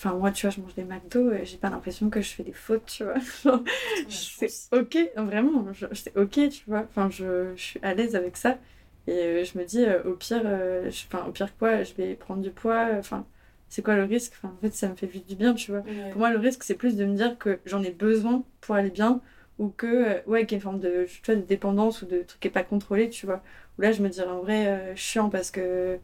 enfin, 0.00 0.14
moi, 0.16 0.32
tu 0.32 0.46
vois, 0.46 0.50
je 0.54 0.60
mange 0.60 0.74
des 0.74 0.84
McDo 0.84 1.32
et 1.32 1.44
j'ai 1.44 1.58
pas 1.58 1.70
l'impression 1.70 2.10
que 2.10 2.20
je 2.22 2.30
fais 2.30 2.42
des 2.44 2.52
fautes, 2.52 2.86
tu 2.86 3.04
vois. 3.04 3.14
Genre, 3.44 3.62
c'est 4.08 4.56
ok, 4.72 4.96
vraiment, 5.16 5.66
c'est 5.94 6.16
ok, 6.16 6.48
tu 6.50 6.64
vois. 6.66 6.82
Enfin, 6.84 7.10
je, 7.10 7.54
je 7.56 7.62
suis 7.62 7.80
à 7.82 7.94
l'aise 7.94 8.16
avec 8.16 8.36
ça. 8.36 8.58
Et 9.06 9.12
euh, 9.12 9.44
je 9.44 9.58
me 9.58 9.64
dis, 9.64 9.84
euh, 9.84 10.02
au 10.04 10.14
pire, 10.16 10.42
euh, 10.44 10.90
je- 10.90 11.16
au 11.16 11.32
pire 11.32 11.56
quoi, 11.58 11.82
je 11.82 11.94
vais 11.94 12.14
prendre 12.16 12.42
du 12.42 12.50
poids. 12.50 12.88
Enfin, 12.98 13.26
c'est 13.68 13.82
quoi 13.82 13.96
le 13.96 14.04
risque? 14.04 14.32
Enfin, 14.36 14.54
en 14.56 14.60
fait, 14.60 14.74
ça 14.74 14.88
me 14.88 14.96
fait 14.96 15.06
vite 15.06 15.26
du 15.28 15.36
bien, 15.36 15.54
tu 15.54 15.70
vois. 15.72 15.84
Ouais. 15.84 16.10
Pour 16.10 16.20
moi, 16.20 16.30
le 16.30 16.38
risque, 16.38 16.62
c'est 16.64 16.74
plus 16.76 16.96
de 16.96 17.04
me 17.04 17.14
dire 17.16 17.38
que 17.38 17.60
j'en 17.66 17.82
ai 17.82 17.90
besoin 17.92 18.44
pour 18.60 18.74
aller 18.76 18.90
bien 18.90 19.20
ou 19.58 19.68
que, 19.70 19.86
euh, 19.86 20.22
ouais, 20.26 20.46
qu'il 20.46 20.52
y 20.52 20.54
a 20.56 20.58
une 20.58 20.62
forme 20.62 20.80
de, 20.80 21.06
tu 21.06 21.22
vois, 21.32 21.34
de 21.36 21.46
dépendance 21.46 22.02
ou 22.02 22.06
de 22.06 22.22
truc 22.22 22.40
qui 22.40 22.48
n'est 22.48 22.52
pas 22.52 22.64
contrôlé, 22.64 23.10
tu 23.10 23.26
vois. 23.26 23.42
Où 23.78 23.82
là, 23.82 23.92
je 23.92 24.02
me 24.02 24.08
dirais 24.08 24.28
en 24.28 24.40
vrai, 24.40 24.66
euh, 24.68 24.96
chiant 24.96 25.28
parce 25.30 25.50
que 25.50 25.98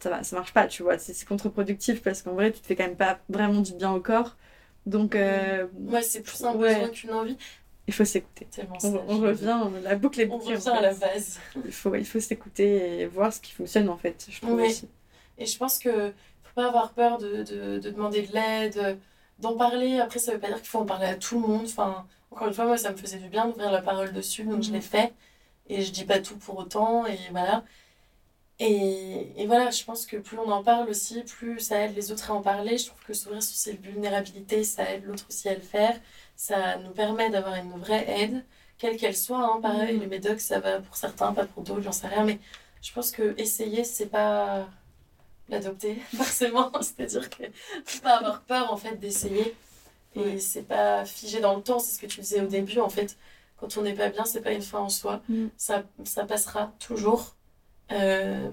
ça, 0.00 0.10
va, 0.10 0.22
ça 0.22 0.36
marche 0.36 0.52
pas, 0.52 0.66
tu 0.66 0.82
vois. 0.82 0.98
C'est 0.98 1.26
contre-productif 1.26 2.02
parce 2.02 2.22
qu'en 2.22 2.34
vrai, 2.34 2.52
tu 2.52 2.60
te 2.60 2.66
fais 2.66 2.76
quand 2.76 2.84
même 2.86 2.96
pas 2.96 3.18
vraiment 3.28 3.60
du 3.60 3.74
bien 3.74 3.92
au 3.92 4.00
corps. 4.00 4.36
Donc, 4.86 5.14
euh, 5.14 5.66
Ouais, 5.86 6.02
c'est 6.02 6.22
plus 6.22 6.42
un 6.44 6.54
Ouais. 6.54 6.74
besoin 6.74 6.88
qu'une 6.88 7.12
envie. 7.12 7.36
il 7.86 7.94
faut 7.94 8.04
s'écouter. 8.04 8.46
On, 8.82 8.94
on 9.08 9.18
revient, 9.20 9.58
la 9.82 9.96
boucle 9.96 10.20
est 10.20 10.26
On 10.26 10.38
bouclée. 10.38 10.56
en 10.56 10.58
revient 10.58 10.68
à 10.70 10.80
la 10.80 10.94
base. 10.94 11.40
Il 11.64 11.72
faut, 11.72 11.94
il 11.94 12.06
faut 12.06 12.20
s'écouter 12.20 13.00
et 13.00 13.06
voir 13.06 13.32
ce 13.32 13.40
qui 13.40 13.52
fonctionne, 13.52 13.88
en 13.88 13.96
fait, 13.96 14.26
je 14.30 14.40
trouve 14.40 14.54
Ouais. 14.54 14.68
aussi. 14.68 14.88
Et 15.38 15.46
je 15.46 15.58
pense 15.58 15.78
que 15.78 16.12
faut 16.42 16.54
pas 16.54 16.66
avoir 16.68 16.92
peur 16.92 17.18
de, 17.18 17.42
de, 17.42 17.78
de 17.78 17.90
demander 17.90 18.22
de 18.22 18.32
l'aide, 18.32 18.98
d'en 19.38 19.56
parler. 19.56 19.98
Après, 20.00 20.18
ça 20.18 20.32
veut 20.32 20.40
pas 20.40 20.48
dire 20.48 20.58
qu'il 20.58 20.68
faut 20.68 20.78
en 20.78 20.86
parler 20.86 21.06
à 21.06 21.14
tout 21.16 21.40
le 21.40 21.46
monde. 21.46 21.64
Enfin, 21.66 22.06
encore 22.30 22.48
une 22.48 22.54
fois, 22.54 22.66
moi, 22.66 22.76
ça 22.76 22.92
me 22.92 22.96
faisait 22.96 23.18
du 23.18 23.28
bien 23.28 23.46
d'ouvrir 23.46 23.70
la 23.72 23.82
parole 23.82 24.12
dessus, 24.12 24.44
donc 24.44 24.62
je 24.62 24.68
Mhm. 24.68 24.74
l'ai 24.74 24.80
fait. 24.80 25.14
Et 25.68 25.82
je 25.82 25.92
dis 25.92 26.04
pas 26.04 26.20
tout 26.20 26.36
pour 26.38 26.58
autant, 26.58 27.06
et 27.06 27.18
voilà. 27.32 27.64
Et, 28.62 29.32
et 29.42 29.46
voilà, 29.46 29.70
je 29.70 29.82
pense 29.84 30.04
que 30.06 30.18
plus 30.18 30.38
on 30.38 30.50
en 30.50 30.62
parle 30.62 30.88
aussi, 30.90 31.22
plus 31.22 31.58
ça 31.60 31.80
aide 31.80 31.96
les 31.96 32.12
autres 32.12 32.30
à 32.30 32.34
en 32.34 32.42
parler. 32.42 32.76
Je 32.78 32.86
trouve 32.88 33.02
que 33.04 33.14
s'ouvrir 33.14 33.42
sur 33.42 33.56
ses 33.56 33.72
vulnérabilités, 33.72 34.64
ça 34.64 34.88
aide 34.92 35.04
l'autre 35.04 35.24
aussi 35.28 35.48
à 35.48 35.54
le 35.54 35.60
faire. 35.62 35.98
Ça 36.36 36.76
nous 36.78 36.90
permet 36.90 37.30
d'avoir 37.30 37.54
une 37.56 37.70
vraie 37.80 38.04
aide, 38.20 38.44
quelle 38.78 38.96
qu'elle 38.98 39.16
soit. 39.16 39.38
Hein. 39.42 39.60
Pareil, 39.62 39.94
Mhm. 39.94 40.00
les 40.00 40.06
médocs, 40.06 40.40
ça 40.40 40.60
va 40.60 40.80
pour 40.80 40.96
certains, 40.96 41.32
pas 41.32 41.46
pour 41.46 41.62
d'autres, 41.62 41.80
j'en 41.82 41.92
sais 41.92 42.06
rien. 42.08 42.24
Mais 42.24 42.38
je 42.82 42.92
pense 42.92 43.10
que 43.12 43.34
essayer, 43.40 43.82
c'est 43.84 44.06
pas 44.06 44.68
l'adopter, 45.48 45.96
forcément. 46.16 46.70
C'est-à-dire 46.82 47.30
que 47.30 47.44
faut 47.86 48.02
pas 48.02 48.16
avoir 48.18 48.42
peur, 48.42 48.72
en 48.72 48.76
fait, 48.76 48.96
d'essayer. 48.96 49.54
Et 50.16 50.20
Ouais. 50.20 50.38
c'est 50.38 50.62
pas 50.64 51.04
figé 51.06 51.40
dans 51.40 51.56
le 51.56 51.62
temps, 51.62 51.78
c'est 51.78 51.94
ce 51.96 52.00
que 52.00 52.06
tu 52.06 52.20
disais 52.20 52.40
au 52.42 52.46
début. 52.46 52.80
En 52.80 52.90
fait, 52.90 53.16
quand 53.58 53.76
on 53.78 53.82
n'est 53.82 53.94
pas 53.94 54.10
bien, 54.10 54.24
c'est 54.26 54.42
pas 54.42 54.52
une 54.52 54.62
fin 54.62 54.80
en 54.80 54.88
soi. 54.90 55.22
Mm. 55.30 55.46
Ça, 55.56 55.84
ça 56.04 56.24
passera 56.26 56.72
toujours. 56.78 57.36
Euh, 57.92 58.50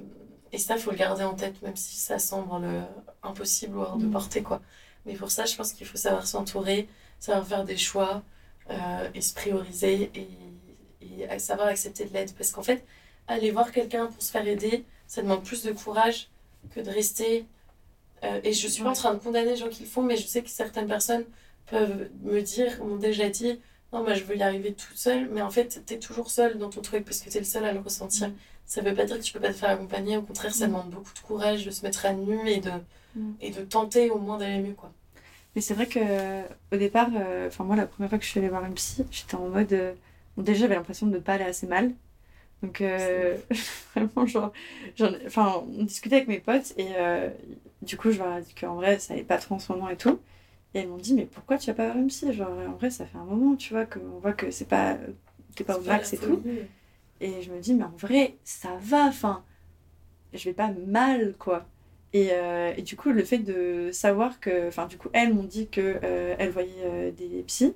et 0.51 0.57
ça, 0.57 0.77
faut 0.77 0.91
le 0.91 0.97
garder 0.97 1.23
en 1.23 1.35
tête, 1.35 1.61
même 1.61 1.75
si 1.75 1.95
ça 1.97 2.19
semble 2.19 2.65
impossible 3.23 3.77
ou 3.77 3.81
hors 3.81 3.97
de 3.97 4.05
Mm. 4.05 4.11
portée, 4.11 4.41
quoi. 4.43 4.61
Mais 5.05 5.13
pour 5.15 5.31
ça, 5.31 5.45
je 5.45 5.55
pense 5.55 5.73
qu'il 5.73 5.87
faut 5.87 5.97
savoir 5.97 6.25
s'entourer, 6.27 6.87
savoir 7.19 7.45
faire 7.47 7.63
des 7.65 7.77
choix 7.77 8.23
euh, 8.69 9.09
et 9.13 9.21
se 9.21 9.33
prioriser 9.33 10.11
et, 10.15 10.27
et 11.01 11.39
savoir 11.39 11.67
accepter 11.67 12.05
de 12.05 12.13
l'aide. 12.13 12.33
Parce 12.35 12.51
qu'en 12.51 12.63
fait, 12.63 12.85
aller 13.27 13.51
voir 13.51 13.71
quelqu'un 13.71 14.07
pour 14.07 14.21
se 14.21 14.31
faire 14.31 14.47
aider, 14.47 14.85
ça 15.07 15.21
demande 15.21 15.43
plus 15.43 15.63
de 15.63 15.71
courage 15.71 16.29
que 16.71 16.79
de 16.79 16.89
rester. 16.89 17.45
euh, 18.23 18.39
et 18.43 18.53
je 18.53 18.67
suis 18.67 18.83
pas 18.83 18.89
en 18.91 18.93
train 18.93 19.13
de 19.13 19.19
condamner 19.19 19.51
les 19.51 19.55
gens 19.57 19.69
qui 19.69 19.83
le 19.83 19.89
font, 19.89 20.01
mais 20.03 20.17
je 20.17 20.25
sais 20.27 20.41
que 20.43 20.49
certaines 20.49 20.87
personnes 20.87 21.25
peuvent 21.67 22.09
me 22.23 22.41
dire, 22.41 22.83
m'ont 22.83 22.97
déjà 22.97 23.29
dit, 23.29 23.59
non, 23.93 24.03
moi 24.03 24.13
je 24.15 24.23
veux 24.23 24.35
y 24.37 24.43
arriver 24.43 24.73
toute 24.73 24.97
seule, 24.97 25.29
mais 25.29 25.41
en 25.41 25.51
fait, 25.51 25.83
tu 25.85 25.93
es 25.93 25.99
toujours 25.99 26.29
seule 26.31 26.57
dans 26.57 26.69
ton 26.69 26.81
truc 26.81 27.05
parce 27.05 27.19
que 27.21 27.29
tu 27.29 27.37
es 27.37 27.41
le 27.41 27.45
seul 27.45 27.65
à 27.65 27.73
le 27.73 27.79
ressentir. 27.79 28.31
Ça 28.67 28.81
veut 28.81 28.93
pas 28.93 29.05
dire 29.05 29.17
que 29.17 29.23
tu 29.23 29.33
peux 29.33 29.39
pas 29.39 29.47
te 29.49 29.53
faire 29.57 29.69
accompagner, 29.71 30.17
au 30.17 30.21
contraire, 30.21 30.53
ça 30.53 30.67
Mm. 30.67 30.71
demande 30.71 30.89
beaucoup 30.91 31.13
de 31.13 31.19
courage 31.19 31.65
de 31.65 31.71
se 31.71 31.83
mettre 31.83 32.05
à 32.05 32.13
nu 32.13 32.47
et 32.49 32.59
de, 32.59 32.69
Mm. 33.15 33.31
et 33.41 33.49
de 33.51 33.61
tenter 33.61 34.09
au 34.11 34.19
moins 34.19 34.37
d'aller 34.37 34.59
mieux, 34.61 34.73
quoi. 34.73 34.91
Mais 35.55 35.61
c'est 35.61 35.73
vrai 35.73 35.87
que 35.87 35.99
euh, 36.01 36.43
au 36.73 36.77
départ, 36.77 37.09
euh, 37.15 37.47
enfin 37.47 37.63
moi 37.63 37.75
la 37.75 37.87
première 37.87 38.09
fois 38.09 38.19
que 38.19 38.25
je 38.25 38.29
suis 38.29 38.39
allée 38.39 38.49
voir 38.49 38.63
un 38.63 38.71
psy, 38.71 39.05
j'étais 39.09 39.35
en 39.35 39.47
mode 39.49 39.73
euh, 39.73 39.93
bon 40.35 40.43
déjà 40.43 40.59
j'avais 40.61 40.75
l'impression 40.75 41.07
de 41.07 41.13
ne 41.13 41.19
pas 41.19 41.33
aller 41.33 41.45
assez 41.45 41.65
mal. 41.65 41.93
Donc 42.63 42.81
euh, 42.81 43.37
vraiment 43.95 44.27
genre, 44.27 44.51
enfin 45.25 45.63
on 45.79 45.83
discutait 45.85 46.17
avec 46.17 46.27
mes 46.27 46.39
potes 46.39 46.73
et 46.77 46.89
du 47.81 47.97
coup 47.97 48.11
je 48.11 48.19
leur 48.19 48.37
ai 48.37 48.41
dit 48.41 48.53
qu'en 48.53 48.75
vrai 48.75 48.99
ça 48.99 49.13
allait 49.13 49.23
pas 49.23 49.37
trop 49.37 49.55
en 49.55 49.59
ce 49.59 49.71
moment 49.71 49.89
et 49.89 49.97
tout. 49.97 50.19
Et 50.75 50.79
elles 50.79 50.87
m'ont 50.89 50.97
dit 50.97 51.13
mais 51.15 51.25
pourquoi 51.25 51.57
tu 51.57 51.67
vas 51.71 51.73
pas 51.75 51.85
voir 51.85 51.97
un 51.97 52.07
psy? 52.07 52.31
Genre 52.33 52.49
en 52.49 52.73
vrai 52.73 52.89
ça 52.91 53.05
fait 53.05 53.17
un 53.17 53.23
moment 53.25 53.55
tu 53.55 53.73
vois 53.73 53.85
qu'on 53.85 54.19
voit 54.21 54.33
que 54.33 54.51
c'est 54.51 54.67
pas 54.67 54.97
t'es 55.55 55.63
pas 55.63 55.77
au 55.77 55.81
max 55.81 56.13
et 56.13 56.17
tout. 56.17 56.43
Et 57.19 57.41
je 57.41 57.51
me 57.51 57.59
dis, 57.59 57.73
mais 57.73 57.83
en 57.83 57.93
vrai, 57.97 58.37
ça 58.43 58.77
va, 58.79 59.05
enfin, 59.05 59.43
je 60.33 60.43
vais 60.45 60.53
pas 60.53 60.71
mal, 60.71 61.35
quoi. 61.37 61.65
Et, 62.13 62.29
euh, 62.31 62.73
et 62.77 62.81
du 62.81 62.95
coup, 62.95 63.11
le 63.11 63.23
fait 63.23 63.39
de 63.39 63.89
savoir 63.91 64.39
que, 64.39 64.67
enfin, 64.67 64.87
du 64.87 64.97
coup, 64.97 65.09
elles 65.13 65.33
m'ont 65.33 65.43
dit 65.43 65.67
que 65.67 65.99
euh, 66.03 66.35
elles 66.39 66.51
voyaient 66.51 66.71
euh, 66.85 67.11
des 67.11 67.43
psys. 67.47 67.75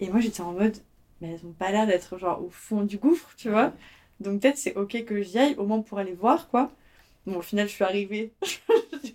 Et 0.00 0.10
moi, 0.10 0.20
j'étais 0.20 0.40
en 0.40 0.52
mode, 0.52 0.76
mais 1.20 1.32
elles 1.32 1.46
ont 1.46 1.52
pas 1.52 1.70
l'air 1.70 1.86
d'être 1.86 2.18
genre 2.18 2.42
au 2.44 2.50
fond 2.50 2.82
du 2.82 2.98
gouffre, 2.98 3.34
tu 3.36 3.50
vois. 3.50 3.72
Donc 4.20 4.40
peut-être 4.40 4.58
c'est 4.58 4.76
ok 4.76 5.04
que 5.04 5.22
j'y 5.22 5.38
aille, 5.38 5.54
au 5.56 5.64
moins 5.66 5.80
pour 5.80 5.98
aller 5.98 6.12
voir, 6.12 6.48
quoi. 6.48 6.70
Bon, 7.26 7.36
au 7.38 7.42
final, 7.42 7.68
je 7.68 7.72
suis 7.72 7.84
arrivée. 7.84 8.32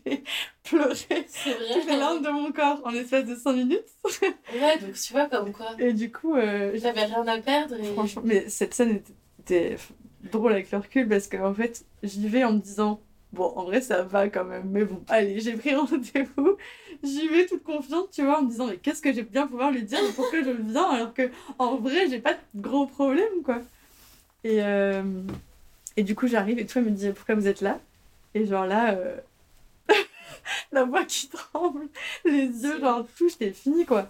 J'ai 0.06 0.24
pleuré 0.64 0.96
toutes 0.96 1.86
les 1.88 1.98
larmes 1.98 2.22
de 2.22 2.30
mon 2.30 2.52
corps 2.52 2.82
en 2.86 2.92
l'espace 2.92 3.26
de 3.26 3.36
5 3.36 3.54
minutes. 3.54 3.86
Ouais, 4.54 4.78
donc 4.80 4.94
tu 4.94 5.14
vois, 5.14 5.28
comme 5.28 5.52
quoi, 5.54 5.76
Et 5.80 5.94
du 5.94 6.12
coup, 6.12 6.36
j'avais 6.36 7.06
rien 7.06 7.28
à 7.28 7.40
perdre. 7.40 7.76
Et... 7.76 7.94
Franchement, 7.94 8.22
mais 8.26 8.50
cette 8.50 8.74
scène 8.74 8.96
était, 8.96 9.14
était 9.48 9.78
drôle 10.32 10.52
avec 10.52 10.72
le 10.72 10.80
recul 10.80 11.08
parce 11.08 11.28
qu'en 11.28 11.54
fait, 11.54 11.86
j'y 12.04 12.28
vais 12.28 12.44
en 12.44 12.54
me 12.54 12.60
disant, 12.60 13.00
bon, 13.34 13.54
en 13.56 13.64
vrai, 13.66 13.82
ça 13.82 14.04
va 14.04 14.28
quand 14.30 14.44
même, 14.44 14.70
mais 14.70 14.84
bon, 14.84 15.02
allez, 15.08 15.40
j'ai 15.40 15.54
pris 15.54 15.74
rendez-vous, 15.76 16.58
j'y 17.04 17.28
vais 17.28 17.46
toute 17.46 17.64
confiante, 17.64 18.10
tu 18.12 18.24
vois, 18.24 18.40
en 18.40 18.44
me 18.44 18.50
disant, 18.50 18.68
mais 18.68 18.78
qu'est-ce 18.78 19.02
que 19.02 19.14
j'ai 19.14 19.24
bien 19.24 19.48
pouvoir 19.48 19.72
lui 19.72 19.84
dire, 19.84 20.00
pourquoi 20.16 20.44
je 20.44 20.52
viens, 20.52 20.90
alors 20.90 21.14
que 21.14 21.30
en 21.60 21.78
vrai, 21.78 22.10
j'ai 22.10 22.20
pas 22.20 22.34
de 22.34 22.62
gros 22.62 22.88
problèmes, 22.88 23.44
quoi. 23.44 23.62
Et, 24.44 24.62
euh, 24.62 25.04
et 25.96 26.04
du 26.04 26.16
coup, 26.16 26.28
j'arrive 26.28 26.60
et 26.60 26.66
toi 26.66 26.82
me 26.82 26.90
dit, 26.90 27.10
pourquoi 27.12 27.36
vous 27.36 27.48
êtes 27.48 27.62
là? 27.62 27.80
Et 28.34 28.46
genre 28.46 28.66
là, 28.66 28.94
euh, 28.94 29.18
la 30.72 30.84
voix 30.84 31.06
qui 31.06 31.30
tremble, 31.30 31.88
les 32.26 32.48
yeux, 32.48 32.80
genre 32.80 33.06
tout, 33.18 33.30
j'étais 33.30 33.52
fini, 33.52 33.86
quoi. 33.86 34.10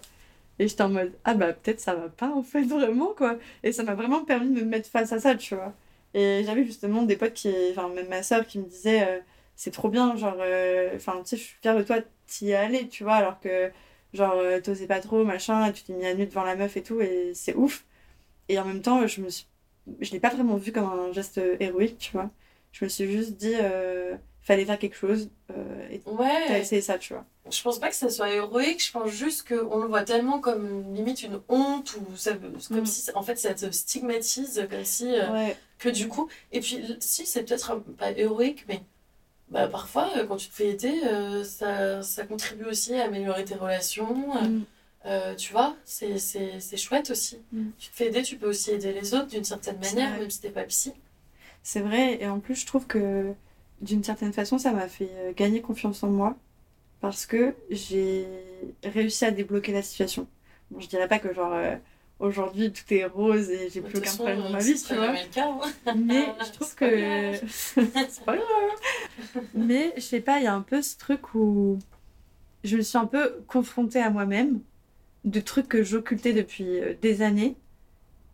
Et 0.58 0.68
j'étais 0.68 0.82
en 0.82 0.88
mode, 0.90 1.12
ah 1.24 1.34
bah 1.34 1.52
peut-être 1.52 1.80
ça 1.80 1.94
va 1.94 2.08
pas 2.08 2.28
en 2.30 2.42
fait 2.42 2.62
vraiment 2.64 3.14
quoi. 3.14 3.38
Et 3.62 3.72
ça 3.72 3.82
m'a 3.84 3.94
vraiment 3.94 4.24
permis 4.24 4.50
de 4.54 4.60
me 4.60 4.66
mettre 4.66 4.88
face 4.90 5.12
à 5.12 5.20
ça, 5.20 5.34
tu 5.36 5.54
vois. 5.54 5.74
Et 6.14 6.42
j'avais 6.44 6.64
justement 6.64 7.02
des 7.02 7.16
potes 7.16 7.34
qui, 7.34 7.52
enfin 7.70 7.88
même 7.88 8.08
ma 8.08 8.22
soeur 8.22 8.46
qui 8.46 8.58
me 8.58 8.64
disait, 8.64 9.02
euh, 9.08 9.20
c'est 9.56 9.70
trop 9.72 9.88
bien, 9.88 10.16
genre, 10.16 10.36
euh, 10.40 10.94
enfin 10.96 11.20
tu 11.22 11.30
sais, 11.30 11.36
je 11.36 11.42
suis 11.42 11.56
fière 11.60 11.76
de 11.76 11.82
toi, 11.82 11.98
t'y 12.26 12.50
es 12.50 12.54
allée, 12.54 12.88
tu 12.88 13.04
vois, 13.04 13.14
alors 13.16 13.38
que 13.40 13.70
genre 14.14 14.34
euh, 14.36 14.60
t'osais 14.60 14.86
pas 14.86 15.00
trop, 15.00 15.24
machin, 15.24 15.66
et 15.66 15.72
tu 15.72 15.84
t'es 15.84 15.92
mis 15.92 16.06
à 16.06 16.14
nu 16.14 16.26
devant 16.26 16.44
la 16.44 16.56
meuf 16.56 16.76
et 16.76 16.82
tout, 16.82 17.00
et 17.00 17.32
c'est 17.34 17.54
ouf. 17.54 17.84
Et 18.48 18.58
en 18.58 18.64
même 18.64 18.82
temps, 18.82 19.06
je 19.06 19.20
me 19.22 19.28
je 20.00 20.12
l'ai 20.12 20.20
pas 20.20 20.30
vraiment 20.30 20.56
vu 20.56 20.72
comme 20.72 20.84
un 20.86 21.12
geste 21.12 21.40
héroïque, 21.60 21.98
tu 21.98 22.12
vois. 22.12 22.30
Je 22.72 22.84
me 22.84 22.88
suis 22.90 23.10
juste 23.10 23.32
dit, 23.36 23.54
fallait 24.48 24.64
faire 24.64 24.78
quelque 24.78 24.96
chose, 24.96 25.28
euh, 25.50 25.88
et 25.90 26.00
t'as 26.00 26.10
Ouais, 26.10 26.60
essayé 26.60 26.80
ça, 26.82 26.98
tu 26.98 27.12
vois. 27.12 27.24
je 27.50 27.62
pense 27.62 27.78
pas 27.78 27.88
que 27.88 27.94
ça 27.94 28.10
soit 28.10 28.30
héroïque, 28.30 28.84
je 28.84 28.90
pense 28.90 29.10
juste 29.10 29.46
qu'on 29.46 29.78
le 29.78 29.86
voit 29.86 30.02
tellement 30.02 30.40
comme 30.40 30.92
limite 30.94 31.22
une 31.22 31.40
honte 31.48 31.94
ou 31.96 32.16
ça, 32.16 32.32
comme 32.68 32.80
Mm. 32.80 32.86
si 32.86 33.10
en 33.14 33.22
fait 33.22 33.36
ça 33.38 33.54
te 33.54 33.70
stigmatise, 33.70 34.66
comme 34.70 34.84
si 34.84 35.14
euh, 35.14 35.30
Ouais. 35.32 35.56
que 35.78 35.88
du 35.90 36.08
coup. 36.08 36.28
Et 36.52 36.60
puis 36.60 36.82
si 37.00 37.24
c'est 37.26 37.44
peut-être 37.44 37.76
pas 37.98 38.10
héroïque, 38.12 38.64
mais 38.68 38.80
bah, 39.50 39.68
parfois 39.68 40.10
euh, 40.16 40.26
quand 40.26 40.36
tu 40.36 40.48
te 40.48 40.54
fais 40.54 40.68
aider, 40.68 41.00
euh, 41.04 41.44
ça, 41.44 42.02
ça 42.02 42.24
contribue 42.24 42.64
aussi 42.64 42.94
à 42.94 43.04
améliorer 43.04 43.44
tes 43.44 43.54
relations. 43.54 44.14
Mm. 44.42 44.62
euh, 45.06 45.34
tu 45.36 45.52
vois, 45.52 45.76
c'est 45.84 46.18
c'est- 46.18 46.58
c'est 46.60 46.76
chouette 46.76 47.10
aussi. 47.10 47.38
Mm. 47.52 47.68
Tu 47.78 47.90
te 47.90 47.96
fais 47.96 48.06
aider, 48.08 48.22
tu 48.22 48.36
peux 48.36 48.48
aussi 48.48 48.70
aider 48.72 48.92
les 48.92 49.14
autres 49.14 49.28
d'une 49.28 49.44
certaine 49.44 49.78
manière, 49.78 50.10
même 50.18 50.30
si 50.30 50.40
t'es 50.40 50.50
pas 50.50 50.64
psy. 50.64 50.92
C'est 51.62 51.80
vrai, 51.80 52.18
et 52.20 52.26
en 52.28 52.40
plus, 52.40 52.56
je 52.56 52.66
trouve 52.66 52.86
que 52.86 53.32
d'une 53.80 54.02
certaine 54.04 54.32
façon, 54.32 54.58
ça 54.58 54.72
m'a 54.72 54.88
fait 54.88 55.10
euh, 55.12 55.32
gagner 55.36 55.60
confiance 55.60 56.02
en 56.02 56.08
moi 56.10 56.36
parce 57.00 57.26
que 57.26 57.54
j'ai 57.70 58.26
réussi 58.84 59.24
à 59.24 59.30
débloquer 59.30 59.72
la 59.72 59.82
situation. 59.82 60.26
Bon, 60.70 60.80
je 60.80 60.88
dirais 60.88 61.08
pas 61.08 61.18
que, 61.18 61.32
genre, 61.32 61.52
euh, 61.52 61.76
aujourd'hui 62.18 62.72
tout 62.72 62.92
est 62.92 63.04
rose 63.04 63.48
et 63.50 63.70
j'ai 63.70 63.80
De 63.80 63.86
plus 63.86 63.98
aucun 63.98 64.14
problème 64.14 64.42
dans 64.42 64.50
ma 64.50 64.58
vie, 64.58 64.74
tu 64.74 64.94
vois. 64.94 65.06
jamais 65.06 65.24
le 65.24 65.28
cas, 65.30 65.48
hein. 65.86 65.94
Mais 65.96 66.26
je 66.44 66.52
trouve 66.54 66.74
que. 66.74 67.32
C'est 68.08 68.24
pas 68.24 68.36
grave. 68.36 69.44
Mais 69.54 69.92
je 69.96 70.02
sais 70.02 70.20
pas, 70.20 70.38
il 70.38 70.44
y 70.44 70.48
a 70.48 70.54
un 70.54 70.62
peu 70.62 70.82
ce 70.82 70.96
truc 70.98 71.34
où 71.34 71.78
je 72.64 72.76
me 72.76 72.82
suis 72.82 72.98
un 72.98 73.06
peu 73.06 73.40
confrontée 73.46 74.00
à 74.02 74.10
moi-même 74.10 74.60
de 75.24 75.40
trucs 75.40 75.68
que 75.68 75.82
j'occultais 75.82 76.32
depuis 76.32 76.80
euh, 76.80 76.94
des 77.00 77.22
années. 77.22 77.56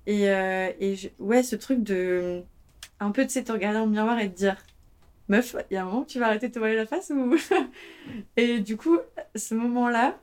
Et, 0.06 0.28
euh, 0.30 0.70
et 0.80 0.96
je- 0.96 1.08
ouais, 1.18 1.42
ce 1.42 1.56
truc 1.56 1.82
de. 1.82 2.42
Un 3.00 3.10
peu, 3.10 3.24
tu 3.24 3.30
sais, 3.30 3.44
te 3.44 3.52
regarder 3.52 3.80
le 3.80 3.86
miroir 3.86 4.18
et 4.18 4.30
te 4.30 4.36
dire 4.36 4.56
Meuf, 5.28 5.56
il 5.70 5.74
y 5.74 5.76
a 5.76 5.82
un 5.82 5.86
moment 5.86 6.00
où 6.00 6.04
tu 6.04 6.18
vas 6.18 6.26
arrêter 6.26 6.48
de 6.48 6.54
te 6.54 6.58
voiler 6.58 6.76
la 6.76 6.86
face 6.86 7.10
ou. 7.10 7.36
et 8.36 8.60
du 8.60 8.76
coup, 8.76 8.98
ce 9.34 9.54
moment-là, 9.54 10.18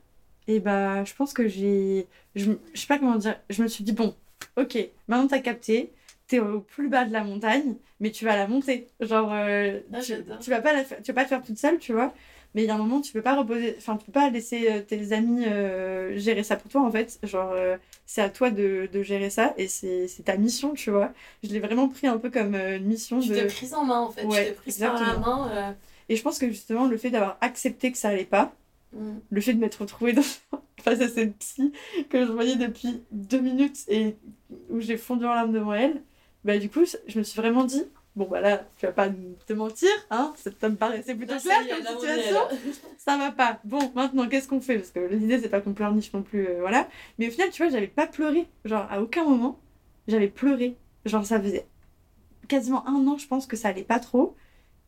et 0.47 0.59
bah, 0.59 1.03
je 1.03 1.13
pense 1.15 1.33
que 1.33 1.47
j'ai. 1.47 2.07
Je, 2.35 2.51
je 2.73 2.79
sais 2.79 2.87
pas 2.87 2.99
comment 2.99 3.15
dire. 3.17 3.39
Je 3.49 3.63
me 3.63 3.67
suis 3.67 3.83
dit 3.83 3.93
Bon, 3.93 4.15
ok, 4.57 4.77
maintenant 5.07 5.27
t'as 5.27 5.39
capté, 5.39 5.93
t'es 6.27 6.39
au 6.39 6.61
plus 6.61 6.89
bas 6.89 7.05
de 7.05 7.13
la 7.13 7.23
montagne, 7.23 7.75
mais 7.99 8.11
tu 8.11 8.25
vas 8.25 8.35
la 8.35 8.47
monter. 8.47 8.87
Genre, 8.99 9.31
euh, 9.33 9.79
Ah, 9.93 10.01
tu, 10.01 10.13
tu 10.39 10.49
vas 10.49 10.61
pas 10.61 10.73
la 10.73 10.83
tu 10.83 11.03
vas 11.07 11.13
pas 11.13 11.23
le 11.23 11.27
faire 11.29 11.41
toute 11.43 11.57
seule, 11.57 11.79
tu 11.79 11.93
vois. 11.93 12.13
Mais 12.53 12.63
il 12.63 12.67
y 12.67 12.69
a 12.69 12.75
un 12.75 12.77
moment, 12.77 12.99
tu 12.99 13.13
peux 13.13 13.21
pas 13.21 13.35
reposer, 13.35 13.75
enfin, 13.77 13.95
tu 13.97 14.05
peux 14.05 14.11
pas 14.11 14.29
laisser 14.29 14.69
euh, 14.69 14.81
tes 14.81 15.13
amis 15.13 15.45
euh, 15.45 16.17
gérer 16.17 16.43
ça 16.43 16.57
pour 16.57 16.69
toi, 16.69 16.81
en 16.81 16.91
fait. 16.91 17.19
Genre, 17.23 17.51
euh, 17.53 17.77
c'est 18.05 18.21
à 18.21 18.29
toi 18.29 18.51
de, 18.51 18.89
de 18.91 19.03
gérer 19.03 19.29
ça 19.29 19.53
et 19.57 19.67
c'est 19.67 20.07
ta 20.25 20.35
mission, 20.35 20.73
tu 20.73 20.91
vois. 20.91 21.13
Je 21.43 21.49
l'ai 21.49 21.59
vraiment 21.59 21.87
pris 21.87 22.07
un 22.07 22.17
peu 22.17 22.29
comme 22.29 22.55
euh, 22.55 22.77
une 22.77 22.85
mission 22.85 23.19
Tu 23.21 23.29
de. 23.29 23.35
t'es 23.35 23.47
prise 23.47 23.73
en 23.73 23.85
main 23.85 23.99
en 23.99 24.11
fait, 24.11 24.25
Ouais, 24.25 24.43
tu 24.43 24.49
t'es 24.49 24.55
prise 24.55 24.79
par 24.79 25.01
la 25.01 25.17
main. 25.17 25.75
Et 26.09 26.17
je 26.17 26.23
pense 26.23 26.39
que 26.39 26.47
justement, 26.47 26.87
le 26.87 26.97
fait 26.97 27.09
d'avoir 27.09 27.37
accepté 27.39 27.91
que 27.91 27.97
ça 27.97 28.09
allait 28.09 28.25
pas, 28.25 28.53
mm. 28.93 29.11
le 29.29 29.41
fait 29.41 29.53
de 29.53 29.59
m'être 29.59 29.81
retrouvée 29.81 30.13
dans... 30.13 30.21
face 30.81 30.99
à 30.99 31.07
cette 31.07 31.37
psy 31.37 31.71
que 32.09 32.25
je 32.25 32.31
voyais 32.31 32.55
depuis 32.55 33.03
deux 33.11 33.39
minutes 33.39 33.85
et 33.87 34.15
où 34.69 34.81
j'ai 34.81 34.97
fondu 34.97 35.25
en 35.25 35.33
larmes 35.33 35.53
devant 35.53 35.73
elle, 35.73 36.01
bah 36.43 36.57
du 36.57 36.69
coup, 36.69 36.81
je 37.07 37.19
me 37.19 37.23
suis 37.23 37.39
vraiment 37.39 37.63
dit, 37.63 37.83
bon 38.15 38.27
bah 38.27 38.41
là, 38.41 38.65
tu 38.77 38.85
vas 38.85 38.91
pas 38.91 39.09
te 39.09 39.53
mentir, 39.53 39.89
hein, 40.09 40.33
ça 40.35 40.69
me 40.69 40.75
paraissait 40.75 41.15
plutôt 41.15 41.33
clair 41.37 41.57
comme 41.69 41.85
situation, 41.99 42.37
ça 42.97 43.17
va 43.17 43.31
pas. 43.31 43.59
Bon, 43.63 43.91
maintenant, 43.95 44.27
qu'est-ce 44.27 44.47
qu'on 44.47 44.61
fait? 44.61 44.77
Parce 44.77 44.91
que 44.91 44.99
l'idée, 44.99 45.39
c'est 45.39 45.49
pas 45.49 45.61
qu'on 45.61 45.73
pleurniche 45.73 46.11
non 46.13 46.21
plus, 46.23 46.47
euh, 46.47 46.59
voilà. 46.59 46.87
Mais 47.17 47.27
au 47.27 47.31
final, 47.31 47.49
tu 47.51 47.61
vois, 47.63 47.71
j'avais 47.71 47.87
pas 47.87 48.07
pleuré. 48.07 48.47
Genre, 48.65 48.85
à 48.89 49.01
aucun 49.01 49.23
moment, 49.23 49.59
j'avais 50.07 50.27
pleuré. 50.27 50.77
Genre, 51.05 51.25
ça 51.25 51.39
faisait 51.41 51.65
quasiment 52.47 52.87
un 52.87 53.07
an, 53.07 53.17
je 53.17 53.27
pense, 53.27 53.47
que 53.47 53.55
ça 53.55 53.69
allait 53.69 53.83
pas 53.83 53.99
trop. 53.99 54.35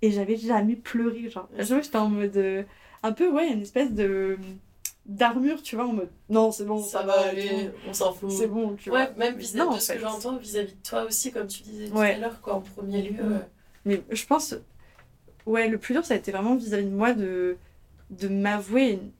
Et 0.01 0.11
j'avais 0.11 0.35
jamais 0.35 0.75
pleuré. 0.75 1.29
Genre, 1.29 1.47
j'étais 1.57 1.95
en 1.95 2.09
mode. 2.09 2.35
euh, 2.37 2.63
un 3.03 3.11
peu, 3.13 3.29
ouais, 3.29 3.51
une 3.51 3.61
espèce 3.61 3.91
de. 3.91 4.37
D'armure, 5.05 5.61
tu 5.61 5.75
vois, 5.75 5.85
en 5.85 5.93
mode. 5.93 6.09
Non, 6.29 6.51
c'est 6.51 6.65
bon, 6.65 6.81
ça, 6.81 6.99
ça 7.01 7.05
va 7.05 7.19
aller, 7.21 7.69
on 7.87 7.93
s'en 7.93 8.13
fout. 8.13 8.31
C'est 8.31 8.47
bon, 8.47 8.75
tu 8.75 8.89
Ouais, 8.89 9.05
vois. 9.05 9.13
même 9.17 9.35
vis-à-vis 9.37 9.69
de 9.69 9.75
en 9.75 9.79
ce 9.79 9.93
que 9.93 9.99
j'entends 9.99 10.37
vis-à-vis 10.37 10.73
de 10.75 10.81
toi 10.81 11.03
aussi, 11.03 11.31
comme 11.31 11.47
tu 11.47 11.61
disais 11.63 11.89
tout 11.89 11.97
Ouais. 11.97 12.13
à 12.15 12.17
l'heure, 12.17 12.41
quoi, 12.41 12.55
en 12.55 12.61
premier 12.61 13.01
lieu. 13.03 13.23
Mm. 13.23 13.33
euh, 13.33 13.39
Mais 13.85 14.03
je 14.11 14.25
pense, 14.25 14.55
ouais, 15.45 15.67
le 15.67 15.77
plus 15.77 15.93
dur, 15.93 16.05
ça 16.05 16.13
a 16.13 16.17
été 16.17 16.31
vraiment 16.31 16.55
vis-à-vis 16.55 16.85
de 16.85 16.91
moi 16.95 17.13
de, 17.13 17.57
de 18.11 18.27
m'avouer 18.27 18.91
une- 18.93 19.11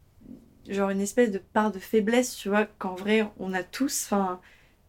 genre 0.73 0.89
une 0.89 1.01
espèce 1.01 1.31
de 1.31 1.39
part 1.39 1.71
de 1.71 1.79
faiblesse, 1.79 2.36
tu 2.36 2.49
vois, 2.49 2.65
qu'en 2.65 2.95
vrai, 2.95 3.25
on 3.39 3.53
a 3.53 3.63
tous, 3.63 4.05
enfin, 4.05 4.39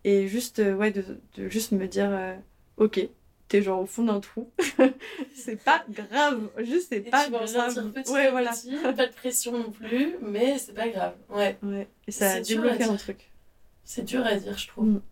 et 0.04 0.28
juste, 0.28 0.60
euh, 0.60 0.74
ouais, 0.74 0.92
de, 0.92 1.04
de 1.36 1.48
juste 1.48 1.72
me 1.72 1.88
dire, 1.88 2.10
euh, 2.10 2.36
ok, 2.76 3.08
t'es 3.54 3.62
genre 3.62 3.82
au 3.82 3.86
fond 3.86 4.02
d'un 4.02 4.18
trou, 4.18 4.50
c'est 5.36 5.62
pas 5.62 5.84
grave, 5.88 6.50
juste 6.58 6.88
c'est 6.88 7.02
pas 7.02 7.26
tu 7.26 7.30
vas 7.30 7.44
grave. 7.46 7.92
petit 7.92 8.10
ouais, 8.10 8.26
à 8.26 8.30
voilà. 8.32 8.50
petit, 8.50 8.74
pas 8.96 9.06
de 9.06 9.12
pression 9.12 9.52
non 9.52 9.70
plus, 9.70 10.16
mais 10.22 10.58
c'est 10.58 10.74
pas 10.74 10.88
grave. 10.88 11.14
Ouais, 11.30 11.56
Ouais, 11.62 11.86
et 12.08 12.10
ça 12.10 12.30
a 12.30 12.34
C'est 12.34 12.42
dur 12.42 12.64
à 12.64 12.70
débloqué 12.72 12.84
un 12.90 12.96
truc. 12.96 13.30
c'est 13.84 14.02
dur 14.02 14.26
à 14.26 14.34
dire, 14.34 14.58
je 14.58 14.66
trouve. 14.66 14.86
Mm. 14.86 15.02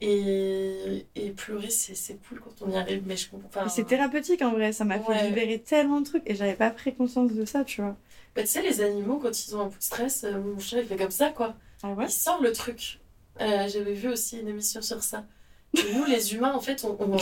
Et, 0.00 1.06
et 1.16 1.30
pleurer, 1.32 1.68
c'est 1.68 2.18
cool 2.26 2.40
quand 2.40 2.62
on 2.66 2.70
y 2.70 2.76
arrive, 2.76 3.02
mais 3.04 3.14
je 3.18 3.28
comprends 3.28 3.48
pas. 3.50 3.68
C'est 3.68 3.84
thérapeutique 3.84 4.40
en 4.40 4.52
vrai, 4.52 4.72
ça 4.72 4.84
m'a 4.86 4.98
fait 4.98 5.28
libérer 5.28 5.58
tellement 5.58 6.00
de 6.00 6.06
trucs 6.06 6.22
et 6.24 6.34
j'avais 6.34 6.54
pas 6.54 6.70
pris 6.70 6.94
conscience 6.94 7.32
de 7.34 7.44
ça, 7.44 7.62
tu 7.62 7.82
vois. 7.82 7.94
Bah, 8.34 8.40
tu 8.42 8.48
sais, 8.48 8.62
les 8.62 8.80
animaux, 8.80 9.18
quand 9.18 9.46
ils 9.46 9.54
ont 9.54 9.60
un 9.60 9.68
peu 9.68 9.76
de 9.78 9.82
stress, 9.82 10.24
euh, 10.24 10.38
mon 10.40 10.58
chat, 10.58 10.80
il 10.80 10.86
fait 10.86 10.96
comme 10.96 11.10
ça, 11.10 11.28
quoi. 11.28 11.54
Ah 11.82 11.90
ouais? 11.92 12.06
Il 12.06 12.10
sort 12.10 12.40
le 12.42 12.52
truc. 12.52 13.00
Euh, 13.40 13.68
J'avais 13.68 13.92
vu 13.92 14.08
aussi 14.08 14.40
une 14.40 14.48
émission 14.48 14.80
sur 14.80 15.02
ça. 15.02 15.26
Et 15.76 15.92
nous, 15.94 16.04
les 16.06 16.34
humains, 16.34 16.54
en 16.54 16.60
fait, 16.60 16.84
on, 16.84 16.96
on, 17.00 17.16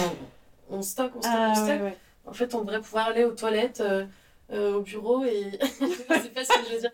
on 0.71 0.83
stocke, 0.83 1.13
on 1.17 1.23
stocke, 1.23 1.35
on 1.35 1.51
Ah 1.53 1.55
stocke. 1.55 1.69
ouais, 1.81 1.83
ouais. 1.83 1.97
En 2.27 2.33
fait, 2.33 2.55
on 2.55 2.61
devrait 2.63 2.81
pouvoir 2.81 3.09
aller 3.09 3.25
aux 3.25 3.33
toilettes, 3.33 3.81
euh, 3.81 4.07
euh, 4.53 4.75
au 4.75 4.81
bureau 4.83 5.25
et. 5.25 5.51
je 5.81 5.87
sais 6.23 6.29
pas 6.31 6.45
ce 6.45 6.53
que 6.59 6.65
je 6.69 6.75
veux 6.75 6.81
dire. 6.81 6.93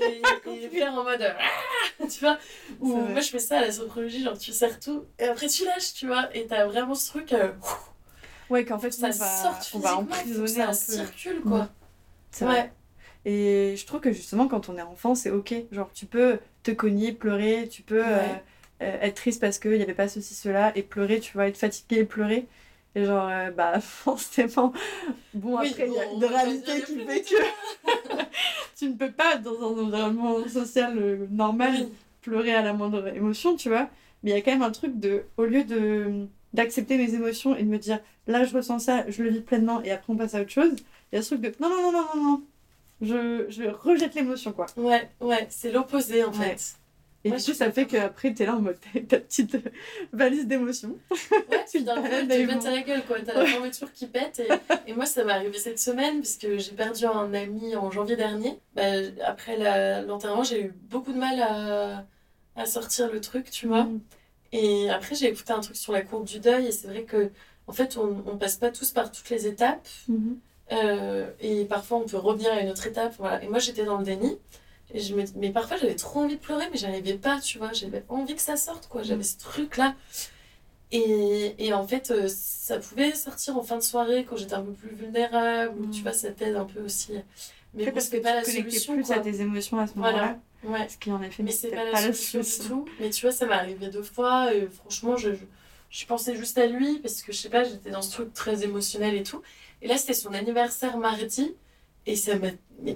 Et, 0.00 0.22
et 0.64 0.68
faire 0.68 0.92
en 0.94 1.04
mode. 1.04 1.22
Ah 2.00 2.04
tu 2.10 2.20
vois 2.20 2.38
Ou 2.80 2.96
moi, 2.96 3.20
je 3.20 3.30
fais 3.30 3.38
ça 3.38 3.58
à 3.58 3.60
la 3.60 3.72
sophrologie, 3.72 4.22
genre 4.24 4.38
tu 4.38 4.52
serres 4.52 4.80
tout 4.80 5.04
et 5.18 5.24
après 5.24 5.46
tu 5.48 5.64
lâches, 5.64 5.94
tu 5.94 6.06
vois. 6.06 6.34
Et 6.36 6.46
t'as 6.46 6.66
vraiment 6.66 6.94
ce 6.94 7.10
truc. 7.10 7.32
euh, 7.32 7.52
Ouais, 8.50 8.64
qu'en 8.64 8.78
fait, 8.78 8.90
ça 8.90 9.08
on 9.08 9.10
va, 9.18 9.60
on 9.74 9.78
va 9.78 9.96
emprisonner 9.96 10.46
ça 10.48 10.64
un 10.64 10.66
peu. 10.68 10.72
circule, 10.74 11.40
quoi. 11.42 11.68
C'est 12.30 12.44
vrai. 12.44 12.54
Ouais. 12.62 12.72
Et 13.24 13.76
je 13.76 13.86
trouve 13.86 14.00
que 14.00 14.12
justement, 14.12 14.48
quand 14.48 14.68
on 14.68 14.76
est 14.76 14.82
enfant, 14.82 15.14
c'est 15.14 15.30
ok. 15.30 15.54
Genre, 15.70 15.90
tu 15.94 16.06
peux 16.06 16.38
te 16.62 16.70
cogner, 16.72 17.12
pleurer, 17.12 17.68
tu 17.70 17.82
peux 17.82 18.02
Ouais. 18.02 18.42
euh, 18.82 18.98
être 19.00 19.14
triste 19.14 19.40
parce 19.40 19.58
qu'il 19.58 19.72
n'y 19.76 19.82
avait 19.82 19.94
pas 19.94 20.08
ceci, 20.08 20.34
cela, 20.34 20.72
et 20.76 20.82
pleurer, 20.82 21.20
tu 21.20 21.36
vas 21.36 21.46
être 21.46 21.56
fatigué 21.56 22.00
et 22.00 22.04
pleurer. 22.04 22.46
Et 22.94 23.04
genre, 23.04 23.28
euh, 23.28 23.50
bah, 23.50 23.80
forcément. 23.80 24.72
Bon, 25.34 25.58
Oui, 25.58 25.68
après, 25.70 25.86
il 25.88 25.92
y 25.94 25.98
a 25.98 26.06
bon, 26.06 26.16
une 26.20 26.24
réalité 26.26 26.82
qui 26.82 26.98
fait 27.06 27.22
que 27.22 27.34
tu 28.76 28.88
ne 28.88 28.94
peux 28.94 29.10
pas, 29.10 29.36
dans 29.36 29.54
un 29.60 29.82
environnement 29.86 30.46
social 30.48 30.96
euh, 30.98 31.26
normal, 31.30 31.72
Oui. 31.74 31.88
pleurer 32.20 32.54
à 32.54 32.62
la 32.62 32.72
moindre 32.72 33.06
émotion, 33.08 33.56
tu 33.56 33.68
vois. 33.68 33.88
Mais 34.22 34.30
il 34.30 34.34
y 34.34 34.36
a 34.36 34.42
quand 34.42 34.52
même 34.52 34.62
un 34.62 34.70
truc 34.70 34.98
de, 35.00 35.24
au 35.36 35.44
lieu 35.44 35.64
de 35.64 36.26
d'accepter 36.52 36.98
mes 36.98 37.14
émotions 37.14 37.56
et 37.56 37.62
de 37.62 37.68
me 37.68 37.78
dire, 37.78 37.98
là, 38.26 38.44
je 38.44 38.54
ressens 38.54 38.80
ça, 38.80 39.04
je 39.08 39.22
le 39.22 39.30
vis 39.30 39.40
pleinement, 39.40 39.82
et 39.82 39.90
après, 39.90 40.12
on 40.12 40.16
passe 40.16 40.34
à 40.34 40.42
autre 40.42 40.50
chose, 40.50 40.72
il 41.10 41.16
y 41.16 41.18
a 41.18 41.22
ce 41.22 41.34
truc 41.34 41.40
de, 41.40 41.52
non, 41.60 41.70
non, 41.70 41.80
non, 41.80 41.92
non, 41.92 42.04
non, 42.14 42.22
non. 42.24 42.42
Je, 43.00 43.46
je 43.48 43.64
rejette 43.64 44.14
l'émotion, 44.14 44.52
quoi. 44.52 44.66
Ouais, 44.76 45.08
ouais, 45.22 45.46
c'est 45.50 45.72
l'opposé 45.72 46.22
en 46.24 46.30
Ouais. 46.32 46.56
fait. 46.56 46.74
Et 47.24 47.30
Ouais, 47.30 47.36
du 47.36 47.44
coup, 47.44 47.52
ça 47.54 47.70
fait 47.70 47.86
qu'après, 47.86 48.34
t'es 48.34 48.46
là 48.46 48.56
en 48.56 48.60
mode, 48.60 48.78
ta 49.08 49.18
petite 49.18 49.56
valise 50.12 50.46
d'émotions. 50.46 50.98
Ouais, 51.10 51.64
Tu 51.70 51.82
d'un 51.82 51.94
coup, 52.02 52.08
elle 52.10 52.26
te 52.26 52.32
avec 52.32 52.46
pète 52.48 52.56
moi. 52.62 52.66
à 52.68 52.70
la 52.72 52.82
gueule, 52.82 53.04
quoi. 53.06 53.20
T'as 53.24 53.34
la 53.34 53.46
fermeture 53.46 53.92
qui 53.92 54.06
pète. 54.08 54.40
Et, 54.40 54.90
et 54.90 54.92
moi, 54.94 55.06
ça 55.06 55.22
m'est 55.24 55.32
arrivé 55.32 55.56
cette 55.58 55.78
semaine, 55.78 56.16
parce 56.20 56.36
que 56.36 56.58
j'ai 56.58 56.72
perdu 56.72 57.04
un 57.06 57.32
ami 57.32 57.76
en 57.76 57.90
janvier 57.92 58.16
dernier. 58.16 58.58
Bah, 58.74 58.82
après 59.24 59.56
l'enterrement, 60.04 60.42
j'ai 60.42 60.64
eu 60.64 60.74
beaucoup 60.90 61.12
de 61.12 61.18
mal 61.18 61.40
à, 61.40 62.04
à 62.56 62.66
sortir 62.66 63.10
le 63.12 63.20
truc, 63.20 63.50
tu 63.50 63.68
vois. 63.68 63.84
Mm. 63.84 64.00
Et 64.52 64.90
après, 64.90 65.14
j'ai 65.14 65.28
écouté 65.28 65.52
un 65.52 65.60
truc 65.60 65.76
sur 65.76 65.92
la 65.92 66.02
courbe 66.02 66.24
du 66.26 66.40
deuil, 66.40 66.66
et 66.66 66.72
c'est 66.72 66.88
vrai 66.88 67.04
que, 67.04 67.30
en 67.68 67.72
fait, 67.72 67.96
on, 67.96 68.22
on 68.26 68.36
passe 68.36 68.56
pas 68.56 68.70
tous 68.70 68.90
par 68.90 69.12
toutes 69.12 69.30
les 69.30 69.46
étapes. 69.46 69.86
Mhm. 70.08 70.38
Euh, 70.72 71.30
et 71.40 71.64
parfois, 71.66 71.98
on 71.98 72.06
peut 72.06 72.16
revenir 72.16 72.50
à 72.52 72.60
une 72.60 72.70
autre 72.70 72.86
étape. 72.86 73.14
Voilà. 73.18 73.42
Et 73.44 73.48
moi, 73.48 73.58
j'étais 73.60 73.84
dans 73.84 73.98
le 73.98 74.04
déni. 74.04 74.38
Et 74.94 75.00
je 75.00 75.14
me... 75.14 75.24
Mais 75.36 75.50
parfois, 75.50 75.76
j'avais 75.78 75.94
trop 75.96 76.20
envie 76.20 76.36
de 76.36 76.40
pleurer, 76.40 76.66
mais 76.70 76.76
j'arrivais 76.76 77.14
pas, 77.14 77.40
tu 77.40 77.58
vois. 77.58 77.72
J'avais 77.72 78.04
envie 78.08 78.34
que 78.34 78.42
ça 78.42 78.56
sorte, 78.56 78.88
quoi. 78.88 79.02
J'avais 79.02 79.22
ce 79.22 79.38
truc-là. 79.38 79.94
Et, 80.90 81.54
et 81.58 81.72
en 81.72 81.86
fait, 81.86 82.10
euh, 82.10 82.28
ça 82.28 82.78
pouvait 82.78 83.12
sortir 83.14 83.56
en 83.56 83.62
fin 83.62 83.76
de 83.78 83.82
soirée 83.82 84.26
quand 84.28 84.36
j'étais 84.36 84.54
un 84.54 84.62
peu 84.62 84.72
plus 84.72 84.94
vulnérable, 84.94 85.74
ou 85.80 85.86
Mm. 85.86 85.90
tu 85.90 86.02
vois, 86.02 86.12
ça 86.12 86.30
t'aide 86.30 86.54
un 86.56 86.64
peu 86.66 86.80
aussi. 86.80 87.12
Mais 87.74 87.86
bon, 87.86 87.92
parce 87.92 88.10
que 88.10 88.18
pas 88.18 88.34
la 88.34 88.44
solution, 88.44 88.94
plus 88.94 89.04
quoi. 89.06 89.16
à 89.16 89.20
tes 89.20 89.40
émotions 89.40 89.78
à 89.78 89.86
ce 89.86 89.92
Voilà. 89.96 90.12
moment-là. 90.18 90.38
Ouais. 90.80 90.86
Ce 90.90 90.98
qui, 90.98 91.10
en 91.10 91.22
effet, 91.22 91.42
Mais 91.42 91.50
c'est 91.50 91.68
n'était 91.70 91.82
pas 91.82 91.90
la 92.02 92.12
solution 92.12 92.40
du 92.64 92.68
tout. 92.68 92.84
Mais 93.00 93.08
tu 93.08 93.22
vois, 93.24 93.32
ça 93.32 93.46
m'est 93.46 93.54
arrivé 93.54 93.88
deux 93.88 94.02
fois. 94.02 94.54
Et 94.54 94.66
franchement, 94.68 95.16
je, 95.16 95.32
je, 95.32 95.44
je 95.88 96.06
pensais 96.06 96.36
juste 96.36 96.58
à 96.58 96.66
lui 96.66 96.98
parce 96.98 97.22
que 97.22 97.32
je 97.32 97.38
sais 97.38 97.48
pas, 97.48 97.64
j'étais 97.64 97.90
dans 97.90 98.02
ce 98.02 98.12
truc 98.12 98.34
très 98.34 98.62
émotionnel 98.62 99.14
et 99.14 99.22
tout. 99.22 99.40
Et 99.80 99.88
là, 99.88 99.96
c'était 99.96 100.12
son 100.12 100.34
anniversaire 100.34 100.98
mardi. 100.98 101.54
Et 102.06 102.16
ça 102.16 102.36
m'a 102.38 102.48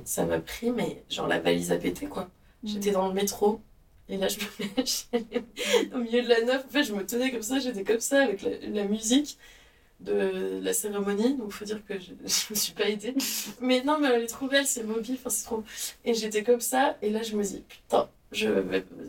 ça 0.05 0.25
m'a 0.27 0.41
pris, 0.41 0.71
mais 0.71 1.05
genre 1.09 1.29
la 1.29 1.39
valise 1.41 1.73
a 1.73 1.77
pété 1.77 2.07
quoi. 2.07 2.29
J'étais 2.65 2.91
dans 2.91 3.09
le 3.09 3.15
métro. 3.15 3.61
Et 4.09 4.17
là, 4.19 4.29
je 4.29 4.39
me 4.39 5.19
mets 5.19 5.93
au 5.95 5.99
milieu 5.99 6.23
de 6.23 6.29
la 6.29 6.43
neuf. 6.43 6.65
En 6.67 6.69
fait, 6.71 6.85
je 6.85 6.95
me 6.95 7.05
tenais 7.05 7.31
comme 7.33 7.43
ça, 7.43 7.59
j'étais 7.59 7.85
comme 7.85 8.01
ça 8.01 8.23
avec 8.23 8.43
la, 8.43 8.51
la 8.69 8.85
musique 8.85 9.39
de 10.01 10.61
la 10.63 10.73
cérémonie. 10.75 11.37
Donc, 11.37 11.53
faut 11.53 11.65
dire 11.65 11.85
que 11.87 11.99
je, 11.99 12.13
je 12.27 12.47
me 12.51 12.55
suis 12.57 12.73
pas 12.75 12.89
aidée. 12.89 13.15
Mais 13.61 13.83
non, 13.85 13.99
mais 14.01 14.09
elle 14.09 14.23
est 14.25 14.27
trop 14.29 14.49
belle, 14.49 14.67
c'est 14.67 14.85
mobile, 14.85 15.17
enfin, 15.21 15.31
c'est 15.31 15.45
trop. 15.45 15.65
Et 16.05 16.15
j'étais 16.15 16.43
comme 16.45 16.61
ça, 16.61 16.97
et 17.03 17.11
là, 17.11 17.23
je 17.23 17.37
me 17.37 17.43
dis, 17.45 17.63
putain, 17.69 18.09
je, 18.37 18.49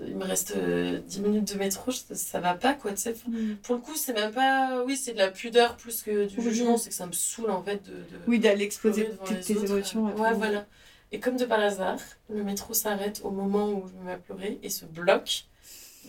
il 0.07 0.15
me 0.15 0.23
reste 0.23 0.53
euh, 0.55 0.99
10 0.99 1.21
minutes 1.21 1.53
de 1.53 1.59
métro, 1.59 1.91
je- 1.91 2.13
ça 2.15 2.39
va 2.39 2.53
pas, 2.55 2.73
quoi, 2.73 2.91
tu 2.91 2.97
sais. 2.97 3.15
Mm. 3.27 3.55
Pour 3.63 3.75
le 3.75 3.81
coup, 3.81 3.95
c'est 3.95 4.13
même 4.13 4.31
pas. 4.31 4.83
Oui, 4.85 4.97
c'est 4.97 5.13
de 5.13 5.17
la 5.19 5.29
pudeur 5.29 5.75
plus 5.77 6.01
que 6.01 6.25
du 6.25 6.41
jugement, 6.41 6.77
c'est 6.77 6.89
que 6.89 6.95
ça 6.95 7.05
me 7.05 7.11
saoule, 7.11 7.51
en 7.51 7.61
fait, 7.63 7.83
de. 7.83 7.91
de 7.91 8.03
Oui, 8.27 8.39
d'aller 8.39 8.67
pleurer 8.69 9.05
devant 9.11 9.23
tes, 9.23 9.55
autres. 9.55 9.65
émotions. 9.71 10.05
Ouais, 10.15 10.33
voilà. 10.33 10.65
Et 11.11 11.19
comme 11.19 11.37
de 11.37 11.45
par 11.45 11.59
hasard, 11.59 11.99
le 12.29 12.43
métro 12.43 12.73
s'arrête 12.73 13.21
au 13.23 13.31
moment 13.31 13.69
où 13.69 13.87
je 13.87 13.93
me 13.93 14.03
mets 14.05 14.13
à 14.13 14.17
pleurer 14.17 14.59
et 14.63 14.69
se 14.69 14.85
bloque. 14.85 15.45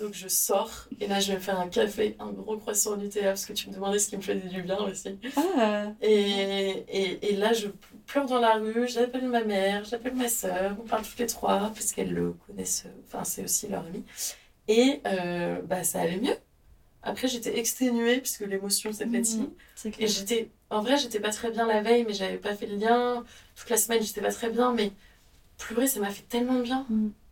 Donc 0.01 0.15
je 0.15 0.29
sors 0.29 0.87
et 1.01 1.09
là 1.09 1.19
je 1.19 1.29
vais 1.33 1.35
me 1.39 1.43
faire 1.43 1.59
un 1.59 1.67
café, 1.69 2.15
un 2.21 2.31
gros 2.31 2.57
croissant 2.57 2.97
Nutella 2.97 3.31
parce 3.31 3.45
que 3.47 3.53
tu 3.53 3.69
me 3.69 3.75
demandais 3.75 3.99
ce 3.99 4.09
qui 4.09 4.17
me 4.17 4.23
faisait 4.23 4.39
du 4.49 4.63
bien 4.63 4.79
aussi. 4.79 5.19
Ah, 5.37 5.87
Et, 6.01 6.85
et, 6.89 7.31
et 7.33 7.37
là 7.37 7.53
je 7.53 7.67
pleure 8.09 8.27
dans 8.27 8.41
la 8.41 8.55
rue, 8.55 8.89
j'appelle 8.89 9.29
ma 9.29 9.45
mère, 9.45 9.85
j'appelle 9.85 10.15
ma 10.15 10.29
soeur, 10.29 10.77
on 10.81 10.87
parle 10.87 11.03
toutes 11.03 11.19
les 11.19 11.27
trois 11.27 11.71
parce 11.75 11.93
qu'elles 11.93 12.13
le 12.13 12.35
connaissent, 12.47 12.87
enfin 13.07 13.23
c'est 13.23 13.45
aussi 13.45 13.69
leur 13.69 13.87
ami. 13.87 14.03
Et 14.67 15.01
euh, 15.07 15.61
bah 15.63 15.85
ça 15.85 16.01
allait 16.01 16.19
mieux. 16.19 16.37
Après 17.03 17.29
j'étais 17.29 17.59
exténuée 17.59 18.19
puisque 18.19 18.41
l'émotion 18.41 18.93
fatigue. 18.93 19.51
c'est 19.77 20.01
Et 20.01 20.09
j'étais, 20.09 20.51
en 20.71 20.83
vrai, 20.83 20.97
j'étais 20.97 21.21
pas 21.21 21.31
très 21.31 21.51
bien 21.51 21.67
la 21.67 21.81
veille, 21.81 22.05
mais 22.07 22.13
j'avais 22.13 22.39
pas 22.39 22.55
fait 22.55 22.67
le 22.67 22.77
lien. 22.77 23.25
Toute 23.55 23.71
la 23.71 23.77
semaine, 23.77 24.03
j'étais 24.03 24.21
pas 24.21 24.33
très 24.33 24.51
bien, 24.51 24.73
mais 24.73 24.91
pleurer, 25.59 25.87
ça 25.87 26.01
m'a 26.01 26.11
fait 26.11 26.27
tellement 26.29 26.55
de 26.55 26.63
bien. 26.63 26.87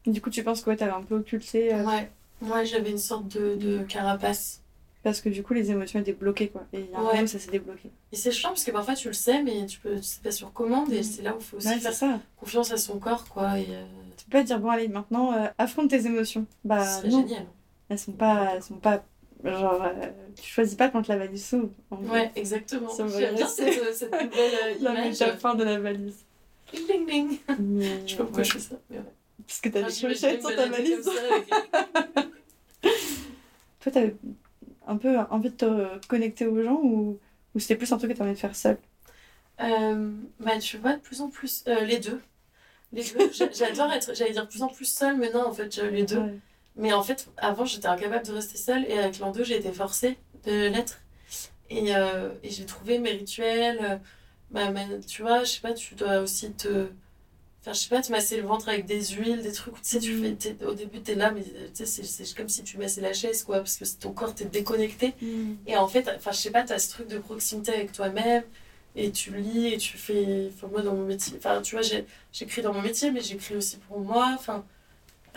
Du 0.06 0.20
coup, 0.20 0.30
tu 0.30 0.42
penses 0.44 0.62
que 0.62 0.70
ouais, 0.70 0.76
t'avais 0.76 0.92
un 0.92 1.02
peu 1.02 1.16
occulté 1.16 1.74
euh, 1.74 1.84
Ouais, 1.84 2.10
ouais, 2.42 2.64
j'avais 2.64 2.90
une 2.90 2.98
sorte 2.98 3.28
de, 3.28 3.56
de 3.56 3.82
carapace. 3.82 4.62
Parce 5.06 5.20
que 5.20 5.28
du 5.28 5.44
coup, 5.44 5.54
les 5.54 5.70
émotions 5.70 6.00
étaient 6.00 6.12
bloquées, 6.12 6.48
quoi. 6.48 6.66
Et 6.72 6.80
il 6.80 6.90
y 6.90 6.94
a 6.94 6.98
un 6.98 7.02
Ouais. 7.02 7.08
moment 7.12 7.22
où 7.22 7.26
ça 7.28 7.38
s'est 7.38 7.52
débloqué. 7.52 7.90
Et 8.10 8.16
c'est 8.16 8.32
chiant 8.32 8.48
parce 8.48 8.64
que 8.64 8.72
parfois 8.72 8.94
tu 8.96 9.06
le 9.06 9.14
sais, 9.14 9.40
mais 9.40 9.64
tu 9.66 9.78
peux, 9.78 10.02
c'est 10.02 10.20
pas 10.20 10.32
sur 10.32 10.52
commande, 10.52 10.92
et 10.92 10.96
Mhm. 10.96 11.02
c'est 11.04 11.22
là 11.22 11.32
où 11.34 11.38
il 11.38 11.44
faut 11.44 11.56
aussi 11.58 11.68
Ouais, 11.68 11.74
c'est 11.74 11.80
faire 11.80 11.92
ça. 11.94 12.18
confiance 12.36 12.72
à 12.72 12.76
son 12.76 12.98
corps, 12.98 13.24
quoi. 13.28 13.56
Et 13.56 13.66
euh, 13.70 13.84
Tu 14.16 14.24
peux 14.24 14.38
pas 14.38 14.42
dire, 14.42 14.58
bon, 14.58 14.68
allez, 14.70 14.88
maintenant, 14.88 15.32
euh, 15.32 15.46
affronte 15.58 15.90
tes 15.90 16.06
émotions. 16.06 16.44
Bah, 16.64 16.84
ce 16.84 16.96
serait 17.02 17.08
non. 17.10 17.20
génial. 17.28 17.46
Elles 17.88 17.98
sont 18.00 18.12
pas. 18.12 18.54
Elles 18.56 18.62
sont 18.64 18.74
pas 18.78 19.04
genre, 19.44 19.80
euh, 19.84 20.06
tu 20.42 20.50
choisis 20.50 20.74
pas 20.74 20.88
quand 20.88 21.06
la 21.06 21.18
valise 21.18 21.46
s'ouvre. 21.46 21.68
Ouais, 21.92 22.32
exactement. 22.34 22.88
Ça 22.88 23.04
me 23.04 23.10
J'aime 23.10 23.36
bien 23.36 23.46
cette, 23.46 23.94
cette 23.94 24.10
nouvelle 24.24 24.30
euh, 24.64 24.74
La 24.80 24.92
métaphore 25.04 25.54
de 25.54 25.62
la 25.62 25.78
valise. 25.78 26.24
Ding, 26.74 26.84
ding, 26.88 27.06
ding. 27.06 27.38
Mais, 27.60 28.00
Je 28.06 28.10
sais 28.10 28.16
pas 28.16 28.24
pourquoi 28.24 28.38
ouais. 28.40 28.44
je 28.44 28.52
fais 28.54 28.58
ça, 28.58 28.74
mais 28.90 28.96
ouais. 28.98 29.04
Parce 29.46 29.60
que 29.60 29.68
t'as 29.68 29.82
Enfin, 29.82 30.08
des 30.08 30.08
me 30.08 30.14
sur 30.40 30.56
ta 30.56 30.66
valise. 30.66 31.08
Toi, 33.80 33.92
t'avais 33.92 34.16
un 34.86 34.96
peu 34.96 35.18
envie 35.30 35.50
de 35.50 35.56
te 35.56 36.06
connecter 36.06 36.46
aux 36.46 36.62
gens 36.62 36.80
ou, 36.82 37.18
ou 37.54 37.58
c'était 37.60 37.76
plus 37.76 37.92
un 37.92 37.98
truc 37.98 38.12
que 38.12 38.16
t'avais 38.16 38.30
envie 38.30 38.36
de 38.36 38.40
faire 38.40 38.56
seul 38.56 38.78
Euh, 39.60 40.12
bah, 40.40 40.58
tu 40.58 40.76
vois, 40.78 40.94
de 40.96 41.00
plus 41.00 41.20
en 41.20 41.28
plus. 41.30 41.64
euh, 41.68 41.80
les 41.84 41.98
deux. 41.98 42.20
Les 42.92 43.04
deux. 43.04 43.32
J'a- 43.34 43.50
J'adore 43.52 43.92
être, 43.92 44.14
j'allais 44.14 44.32
dire 44.32 44.48
plus 44.48 44.62
en 44.62 44.68
plus 44.68 44.86
seule, 44.86 45.16
mais 45.18 45.30
non, 45.32 45.46
en 45.46 45.52
fait, 45.52 45.74
j'ai 45.74 45.90
les 45.90 46.04
deux. 46.04 46.18
Ouais. 46.20 46.40
Mais 46.76 46.92
en 46.92 47.02
fait, 47.02 47.28
avant, 47.38 47.64
j'étais 47.66 47.88
incapable 47.88 48.26
de 48.26 48.32
rester 48.32 48.58
seule, 48.58 48.84
et 48.86 48.98
avec 48.98 49.18
l'an 49.20 49.32
2, 49.32 49.44
j'ai 49.44 49.56
été 49.58 49.72
forcée 49.72 50.18
de 50.44 50.68
l'être. 50.68 51.00
Et, 51.70 51.96
euh, 51.96 52.30
et 52.42 52.50
j'ai 52.50 52.66
trouvé 52.66 52.98
mes 52.98 53.12
rituels. 53.12 53.78
euh, 53.82 53.98
bah, 54.50 54.72
tu 55.08 55.22
vois, 55.22 55.44
je 55.44 55.52
sais 55.52 55.60
pas, 55.62 55.74
tu 55.74 55.94
dois 55.96 56.20
aussi 56.20 56.52
te. 56.54 56.88
Enfin, 57.66 57.72
je 57.72 57.80
sais 57.80 57.88
pas, 57.88 58.00
te 58.00 58.12
masser 58.12 58.36
le 58.36 58.46
ventre 58.46 58.68
avec 58.68 58.86
des 58.86 59.04
huiles, 59.06 59.42
des 59.42 59.50
trucs. 59.50 59.74
où, 59.74 59.78
Tu 59.78 59.88
sais, 59.88 59.98
tu 59.98 60.16
fais, 60.16 60.34
t'es- 60.34 60.64
au 60.64 60.74
début, 60.74 61.00
t'es 61.00 61.16
là, 61.16 61.32
mais 61.32 61.42
tu 61.74 61.84
sais, 61.84 62.02
c'est- 62.04 62.36
comme 62.36 62.48
si 62.48 62.62
tu 62.62 62.78
massais 62.78 63.00
la 63.00 63.12
chaise, 63.12 63.42
quoi, 63.42 63.58
parce 63.58 63.76
que 63.76 63.84
ton 64.00 64.12
corps 64.12 64.34
t'es 64.34 64.44
déconnecté. 64.44 65.14
Et 65.66 65.76
en 65.76 65.88
fait, 65.88 66.08
enfin, 66.16 66.30
je 66.32 66.36
sais 66.38 66.50
pas, 66.50 66.62
t'as 66.62 66.78
ce 66.78 66.90
truc 66.90 67.08
de 67.08 67.18
proximité 67.18 67.72
avec 67.74 67.90
toi-même, 67.92 68.44
et 68.94 69.10
tu 69.10 69.34
lis, 69.36 69.74
et 69.74 69.78
tu 69.78 69.98
fais. 69.98 70.48
Enfin, 70.54 70.68
moi, 70.68 70.82
dans 70.82 70.94
mon 70.94 71.04
métier, 71.06 71.34
enfin, 71.38 71.60
tu 71.62 71.74
vois, 71.74 71.82
j'ai- 71.82 72.06
j'écris 72.32 72.62
dans 72.62 72.72
mon 72.72 72.82
métier, 72.82 73.10
mais 73.10 73.20
j'écris 73.20 73.56
aussi 73.56 73.78
pour 73.78 73.98
moi, 74.00 74.30
enfin, 74.34 74.64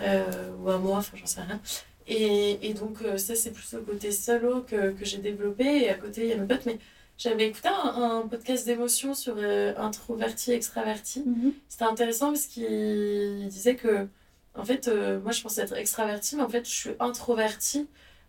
euh, 0.01 0.51
ou 0.63 0.69
à 0.69 0.77
moi, 0.77 0.97
enfin, 0.97 1.17
j'en 1.17 1.25
sais 1.25 1.41
rien. 1.41 1.61
Et, 2.07 2.69
et 2.69 2.73
donc, 2.73 3.01
euh, 3.03 3.17
ça, 3.17 3.35
c'est 3.35 3.51
plus 3.51 3.73
le 3.73 3.81
côté 3.81 4.11
solo 4.11 4.61
que, 4.63 4.91
que 4.91 5.05
j'ai 5.05 5.17
développé, 5.19 5.65
et 5.83 5.89
à 5.89 5.95
côté, 5.95 6.23
il 6.23 6.29
y 6.29 6.33
a 6.33 6.37
mes 6.37 6.47
potes, 6.47 6.65
mais 6.65 6.79
J'avais 7.19 7.47
écouté 7.49 7.67
un, 7.67 8.01
un 8.01 8.21
podcast 8.27 8.65
d'émotion 8.65 9.13
sur 9.13 9.35
euh, 9.37 9.73
introverti, 9.77 10.53
extraverti. 10.53 11.23
Mhm. 11.25 11.51
C'était 11.67 11.83
intéressant 11.83 12.27
parce 12.27 12.45
qu'il 12.45 13.45
disait 13.49 13.75
que, 13.75 14.07
en 14.55 14.63
fait, 14.63 14.87
euh, 14.87 15.19
moi 15.19 15.33
je 15.33 15.41
pensais 15.41 15.61
être 15.61 15.75
extraverti, 15.75 16.37
mais 16.37 16.43
en 16.43 16.49
fait 16.49 16.65
je 16.65 16.73
suis 16.73 16.91
introverti 16.99 17.87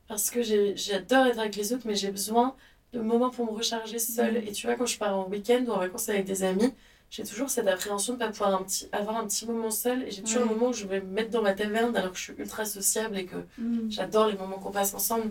parce 0.08 0.28
que 0.30 0.42
j'adore 0.74 1.26
être 1.26 1.38
avec 1.38 1.54
les 1.54 1.72
autres, 1.72 1.84
mais 1.86 1.94
j'ai 1.94 2.10
besoin 2.10 2.56
de 2.92 2.98
moments 3.00 3.30
pour 3.30 3.46
me 3.46 3.52
recharger 3.56 4.00
seule. 4.00 4.34
Mhm. 4.42 4.48
Et 4.48 4.52
tu 4.52 4.66
vois, 4.66 4.74
quand 4.74 4.86
je 4.86 4.98
pars 4.98 5.16
en 5.16 5.28
week-end 5.28 5.64
ou 5.68 5.70
en 5.70 5.78
vacances 5.78 6.08
avec 6.08 6.24
des 6.24 6.42
amis, 6.42 6.74
j'ai 7.10 7.22
toujours 7.22 7.48
cette 7.48 7.68
appréhension 7.68 8.14
de 8.14 8.18
pas 8.18 8.28
pouvoir 8.28 8.54
un 8.60 8.64
petit, 8.64 8.88
avoir 8.90 9.18
un 9.18 9.26
petit 9.28 9.46
moment 9.46 9.70
seul. 9.70 10.02
Et 10.02 10.10
j'ai 10.10 10.22
toujours 10.22 10.42
Ouais. 10.42 10.48
un 10.48 10.52
moment 10.52 10.68
où 10.70 10.72
je 10.72 10.86
vais 10.88 11.00
me 11.00 11.06
mettre 11.12 11.30
dans 11.30 11.42
ma 11.42 11.52
taverne 11.54 11.96
alors 11.96 12.10
que 12.10 12.18
je 12.18 12.24
suis 12.24 12.34
ultra 12.36 12.64
sociable 12.64 13.16
et 13.18 13.26
que 13.26 13.36
Mhm. 13.56 13.86
J'adore 13.88 14.26
les 14.26 14.36
moments 14.36 14.58
qu'on 14.58 14.72
passe 14.72 14.94
ensemble. 14.94 15.30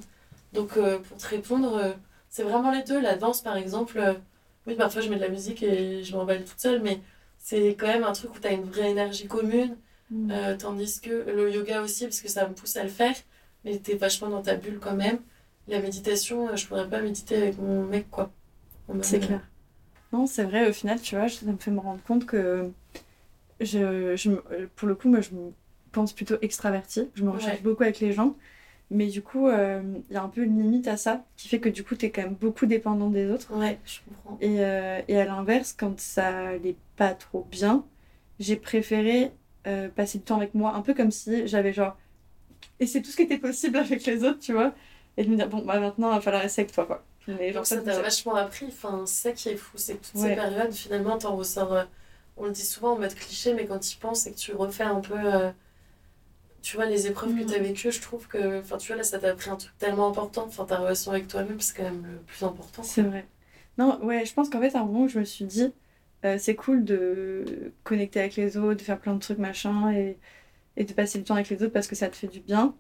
Donc, 0.53 0.77
euh, 0.77 0.99
pour 0.99 1.17
te 1.17 1.27
répondre, 1.27 1.75
euh, 1.75 1.91
c'est 2.29 2.43
vraiment 2.43 2.71
les 2.71 2.83
deux. 2.83 2.99
La 3.01 3.15
danse, 3.15 3.41
par 3.41 3.57
exemple, 3.57 3.97
euh, 3.99 4.13
oui, 4.67 4.75
parfois 4.75 5.01
je 5.01 5.09
mets 5.09 5.15
de 5.17 5.21
la 5.21 5.29
musique 5.29 5.63
et 5.63 6.03
je 6.03 6.15
m'emballe 6.15 6.43
toute 6.45 6.59
seule, 6.59 6.81
mais 6.81 6.99
c'est 7.37 7.69
quand 7.75 7.87
même 7.87 8.03
un 8.03 8.11
truc 8.13 8.35
où 8.35 8.39
tu 8.39 8.47
as 8.47 8.51
une 8.51 8.63
vraie 8.65 8.91
énergie 8.91 9.27
commune. 9.27 9.77
Mhm. 10.11 10.31
Euh, 10.31 10.57
tandis 10.57 10.99
que 11.01 11.09
le 11.31 11.51
yoga 11.51 11.81
aussi, 11.81 12.05
parce 12.05 12.21
que 12.21 12.27
ça 12.29 12.47
me 12.47 12.53
pousse 12.53 12.75
à 12.77 12.83
le 12.83 12.89
faire, 12.89 13.15
mais 13.63 13.77
t'es 13.77 13.95
vachement 13.95 14.29
dans 14.29 14.41
ta 14.41 14.55
bulle 14.55 14.79
quand 14.79 14.95
même. 14.95 15.19
La 15.67 15.79
méditation, 15.81 16.49
euh, 16.49 16.55
je 16.55 16.65
pourrais 16.67 16.89
pas 16.89 17.01
méditer 17.01 17.35
avec 17.35 17.57
mon 17.59 17.83
mec, 17.85 18.09
quoi. 18.09 18.31
C'est 19.01 19.19
clair. 19.19 19.41
Non, 20.11 20.25
c'est 20.25 20.43
vrai, 20.43 20.67
au 20.67 20.73
final, 20.73 20.99
tu 20.99 21.15
vois, 21.15 21.29
ça 21.29 21.45
me 21.45 21.57
fait 21.57 21.69
me 21.69 21.79
rendre 21.79 22.01
compte 22.01 22.25
que 22.25 22.71
je, 23.59 24.15
je 24.15 24.31
pour 24.75 24.87
le 24.87 24.95
coup, 24.95 25.09
moi, 25.09 25.21
je 25.21 25.31
me 25.31 25.51
pense 25.91 26.13
plutôt 26.13 26.35
extravertie. 26.41 27.09
Je 27.13 27.23
me 27.23 27.29
recherche 27.29 27.57
Ouais. 27.57 27.61
beaucoup 27.63 27.83
avec 27.83 27.99
les 27.99 28.13
gens. 28.13 28.35
Mais 28.91 29.07
du 29.07 29.21
coup, 29.21 29.47
euh, 29.47 29.81
il 30.09 30.13
y 30.13 30.17
a 30.17 30.23
un 30.23 30.29
peu 30.29 30.43
une 30.43 30.61
limite 30.61 30.87
à 30.87 30.97
ça, 30.97 31.23
qui 31.37 31.47
fait 31.47 31.59
que 31.59 31.69
du 31.69 31.83
coup, 31.83 31.95
t'es 31.95 32.09
quand 32.11 32.23
même 32.23 32.33
beaucoup 32.35 32.65
dépendant 32.65 33.09
des 33.09 33.29
autres. 33.29 33.53
Ouais, 33.53 33.79
je 33.85 33.99
comprends. 34.07 34.37
Et, 34.41 34.61
euh, 34.63 35.01
et 35.07 35.17
à 35.19 35.25
l'inverse, 35.25 35.73
quand 35.77 35.99
ça 35.99 36.49
allait 36.49 36.75
pas 36.97 37.13
trop 37.13 37.45
bien, 37.51 37.85
j'ai 38.39 38.55
préféré 38.55 39.31
euh, 39.67 39.89
passer 39.89 40.17
du 40.19 40.23
temps 40.23 40.37
avec 40.37 40.55
moi, 40.55 40.73
un 40.75 40.81
peu 40.81 40.93
comme 40.93 41.11
si 41.11 41.47
j'avais 41.47 41.73
genre. 41.73 41.97
Et 42.79 42.87
c'est 42.87 43.01
tout 43.01 43.11
ce 43.11 43.17
qui 43.17 43.23
était 43.23 43.37
possible 43.39 43.77
avec 43.79 44.05
les 44.05 44.23
autres, 44.23 44.39
tu 44.39 44.53
vois. 44.53 44.73
Et 45.17 45.25
de 45.25 45.29
me 45.29 45.35
dire, 45.35 45.49
bon, 45.49 45.63
bah 45.65 45.79
maintenant, 45.79 46.11
il 46.11 46.15
va 46.15 46.21
falloir 46.21 46.41
rester 46.43 46.61
avec 46.63 46.73
toi, 46.73 46.85
quoi. 46.85 47.03
Mais 47.27 47.51
genre, 47.53 47.57
Donc 47.57 47.65
ça 47.67 47.77
t'a 47.81 47.93
ça- 47.95 48.01
vachement 48.01 48.35
appris, 48.35 48.65
enfin, 48.67 49.03
c'est 49.05 49.29
ça 49.29 49.31
qui 49.33 49.49
est 49.49 49.55
fou, 49.57 49.77
c'est 49.77 49.97
que 49.97 50.05
toutes 50.07 50.15
Ouais. 50.15 50.29
ces 50.29 50.35
périodes, 50.35 50.73
finalement, 50.73 51.17
t'en 51.17 51.35
ressors, 51.35 51.85
on 52.37 52.45
le 52.45 52.51
dit 52.51 52.65
souvent 52.65 52.93
en 52.93 52.99
mode 52.99 53.13
cliché, 53.13 53.53
mais 53.53 53.65
quand 53.67 53.79
tu 53.79 53.97
penses, 53.97 54.21
c'est 54.21 54.31
que 54.31 54.37
tu 54.37 54.53
refais 54.55 54.83
un 54.83 54.99
peu, 55.01 55.15
tu 56.69 56.75
vois, 56.75 56.85
les 56.85 57.07
épreuves 57.07 57.33
que 57.35 57.39
Mhm. 57.41 57.45
t'as 57.47 57.59
vécues, 57.59 57.91
je 57.91 57.99
trouve 58.01 58.27
que, 58.27 58.59
enfin, 58.59 58.77
tu 58.77 58.87
vois, 58.89 58.97
là, 58.97 59.03
ça 59.03 59.17
t'a 59.17 59.29
appris 59.31 59.49
un 59.49 59.55
truc 59.55 59.71
tellement 59.79 60.07
important, 60.07 60.45
enfin, 60.47 60.65
ta 60.65 60.77
relation 60.77 61.11
avec 61.11 61.27
toi-même, 61.27 61.59
c'est 61.59 61.75
quand 61.75 61.83
même 61.83 62.05
le 62.05 62.17
plus 62.19 62.43
important. 62.45 62.83
C'est 62.83 63.01
vrai. 63.01 63.25
Non, 63.77 63.99
ouais, 64.03 64.25
je 64.25 64.33
pense 64.33 64.49
qu'en 64.49 64.59
fait, 64.59 64.75
à 64.75 64.81
un 64.81 64.85
moment 64.85 65.03
où 65.03 65.07
je 65.07 65.17
me 65.19 65.23
suis 65.25 65.45
dit, 65.45 65.73
euh, 66.25 66.37
c'est 66.37 66.55
cool 66.55 66.83
de 66.83 67.71
connecter 67.83 68.19
avec 68.19 68.35
les 68.35 68.55
autres, 68.57 68.75
de 68.77 68.81
faire 68.83 68.99
plein 68.99 69.15
de 69.15 69.19
trucs, 69.19 69.39
machin, 69.39 69.91
et, 69.93 70.17
et 70.77 70.83
de 70.83 70.93
passer 70.93 71.17
du 71.17 71.23
temps 71.23 71.35
avec 71.35 71.49
les 71.49 71.63
autres 71.63 71.73
parce 71.73 71.87
que 71.87 71.95
ça 71.95 72.07
te 72.09 72.15
fait 72.15 72.27
du 72.27 72.39
bien. 72.41 72.75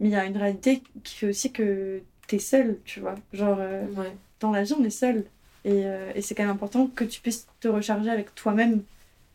Mais 0.00 0.08
il 0.08 0.12
y 0.12 0.16
a 0.16 0.24
une 0.24 0.36
réalité 0.36 0.82
qui 1.04 1.16
fait 1.16 1.28
aussi 1.28 1.52
que 1.52 2.00
t'es 2.28 2.38
seul, 2.38 2.78
tu 2.84 3.00
vois. 3.00 3.16
Genre, 3.32 3.58
euh, 3.60 3.84
Ouais. 3.96 4.12
dans 4.40 4.50
la 4.52 4.62
vie, 4.62 4.72
on 4.78 4.84
est 4.84 4.90
seul. 4.90 5.24
Et, 5.64 5.84
euh, 5.84 6.12
et 6.14 6.22
c'est 6.22 6.34
quand 6.34 6.44
même 6.44 6.52
important 6.52 6.86
que 6.86 7.04
tu 7.04 7.20
puisses 7.20 7.46
te 7.60 7.68
recharger 7.68 8.08
avec 8.10 8.34
toi-même 8.34 8.82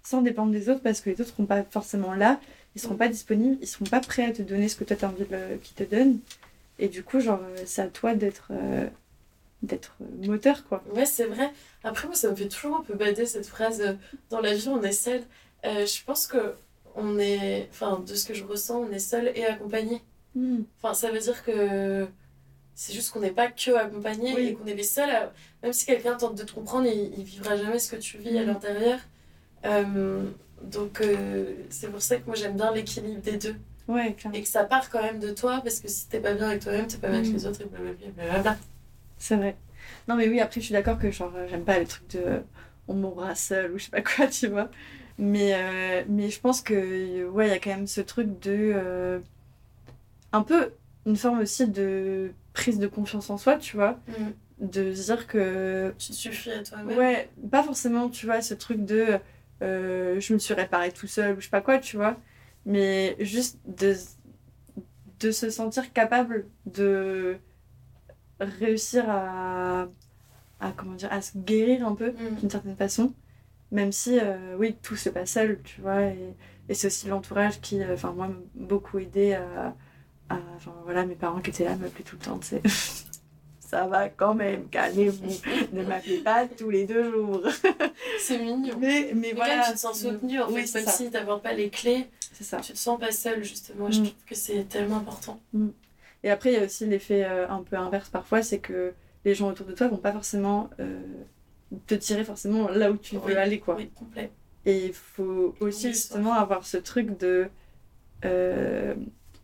sans 0.04 0.22
dépendre 0.22 0.52
des 0.52 0.70
autres 0.70 0.82
parce 0.82 1.02
que 1.02 1.10
les 1.12 1.20
autres 1.22 1.30
seront 1.32 1.45
pas 1.45 1.64
forcément 1.64 2.14
là, 2.14 2.39
ils 2.76 2.82
seront 2.82 2.96
pas 2.96 3.08
disponibles, 3.10 3.58
ils 3.62 3.68
seront 3.68 3.86
pas 3.86 4.00
prêts 4.00 4.26
à 4.26 4.32
te 4.32 4.42
donner 4.42 4.70
ce 4.70 4.76
que 4.76 4.84
toi 4.84 4.96
t'as 4.96 5.08
envie 5.08 5.26
de, 5.26 5.58
qu'ils 5.62 5.76
te 5.76 5.84
donnent. 5.84 6.20
Et 6.80 6.88
du 6.88 7.04
coup, 7.04 7.20
genre, 7.20 7.40
euh, 7.44 7.64
c'est 7.66 7.82
à 7.82 7.88
toi 7.88 8.16
d'être 8.16 8.48
euh, 8.52 8.88
d'être 9.62 9.96
euh, 10.02 10.28
moteur, 10.28 10.66
quoi. 10.68 10.84
Ouais, 10.96 11.06
c'est 11.06 11.26
vrai. 11.26 11.52
Après, 11.84 12.08
moi, 12.08 12.16
ça 12.16 12.30
me 12.32 12.36
fait 12.36 12.48
toujours 12.48 12.78
un 12.78 12.82
peu 12.84 12.96
bader 12.96 13.26
cette 13.28 13.46
phrase 13.46 13.82
euh, 13.82 13.94
dans 14.32 14.40
la 14.42 14.54
vie, 14.56 14.68
on 14.70 14.82
est 14.82 14.92
seul. 14.92 15.22
Euh, 15.66 15.86
je 15.86 16.04
pense 16.04 16.26
que 16.28 16.56
on 16.96 17.20
est, 17.20 17.68
enfin, 17.72 18.04
de 18.06 18.16
ce 18.16 18.26
que 18.26 18.34
je 18.34 18.44
ressens, 18.44 18.80
on 18.80 18.92
est 18.92 19.00
seul 19.00 19.32
et 19.36 19.46
accompagné. 19.46 20.02
Enfin, 20.82 20.94
ça 20.94 21.12
veut 21.12 21.20
dire 21.20 21.44
que 21.44 22.08
c'est 22.74 22.94
juste 22.94 23.12
qu'on 23.12 23.20
n'est 23.20 23.32
pas 23.32 23.48
que 23.52 23.72
accompagné 23.76 24.34
Oui. 24.34 24.48
et 24.48 24.54
qu'on 24.56 24.66
est 24.66 24.74
les 24.74 24.84
seuls 24.84 25.10
à... 25.10 25.32
Même 25.62 25.74
si 25.74 25.86
quelqu'un 25.86 26.16
tente 26.16 26.36
de 26.36 26.44
te 26.44 26.52
comprendre, 26.54 26.88
il, 26.88 27.14
il 27.18 27.24
vivra 27.24 27.56
jamais 27.58 27.78
ce 27.80 27.92
que 27.92 27.98
tu 27.98 28.18
vis 28.18 28.38
à 28.38 28.42
Mhm. 28.42 28.48
l'intérieur. 28.48 29.00
Donc, 30.64 31.01
euh, 31.01 31.53
c'est 31.70 31.89
pour 31.91 32.01
ça 32.01 32.18
que 32.18 32.26
moi, 32.26 32.36
j'aime 32.36 32.55
bien 32.55 32.72
l'équilibre 32.74 33.22
des 33.22 33.38
deux. 33.38 33.55
Ouais, 33.88 34.14
clairement. 34.14 34.38
Et 34.38 34.41
que 34.41 34.47
ça 34.47 34.64
part 34.64 34.89
quand 34.89 35.01
même 35.01 35.20
de 35.20 35.32
toi, 35.32 35.59
parce 35.64 35.80
que 35.80 35.88
si 35.88 36.07
t'es 36.07 36.20
pas 36.20 36.34
bien 36.34 36.49
avec 36.49 36.62
toi-même, 36.62 36.88
t'es 36.88 36.97
pas 36.97 37.07
bien 37.09 37.18
avec 37.18 37.30
Mhm. 37.30 37.36
les 37.36 37.45
autres, 37.47 37.62
et 37.62 37.66
blablabla. 37.66 38.07
blablabla. 38.16 38.57
C'est 39.18 39.36
vrai. 39.36 39.55
Non, 40.07 40.16
mais 40.16 40.28
oui, 40.30 40.39
après, 40.39 40.62
je 40.62 40.66
suis 40.66 40.74
d'accord 40.74 40.97
que 40.99 41.09
genre, 41.12 41.34
euh, 41.36 41.47
j'aime 41.49 41.64
pas 41.66 41.80
les 41.80 41.86
trucs 41.86 42.09
de 42.12 42.20
euh, 42.20 42.39
on 42.88 42.93
mourra 42.93 43.36
seul 43.36 43.72
ou 43.72 43.78
je 43.80 43.86
sais 43.86 43.91
pas 43.91 44.01
quoi, 44.01 44.28
tu 44.28 44.47
vois. 44.47 44.70
Mais, 45.18 45.53
euh, 45.55 46.03
mais 46.07 46.30
je 46.30 46.39
pense 46.39 46.62
que, 46.62 47.28
ouais, 47.30 47.47
il 47.47 47.51
y 47.51 47.53
a 47.53 47.59
quand 47.59 47.70
même 47.72 47.88
ce 47.88 48.01
truc 48.01 48.39
de. 48.39 49.22
un 50.32 50.43
peu 50.43 50.72
une 51.05 51.16
forme 51.18 51.39
aussi 51.39 51.68
de 51.68 52.32
prise 52.53 52.80
de 52.80 52.88
confiance 52.88 53.30
en 53.30 53.38
soi, 53.38 53.57
tu 53.57 53.76
vois. 53.76 53.99
Mhm. 54.07 54.34
De 54.70 54.93
se 54.93 55.05
dire 55.05 55.28
que. 55.28 55.93
Tu 55.97 56.14
suffis 56.14 56.51
à 56.51 56.64
toi-même. 56.64 56.97
Ouais, 56.97 57.30
pas 57.49 57.64
forcément, 57.64 58.09
tu 58.09 58.26
vois, 58.28 58.41
ce 58.41 58.53
truc 58.53 58.86
de 58.86 59.18
euh, 59.62 60.20
je 60.20 60.34
me 60.34 60.39
suis 60.39 60.53
réparé 60.53 60.91
tout 60.91 61.07
seul 61.07 61.38
ou 61.38 61.39
je 61.39 61.45
sais 61.45 61.51
pas 61.51 61.62
quoi, 61.62 61.80
tu 61.80 61.97
vois. 61.97 62.18
Mais 62.66 63.16
juste 63.20 63.59
de, 63.68 63.95
de 65.20 65.32
se 65.32 65.49
sentir 65.49 65.93
capable 65.93 66.45
de 66.66 67.38
réussir 68.39 69.05
à, 69.09 69.88
à, 70.59 70.72
comment 70.78 70.95
dire, 70.95 71.12
à 71.14 71.22
se 71.22 71.38
guérir 71.38 71.88
un 71.88 71.95
peu 71.95 72.14
Mhm. 72.14 72.36
d'une 72.39 72.49
certaine 72.49 72.76
façon. 72.78 73.14
Même 73.72 73.91
si, 73.91 74.20
euh, 74.20 74.55
oui, 74.57 74.78
tout 74.84 74.95
se 74.97 75.09
passe 75.09 75.32
seul, 75.32 75.62
tu 75.64 75.82
vois. 75.82 76.03
Et, 76.05 76.36
et 76.70 76.76
c'est 76.76 76.88
aussi 76.88 77.07
l'entourage 77.09 77.62
qui, 77.62 77.82
euh, 77.84 77.95
enfin, 77.95 78.14
moi, 78.14 78.30
m'a 78.30 78.36
beaucoup 78.55 78.99
aidé 78.99 79.34
à, 79.36 79.76
à- 80.30 80.39
Enfin, 80.57 80.74
voilà, 80.86 81.05
mes 81.05 81.16
parents 81.16 81.41
qui 81.41 81.51
étaient 81.51 81.66
là 81.66 81.76
m'appelaient 81.78 82.03
tout 82.05 82.18
le 82.20 82.26
temps, 82.26 82.39
tu 82.39 82.47
sais. 82.49 82.64
Ça 83.72 83.88
va 83.88 84.10
quand 84.10 84.34
même, 84.36 84.68
calmez-vous. 84.68 85.32
ne 85.74 85.84
m'appelez 85.84 86.18
pas 86.20 86.46
tous 86.46 86.70
les 86.70 86.86
deux 86.86 87.10
jours. 87.10 87.42
C'est 88.20 88.38
mignon. 88.38 88.76
Mais, 88.80 89.12
mais 89.14 89.14
Mais 89.14 89.32
voilà. 89.34 89.50
quand 89.54 89.58
même, 89.60 89.66
tu 89.70 89.74
te 89.76 89.80
sens 89.80 90.02
soutenu, 90.02 90.42
en 90.42 90.48
Oui, 90.52 90.62
fait, 90.62 90.68
c'est 90.68 90.80
même 90.80 90.86
ça. 90.88 90.92
si 90.92 91.10
t'apportes 91.10 91.42
pas 91.42 91.54
les 91.54 91.70
clés, 91.70 92.08
C'est 92.34 92.44
ça. 92.44 92.58
tu 92.60 92.74
te 92.74 92.78
sens 92.78 93.00
pas 93.00 93.12
seul, 93.14 93.44
justement. 93.46 93.90
Je 93.90 94.02
Mm. 94.02 94.04
trouve 94.04 94.26
que 94.28 94.36
c'est 94.36 94.64
tellement 94.68 94.98
important. 94.98 95.40
Et 96.24 96.30
après, 96.30 96.52
il 96.52 96.60
y 96.60 96.62
a 96.62 96.66
aussi 96.66 96.86
l'effet 96.86 97.24
euh, 97.24 97.48
un 97.48 97.64
peu 97.64 97.78
inverse 97.78 98.10
parfois, 98.10 98.42
c'est 98.44 98.60
que 98.60 98.94
les 99.24 99.34
gens 99.36 99.48
autour 99.50 99.66
de 99.66 99.72
toi 99.72 99.88
vont 99.88 99.98
pas 99.98 100.12
forcément 100.12 100.70
euh, 100.82 101.00
te 101.88 101.96
tirer 101.96 102.26
forcément 102.26 102.68
là 102.68 102.92
où 102.92 102.98
tu 102.98 103.16
veux 103.18 103.38
aller, 103.38 103.60
quoi. 103.60 103.76
Oui, 103.78 103.90
complet. 103.96 104.32
Et 104.66 104.86
il 104.88 104.94
faut 104.94 105.56
aussi 105.62 105.88
Oui, 105.88 105.94
justement 105.94 106.34
avoir 106.34 106.66
ce 106.66 106.76
truc 106.78 107.18
de... 107.18 107.48
euh, 108.26 108.94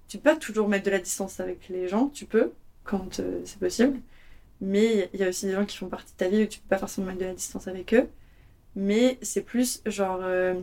tu 0.10 0.18
peux 0.18 0.32
pas 0.32 0.36
toujours 0.36 0.68
mettre 0.68 0.86
de 0.86 0.92
la 0.92 1.00
distance 1.00 1.40
avec 1.40 1.70
les 1.70 1.88
gens, 1.88 2.08
tu 2.10 2.26
peux, 2.26 2.52
quand 2.84 3.20
euh, 3.20 3.40
c'est 3.46 3.60
possible. 3.60 4.00
Mais 4.62 5.10
il 5.14 5.20
y 5.20 5.24
a 5.24 5.30
aussi 5.30 5.45
des 5.45 5.53
gens 5.53 5.66
qui 5.66 5.78
font 5.78 5.88
partie 5.89 6.14
de 6.14 6.18
ta 6.18 6.28
vie 6.30 6.43
où 6.43 6.47
tu 6.47 6.60
peux 6.60 6.68
pas 6.70 6.78
forcément 6.78 7.08
mettre 7.08 7.20
de 7.20 7.26
la 7.26 7.34
distance 7.34 7.68
avec 7.68 7.93
eux. 7.93 8.10
Mais 8.76 9.18
c'est 9.22 9.41
plus 9.43 9.82
genre... 9.86 10.20
euh, 10.22 10.55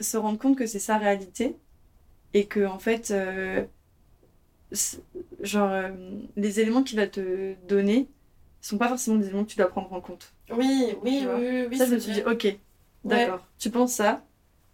se 0.00 0.16
rendre 0.16 0.38
compte 0.38 0.56
que 0.56 0.66
c'est 0.66 0.78
sa 0.78 0.98
réalité 0.98 1.56
et 2.34 2.46
que 2.46 2.66
en 2.66 2.78
fait... 2.78 3.10
euh, 3.10 3.64
genre 5.40 5.70
euh, 5.70 5.88
les 6.36 6.60
éléments 6.60 6.82
qu'il 6.82 6.98
va 6.98 7.06
te 7.06 7.54
donner 7.66 8.08
sont 8.60 8.78
pas 8.78 8.88
forcément 8.88 9.16
des 9.16 9.26
éléments 9.26 9.44
que 9.44 9.50
tu 9.50 9.56
dois 9.56 9.68
prendre 9.68 9.92
en 9.92 10.00
compte. 10.00 10.32
Oui, 10.50 10.94
oui, 11.02 11.26
oui, 11.26 11.48
oui, 11.48 11.66
oui, 11.70 11.76
ça, 11.76 11.86
je 11.86 11.94
me 11.94 11.98
suis 11.98 12.12
dit, 12.12 12.22
ok, 12.22 12.56
d'accord, 13.04 13.46
tu 13.58 13.70
penses 13.70 13.94
ça. 13.94 14.24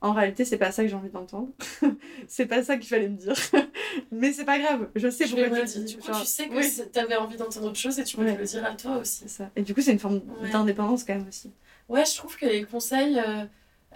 En 0.02 0.12
réalité, 0.12 0.44
c'est 0.44 0.58
pas 0.58 0.70
ça 0.72 0.82
que 0.82 0.88
j'ai 0.88 0.94
envie 0.94 1.08
d'entendre. 1.08 1.48
c'est 2.28 2.46
pas 2.46 2.62
ça 2.62 2.76
qu'il 2.76 2.88
fallait 2.88 3.08
me 3.08 3.16
dire. 3.16 3.34
Mais 4.10 4.32
c'est 4.32 4.44
pas 4.44 4.58
grave, 4.58 4.88
je 4.94 5.08
sais 5.08 5.26
Je 5.26 5.34
pourquoi 5.36 5.50
tu 5.50 5.78
le 5.78 5.84
dis. 5.84 5.94
Du 5.94 5.98
coup, 6.00 6.06
Genre, 6.06 6.20
tu 6.20 6.26
sais 6.26 6.48
que 6.48 6.54
oui, 6.54 6.82
t'avais 6.92 7.16
envie 7.16 7.36
d'entendre 7.36 7.66
autre 7.66 7.76
chose 7.78 7.98
et 7.98 8.04
tu 8.04 8.16
peux 8.16 8.24
Ouais. 8.24 8.36
le 8.36 8.44
dire 8.44 8.64
à 8.64 8.74
toi 8.74 8.96
aussi. 8.98 9.28
ça. 9.28 9.50
Et 9.56 9.62
du 9.62 9.74
coup, 9.74 9.80
c'est 9.80 9.92
une 9.92 9.98
forme 9.98 10.20
Ouais. 10.42 10.50
d'indépendance 10.50 11.04
quand 11.04 11.14
même 11.14 11.28
aussi. 11.28 11.50
Ouais, 11.88 12.04
je 12.04 12.16
trouve 12.16 12.36
que 12.36 12.46
les 12.46 12.64
conseils, 12.64 13.18
euh, 13.18 13.44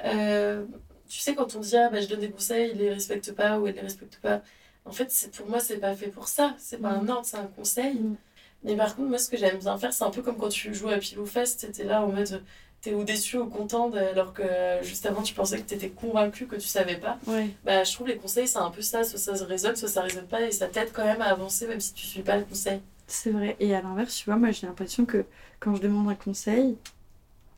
euh, 0.05 0.64
tu 1.09 1.18
sais, 1.18 1.34
quand 1.34 1.55
on 1.57 1.61
dit 1.61 1.76
ah, 1.76 1.88
bah, 1.91 2.01
je 2.01 2.07
donne 2.09 2.20
des 2.20 2.30
conseils, 2.30 2.70
ils 2.74 2.78
les 2.78 2.91
respectent 2.91 3.32
pas 3.32 3.59
ou 3.59 3.66
ils 3.66 3.74
les 3.74 3.80
respectent 3.80 4.20
pas, 4.20 4.43
en 4.84 4.93
fait, 4.93 5.12
pour 5.36 5.49
moi, 5.49 5.61
c'est 5.61 5.76
pas 5.78 5.95
fait 5.95 6.09
pour 6.09 6.28
ça. 6.28 6.55
C'est 6.59 6.80
pas 6.80 6.88
un 6.91 7.03
Mhm. 7.03 7.11
ordre, 7.11 7.24
c'est 7.26 7.36
un 7.36 7.47
conseil. 7.47 7.95
Mhm. 7.95 8.16
Mais 8.62 8.76
par 8.76 8.95
contre, 8.95 9.09
moi, 9.09 9.18
ce 9.18 9.28
que 9.30 9.36
j'aime 9.36 9.59
bien 9.59 9.76
faire, 9.78 9.93
c'est 9.93 10.05
un 10.05 10.11
peu 10.11 10.22
comme 10.22 10.36
quand 10.36 10.49
tu 10.51 10.74
joues 10.74 10.88
à 10.91 10.99
pile 10.99 11.18
ou 11.18 11.26
face, 11.26 11.57
t'étais 11.57 11.84
là 11.84 12.03
en 12.05 12.09
mode 12.12 12.43
t'es 12.82 12.94
ou 12.94 13.04
déçu 13.04 13.36
ou 13.38 13.46
content, 13.46 13.90
alors 13.92 14.32
que 14.32 14.42
juste 14.82 15.04
avant, 15.06 15.22
tu 15.22 15.34
pensais 15.34 15.58
que 15.58 15.62
t'étais 15.66 15.90
convaincu 15.90 16.46
que 16.46 16.56
tu 16.56 16.66
savais 16.66 16.96
pas. 16.96 17.18
Ouais. 17.26 17.48
Bah, 17.64 17.84
je 17.84 17.92
trouve 17.92 18.08
les 18.08 18.16
conseils, 18.16 18.48
c'est 18.48 18.58
un 18.58 18.70
peu 18.70 18.80
ça, 18.82 19.04
soit 19.04 19.18
ça 19.18 19.44
résonne, 19.44 19.76
soit 19.76 19.88
ça 19.88 20.02
résonne 20.02 20.26
pas, 20.26 20.40
et 20.42 20.50
ça 20.50 20.66
t'aide 20.66 20.90
quand 20.92 21.04
même 21.04 21.20
à 21.20 21.26
avancer, 21.26 21.66
même 21.66 21.80
si 21.80 21.92
tu 21.92 22.06
suis 22.06 22.22
pas 22.22 22.36
le 22.38 22.44
conseil. 22.44 22.80
C'est 23.06 23.30
vrai. 23.30 23.56
Et 23.60 23.74
à 23.74 23.82
l'inverse, 23.82 24.14
tu 24.16 24.24
vois, 24.26 24.36
moi 24.36 24.50
j'ai 24.50 24.66
l'impression 24.66 25.04
que 25.04 25.24
quand 25.58 25.74
je 25.74 25.82
demande 25.82 26.08
un 26.08 26.14
conseil, 26.14 26.76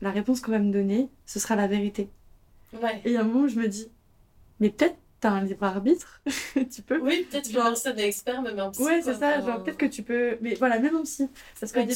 la 0.01 0.11
réponse 0.11 0.41
qu'on 0.41 0.51
va 0.51 0.59
me 0.59 0.73
donner, 0.73 1.09
ce 1.25 1.39
sera 1.39 1.55
la 1.55 1.67
vérité. 1.67 2.09
Ouais. 2.81 3.01
Et 3.05 3.15
à 3.15 3.21
un 3.21 3.23
moment, 3.23 3.47
je 3.47 3.57
me 3.59 3.67
dis, 3.67 3.87
mais 4.59 4.69
peut-être 4.71 4.95
t'as 5.21 5.29
un 5.29 5.43
libre 5.45 5.63
arbitre, 5.63 6.21
tu 6.69 6.81
peux. 6.81 6.99
Oui, 6.99 7.25
peut-être 7.31 7.47
que 7.47 7.53
Genre- 7.53 7.63
personne 7.69 7.95
n'est 7.95 8.07
expert, 8.09 8.41
même 8.41 8.59
en 8.59 8.71
psy. 8.71 8.81
Ouais, 8.83 9.01
c'est 9.01 9.13
ça, 9.13 9.39
genre 9.39 9.63
peut-être 9.63 9.77
que 9.77 9.85
tu 9.85 10.03
peux. 10.03 10.37
Mais 10.41 10.55
voilà, 10.55 10.79
même 10.79 10.97
en 10.97 11.03
psy. 11.03 11.29
Parce 11.61 11.71
qu'au 11.71 11.79
début, 11.83 11.93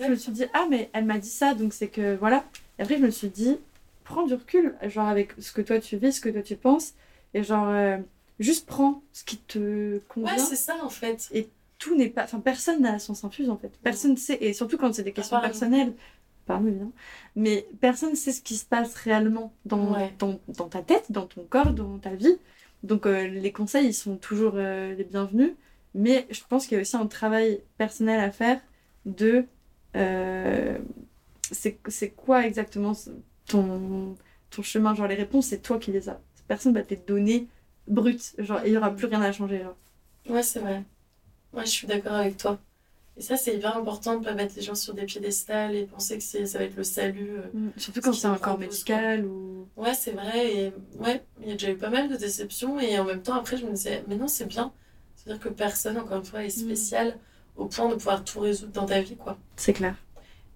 je 0.00 0.08
me 0.08 0.14
suis 0.14 0.32
dit, 0.32 0.44
ah, 0.54 0.66
mais 0.70 0.88
elle 0.94 1.04
m'a 1.04 1.18
dit 1.18 1.28
ça, 1.28 1.52
donc 1.52 1.74
c'est 1.74 1.88
que 1.88 2.16
voilà. 2.16 2.42
Et 2.80 2.82
après, 2.82 2.96
je 2.96 3.02
me 3.02 3.10
suis 3.10 3.28
dit, 3.28 3.58
prends 4.04 4.24
du 4.24 4.32
recul, 4.32 4.74
genre 4.86 5.06
avec 5.06 5.34
ce 5.38 5.52
que 5.52 5.60
toi 5.60 5.78
tu 5.78 5.98
vis, 5.98 6.12
ce 6.14 6.20
que 6.22 6.30
toi 6.30 6.40
tu 6.40 6.56
penses, 6.56 6.94
et 7.34 7.42
genre, 7.42 7.68
euh, 7.68 7.98
juste 8.38 8.66
prends 8.66 9.02
ce 9.12 9.22
qui 9.22 9.36
te 9.36 9.98
convient. 10.08 10.32
Ouais, 10.32 10.38
c'est 10.38 10.56
ça 10.56 10.76
en 10.82 10.88
fait. 10.88 11.30
Tout 11.78 11.94
n'est 11.94 12.08
pas. 12.08 12.24
Enfin, 12.24 12.40
personne 12.40 12.80
n'a 12.80 12.92
la 12.92 12.98
science 12.98 13.22
infuse 13.22 13.50
en 13.50 13.58
fait. 13.58 13.70
Personne 13.82 14.16
sait, 14.16 14.38
et 14.40 14.54
surtout 14.54 14.78
quand 14.78 14.94
c'est 14.94 15.02
des 15.02 15.12
questions 15.12 15.38
personnelles. 15.40 15.92
Pardon, 16.46 16.68
évidemment. 16.68 16.92
Mais 17.36 17.66
personne 17.82 18.16
sait 18.16 18.32
ce 18.32 18.40
qui 18.40 18.56
se 18.56 18.64
passe 18.64 18.94
réellement 18.96 19.52
dans, 19.66 19.92
Ouais. 19.94 20.12
dans, 20.18 20.40
dans 20.48 20.68
ta 20.68 20.80
tête, 20.82 21.12
dans 21.12 21.26
ton 21.26 21.44
corps, 21.44 21.72
dans 21.74 21.98
ta 21.98 22.10
vie. 22.14 22.38
Donc, 22.82 23.04
euh, 23.04 23.26
les 23.28 23.52
conseils, 23.52 23.86
ils 23.88 23.94
sont 23.94 24.16
toujours 24.16 24.54
euh, 24.56 24.94
les 24.94 25.04
bienvenus. 25.04 25.52
Mais 25.94 26.26
je 26.30 26.40
pense 26.48 26.66
qu'il 26.66 26.76
y 26.76 26.78
a 26.78 26.80
aussi 26.80 26.96
un 26.96 27.06
travail 27.06 27.60
personnel 27.76 28.20
à 28.20 28.30
faire 28.30 28.58
de. 29.04 29.44
C'est 31.52 31.78
c'est 31.88 32.10
quoi 32.10 32.46
exactement 32.46 32.92
ton, 33.46 34.16
ton 34.50 34.62
chemin? 34.62 34.94
Genre, 34.94 35.06
les 35.06 35.14
réponses, 35.14 35.46
c'est 35.46 35.62
toi 35.62 35.78
qui 35.78 35.92
les 35.92 36.08
as. 36.08 36.20
Personne 36.48 36.72
va 36.74 36.82
te 36.82 36.90
les 36.90 37.00
donner 37.06 37.48
brutes. 37.88 38.34
Genre, 38.38 38.60
il 38.64 38.72
n'y 38.72 38.76
aura 38.76 38.90
plus 38.94 39.06
rien 39.06 39.22
à 39.22 39.32
changer. 39.32 39.62
Genre. 39.62 39.76
Ouais, 40.28 40.42
c'est 40.42 40.60
vrai. 40.60 40.84
Ouais, 41.52 41.64
je 41.64 41.70
suis 41.70 41.86
d'accord 41.86 42.12
avec 42.14 42.36
toi. 42.36 42.58
Et 43.16 43.22
ça, 43.22 43.36
c'est 43.36 43.54
hyper 43.56 43.76
important 43.76 44.18
de 44.18 44.24
pas 44.24 44.34
mettre 44.34 44.54
les 44.56 44.62
gens 44.62 44.74
sur 44.74 44.94
des 44.94 45.04
piédestals 45.04 45.74
et 45.74 45.84
penser 45.84 46.16
que 46.16 46.22
c'est- 46.22 46.46
ça 46.46 46.58
va 46.58 46.64
être 46.64 46.76
le 46.76 46.84
salut. 46.84 47.32
euh. 47.38 47.70
Surtout 47.76 48.00
quand 48.00 48.12
c'est 48.12 48.28
un 48.28 48.38
corps 48.38 48.58
médical 48.58 49.26
ou. 49.26 49.68
Ouais, 49.76 49.92
c'est 49.94 50.12
vrai. 50.12 50.54
Et 50.56 50.72
ouais, 50.98 51.22
il 51.42 51.48
y 51.48 51.50
a 51.50 51.54
déjà 51.54 51.70
eu 51.70 51.76
pas 51.76 51.90
mal 51.90 52.08
de 52.08 52.16
déceptions. 52.16 52.78
Et 52.80 52.98
en 52.98 53.04
même 53.04 53.20
temps, 53.22 53.34
après, 53.34 53.56
je 53.58 53.66
me 53.66 53.72
disais, 53.72 54.04
mais 54.08 54.16
non, 54.16 54.28
c'est 54.28 54.46
bien. 54.46 54.72
C'est-à-dire 55.16 55.42
que 55.42 55.48
personne, 55.50 55.98
encore 55.98 56.18
une 56.18 56.24
fois, 56.24 56.44
est 56.44 56.50
spécial 56.50 57.18
au 57.56 57.66
point 57.66 57.88
de 57.90 57.94
pouvoir 57.94 58.24
tout 58.24 58.40
résoudre 58.40 58.72
dans 58.72 58.86
ta 58.86 59.02
vie, 59.02 59.16
quoi. 59.16 59.36
C'est 59.56 59.74
clair. 59.74 59.96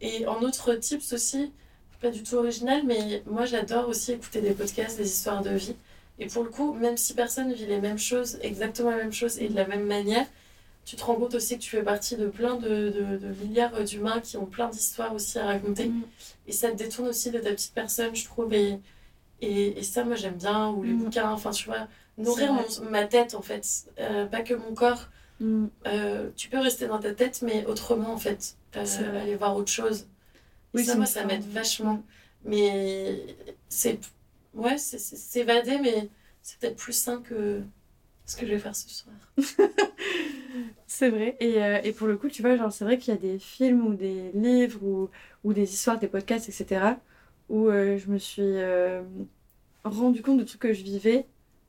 Et 0.00 0.26
en 0.26 0.42
autre 0.42 0.74
tips 0.74 1.12
aussi, 1.12 1.52
pas 2.00 2.10
du 2.10 2.22
tout 2.22 2.34
original, 2.36 2.82
mais 2.84 3.22
moi 3.26 3.44
j'adore 3.46 3.88
aussi 3.88 4.12
écouter 4.12 4.40
des 4.42 4.52
podcasts, 4.52 4.98
des 4.98 5.06
histoires 5.08 5.42
de 5.42 5.50
vie. 5.50 5.76
Et 6.18 6.26
pour 6.26 6.44
le 6.44 6.50
coup, 6.50 6.74
même 6.74 6.96
si 6.96 7.14
personne 7.14 7.52
vit 7.52 7.66
les 7.66 7.80
mêmes 7.80 7.98
choses, 7.98 8.38
exactement 8.42 8.90
la 8.90 8.98
même 8.98 9.12
chose 9.12 9.38
et 9.38 9.48
de 9.48 9.54
la 9.56 9.66
même 9.66 9.84
manière, 9.86 10.26
tu 10.84 10.96
te 10.96 11.04
rends 11.04 11.14
compte 11.14 11.34
aussi 11.34 11.56
que 11.56 11.62
tu 11.62 11.70
fais 11.70 11.82
partie 11.82 12.16
de 12.16 12.26
plein 12.28 12.56
de, 12.56 12.90
de- 12.90 13.16
de 13.16 13.34
milliards 13.42 13.82
d'humains 13.84 14.20
qui 14.20 14.36
ont 14.36 14.44
plein 14.44 14.68
d'histoires 14.68 15.14
aussi 15.14 15.38
à 15.38 15.46
raconter. 15.46 15.86
Mm. 15.88 16.02
Et 16.46 16.52
ça 16.52 16.70
te 16.70 16.76
détourne 16.76 17.08
aussi 17.08 17.30
de 17.30 17.38
ta 17.38 17.50
petite 17.50 17.72
personne, 17.72 18.14
je 18.14 18.24
trouve. 18.26 18.52
Et, 18.52 18.78
et, 19.40 19.78
et 19.78 19.82
ça, 19.82 20.04
moi 20.04 20.14
j'aime 20.14 20.34
bien. 20.36 20.68
Ou 20.70 20.82
les 20.82 20.92
Mm. 20.92 20.98
bouquins, 21.04 21.30
enfin 21.32 21.50
tu 21.52 21.64
vois, 21.68 21.88
nourrir 22.18 22.52
mon- 22.52 22.90
ma 22.90 23.04
tête 23.06 23.34
en 23.34 23.40
fait, 23.42 23.66
Euh, 23.98 24.26
pas 24.26 24.42
que 24.42 24.52
mon 24.54 24.74
corps. 24.74 25.08
Mm. 25.40 25.66
Euh, 25.86 26.28
tu 26.36 26.48
peux 26.50 26.58
rester 26.58 26.86
dans 26.86 26.98
ta 27.00 27.12
tête, 27.14 27.40
mais 27.42 27.64
autrement, 27.66 28.12
en 28.12 28.18
fait. 28.18 28.54
Euh, 28.76 29.22
aller 29.22 29.36
voir 29.36 29.56
autre 29.56 29.70
chose. 29.70 30.06
Et 30.74 30.78
Oui, 30.78 30.84
ça, 30.84 30.96
moi, 30.96 31.06
ça 31.06 31.24
m'aide 31.24 31.44
vachement. 31.44 32.02
Mais 32.44 33.36
c'est. 33.68 33.98
Ouais, 34.54 34.78
c'est 34.78 34.98
s'évader, 34.98 35.78
mais 35.78 36.10
c'est 36.42 36.58
peut-être 36.58 36.76
plus 36.76 36.92
sain 36.92 37.20
que 37.22 37.62
ce 38.26 38.36
que 38.36 38.46
je 38.46 38.52
vais 38.52 38.58
faire 38.58 38.76
ce 38.76 38.88
soir. 38.88 39.14
C'est 40.86 41.10
vrai. 41.10 41.36
Et, 41.40 41.62
euh, 41.62 41.80
et 41.82 41.92
pour 41.92 42.06
le 42.06 42.16
coup, 42.16 42.28
tu 42.28 42.42
vois, 42.42 42.56
genre, 42.56 42.72
c'est 42.72 42.84
vrai 42.84 42.98
qu'il 42.98 43.12
y 43.14 43.16
a 43.16 43.20
des 43.20 43.38
films 43.38 43.86
ou 43.86 43.94
des 43.94 44.30
livres 44.32 44.82
ou, 44.82 45.10
ou 45.44 45.52
des 45.52 45.72
histoires, 45.72 45.98
des 45.98 46.08
podcasts, 46.08 46.48
etc. 46.48 47.00
où 47.48 47.68
euh, 47.68 47.98
je 47.98 48.10
me 48.10 48.18
suis 48.18 48.42
euh, 48.42 49.02
rendu 49.84 50.22
compte 50.22 50.38
de 50.38 50.44
trucs 50.44 50.60
que 50.62 50.72
je 50.72 50.82
vivais 50.82 51.26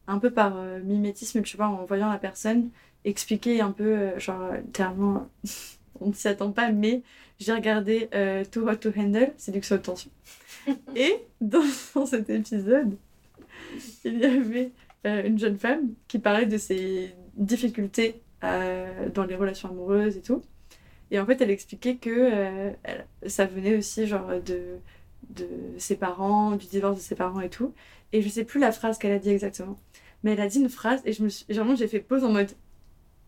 un 0.08 0.20
peu 0.20 0.32
par 0.32 0.56
mimétisme, 0.84 1.42
tu 1.42 1.58
vois, 1.58 1.68
en 1.68 1.86
voyant 1.86 2.10
la 2.12 2.20
personne 2.20 2.70
expliquer 3.06 3.62
un 3.62 3.72
peu, 3.72 4.18
genre, 4.20 4.54
littéralement, 4.66 5.30
on 6.00 6.08
ne 6.10 6.14
s'y 6.14 6.28
attend 6.28 6.52
pas, 6.52 6.72
mais 6.72 7.02
j'ai 7.40 7.54
regardé 7.54 8.10
euh, 8.14 8.44
Too 8.46 8.68
Hot 8.70 8.76
to 8.78 8.90
Handle, 8.98 9.34
séduction 9.38 9.78
tension. 9.80 10.12
Et 10.96 11.16
dans, 11.42 11.64
dans 11.96 12.06
cet 12.06 12.30
épisode, 12.30 12.98
il 14.04 14.20
y 14.20 14.26
avait 14.26 14.72
euh, 15.06 15.24
une 15.26 15.40
jeune 15.40 15.58
femme 15.58 15.94
qui 16.08 16.20
parlait 16.20 16.46
de 16.46 16.58
ses 16.58 17.14
difficultés 17.36 18.22
euh, 18.44 19.10
dans 19.10 19.26
les 19.26 19.36
relations 19.36 19.70
amoureuses 19.70 20.18
et 20.18 20.22
tout. 20.22 20.42
Et 21.12 21.20
en 21.20 21.26
fait, 21.26 21.42
elle 21.42 21.52
expliquait 21.52 21.96
que 21.98 22.10
euh, 22.12 22.72
elle- 22.84 23.06
ça 23.30 23.46
venait 23.46 23.78
aussi 23.78 24.08
genre 24.08 24.28
de, 24.46 24.62
de 25.30 25.48
ses 25.78 25.96
parents, 25.98 26.54
du 26.56 26.68
divorce 26.68 26.98
de 26.98 27.02
ses 27.02 27.16
parents 27.16 27.42
et 27.42 27.50
tout. 27.50 27.74
Et 28.14 28.22
je 28.22 28.30
sais 28.30 28.46
plus 28.46 28.60
la 28.60 28.72
phrase 28.72 28.98
qu'elle 28.98 29.14
a 29.14 29.20
dit 29.20 29.30
exactement. 29.32 29.78
Mais 30.24 30.34
elle 30.34 30.42
a 30.42 30.48
dit 30.48 30.60
une 30.60 30.70
phrase 30.70 31.02
et 31.06 31.14
je 31.14 31.24
me 31.24 31.30
suis, 31.30 31.46
vraiment 31.54 31.76
j'ai 31.76 31.88
fait 31.88 32.00
pause 32.00 32.24
en 32.24 32.32
mode 32.32 32.52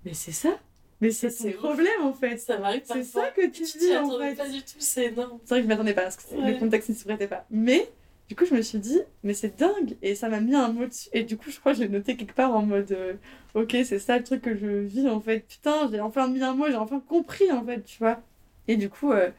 Mais 0.06 0.14
c'est 0.14 0.32
ça? 0.34 0.58
Mais 1.02 1.12
c'est 1.12 1.28
ouf. 1.28 1.56
problème 1.58 2.02
en 2.04 2.14
fait 2.14 2.38
Ça 2.38 2.58
m'arrive 2.58 2.82
C'est 2.86 3.04
ça 3.04 3.28
que 3.30 3.46
tu 3.48 3.64
vis 3.64 3.98
en 3.98 4.18
fait 4.20 4.36
pas 4.36 4.50
du 4.50 4.62
tout, 4.62 4.76
c'est 4.80 5.06
énorme. 5.06 5.40
c'est 5.44 5.50
vrai 5.50 5.60
que 5.60 5.64
je 5.66 5.68
m'attendais 5.70 5.94
pas 5.94 6.04
parce 6.04 6.18
que 6.18 6.34
Ouais. 6.36 6.54
le 6.54 6.58
contexte 6.60 6.90
ne 6.90 6.96
s'y 6.96 7.04
prêtait 7.06 7.28
pas. 7.28 7.46
Mais 7.52 7.90
du 8.30 8.36
coup, 8.36 8.46
je 8.46 8.54
me 8.56 8.62
suis 8.62 8.80
dit, 8.80 9.00
mais 9.24 9.34
c'est 9.34 9.58
dingue 9.58 9.96
Et 10.02 10.14
ça 10.16 10.28
m'a 10.28 10.40
mis 10.42 10.54
un 10.56 10.68
mot 10.70 10.86
dessus. 10.86 11.08
Et 11.14 11.24
du 11.24 11.38
coup, 11.38 11.50
je 11.50 11.60
crois 11.60 11.72
que 11.74 11.78
je 11.78 11.84
l'ai 11.84 11.90
noté 11.90 12.18
quelque 12.18 12.34
part 12.34 12.54
en 12.56 12.62
mode, 12.64 12.92
euh, 12.92 13.14
ok, 13.54 13.72
c'est 13.86 14.00
ça 14.00 14.18
le 14.18 14.24
truc 14.24 14.42
que 14.42 14.56
je 14.58 14.68
vis 14.68 15.08
en 15.08 15.22
fait. 15.22 15.42
Putain, 15.48 15.88
j'ai 15.92 16.02
enfin 16.02 16.28
mis 16.28 16.42
un 16.44 16.54
mot, 16.54 16.66
j'ai 16.68 16.76
enfin 16.76 17.00
compris 17.00 17.50
en 17.52 17.64
fait, 17.64 17.84
tu 17.86 18.00
vois. 18.00 18.20
Et 18.68 18.76
du 18.76 18.90
coup, 18.90 19.12
euh, 19.14 19.30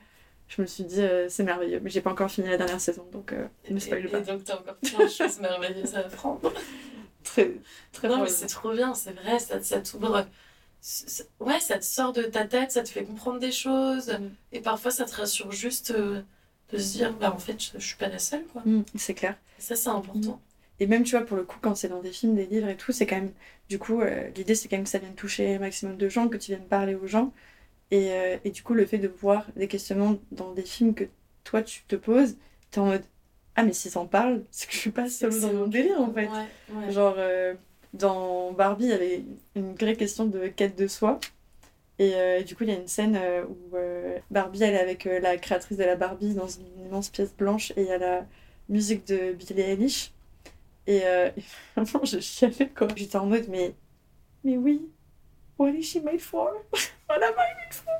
je 0.47 0.63
me 0.63 0.67
suis 0.67 0.85
dit, 0.85 1.03
euh, 1.03 1.29
c'est 1.29 1.43
merveilleux. 1.43 1.81
Mais 1.83 1.91
j'ai 1.91 2.01
pas 2.01 2.11
encore 2.13 2.31
fini 2.31 2.49
la 2.49 2.57
dernière 2.57 2.81
saison, 2.81 3.05
donc 3.13 3.33
euh, 3.35 3.47
ne 3.69 3.77
Et, 3.77 3.81
spoil 3.81 4.07
et 4.07 4.09
pas. 4.09 4.21
donc, 4.21 4.45
t'as 4.45 4.55
encore 4.59 4.77
plein 4.77 5.05
de 5.05 5.11
choses 5.11 5.39
merveilleuses 5.41 5.95
à 5.97 5.99
apprendre. 6.07 6.53
Très, 7.25 7.51
très 7.93 8.09
Non, 8.09 8.23
mais 8.23 8.29
c'est 8.31 8.47
trop 8.47 8.73
bien, 8.73 8.95
c'est 8.95 9.11
vrai, 9.13 9.39
ça, 9.39 9.61
ça 9.61 9.81
t'ouvre. 9.81 10.25
Ouais, 11.41 11.61
ça 11.61 11.79
te 11.79 11.85
sort 11.85 12.13
de 12.13 12.23
ta 12.23 12.45
tête, 12.45 12.71
ça 12.71 12.83
te 12.83 12.89
fait 12.89 13.05
comprendre 13.05 13.39
des 13.41 13.53
choses. 13.53 14.09
Mm. 14.09 14.31
Et 14.53 14.61
parfois, 14.61 14.91
ça 14.91 15.05
te 15.05 15.15
rassure 15.15 15.51
juste 15.53 15.91
euh, 15.91 16.23
de 16.73 16.79
se 16.79 16.93
dire, 16.93 17.13
bah 17.15 17.33
en 17.35 17.39
fait, 17.39 17.61
je, 17.61 17.79
je 17.79 17.87
suis 17.87 17.97
pas 17.97 18.09
la 18.09 18.19
seule, 18.19 18.45
quoi. 18.53 18.63
Mm, 18.65 18.85
c'est 18.95 19.15
clair. 19.15 19.37
Et 19.59 19.63
ça, 19.63 19.77
c'est 19.77 19.89
important. 19.89 20.41
Et 20.81 20.87
même, 20.87 21.03
tu 21.03 21.17
vois, 21.17 21.27
pour 21.27 21.37
le 21.37 21.43
coup, 21.43 21.59
quand 21.61 21.75
c'est 21.75 21.89
dans 21.89 22.01
des 22.01 22.13
films, 22.13 22.37
des 22.37 22.47
livres 22.47 22.69
et 22.69 22.77
tout, 22.77 22.93
c'est 22.93 23.07
quand 23.07 23.17
même. 23.17 23.33
Du 23.69 23.79
coup, 23.79 24.01
euh, 24.01 24.29
l'idée, 24.37 24.55
c'est 24.55 24.69
quand 24.69 24.77
même 24.77 24.85
que 24.85 24.91
ça 24.91 24.99
vienne 24.99 25.15
toucher 25.15 25.57
un 25.57 25.59
maximum 25.59 25.97
de 25.97 26.09
gens, 26.09 26.29
que 26.29 26.37
tu 26.37 26.53
viennes 26.53 26.67
parler 26.67 26.95
aux 26.95 27.07
gens. 27.07 27.33
Et, 27.91 28.13
euh, 28.13 28.37
et 28.45 28.51
du 28.51 28.63
coup, 28.63 28.75
le 28.75 28.87
fait 28.87 28.99
de 28.99 29.09
voir 29.09 29.47
des 29.57 29.67
questionnements 29.67 30.17
dans 30.31 30.53
des 30.53 30.63
films 30.63 30.95
que 30.95 31.05
toi, 31.43 31.63
tu 31.63 31.83
te 31.89 31.97
poses, 31.97 32.37
t'es 32.71 32.79
en 32.79 32.87
mode 32.87 33.05
Ah, 33.57 33.65
mais 33.65 33.73
s'ils 33.73 33.99
en 33.99 34.07
parlent, 34.07 34.45
c'est 34.51 34.69
que 34.69 34.75
je 34.75 34.79
suis 34.79 34.91
pas 34.91 35.09
seule 35.09 35.39
dans 35.41 35.53
mon 35.53 35.67
délire, 35.67 36.01
en 36.01 36.13
fait. 36.13 36.29
Ouais, 36.29 36.47
ouais. 36.75 36.93
Genre, 36.93 37.17
dans 37.95 38.53
Barbie, 38.53 38.85
il 38.85 38.91
y 38.91 38.93
avait 38.93 39.25
une 39.55 39.75
vraie 39.75 39.97
question 39.97 40.27
de 40.27 40.49
quête 40.49 40.77
de 40.77 40.87
soi. 40.87 41.19
Et 41.99 42.15
euh, 42.15 42.43
du 42.43 42.55
coup, 42.55 42.65
il 42.65 42.71
y 42.71 42.73
a 42.73 42.77
une 42.79 42.89
scène 42.89 43.17
euh, 43.17 43.45
où 43.45 43.77
euh, 43.77 44.19
Barbie, 44.31 44.63
elle 44.63 44.75
est 44.75 44.81
avec 44.81 45.05
la 45.05 45.37
créatrice 45.37 45.77
de 45.79 45.85
la 45.85 45.97
Barbie 45.97 46.35
dans 46.35 46.47
une 46.47 46.87
immense 46.87 47.09
pièce 47.09 47.35
blanche 47.35 47.73
et 47.73 47.83
il 47.83 47.89
y 47.89 47.93
a 47.93 47.99
la 47.99 48.27
musique 48.69 49.07
de 49.07 49.33
Billie 49.33 49.63
Eilish. 49.63 50.13
Et, 50.87 50.99
et 50.99 51.33
vraiment, 51.77 52.05
je 52.05 52.21
chialais 52.21 52.69
quoi. 52.69 52.89
J'étais 52.95 53.17
en 53.17 53.27
mode, 53.27 53.47
mais, 53.49 53.75
mais 54.45 54.57
oui, 54.57 54.89
what 55.59 55.71
is 55.71 55.83
she 55.83 55.97
made 55.97 56.21
for? 56.21 56.53
What 57.09 57.23
am 57.23 57.33
I 57.39 57.55
made 57.65 57.73
for? 57.73 57.95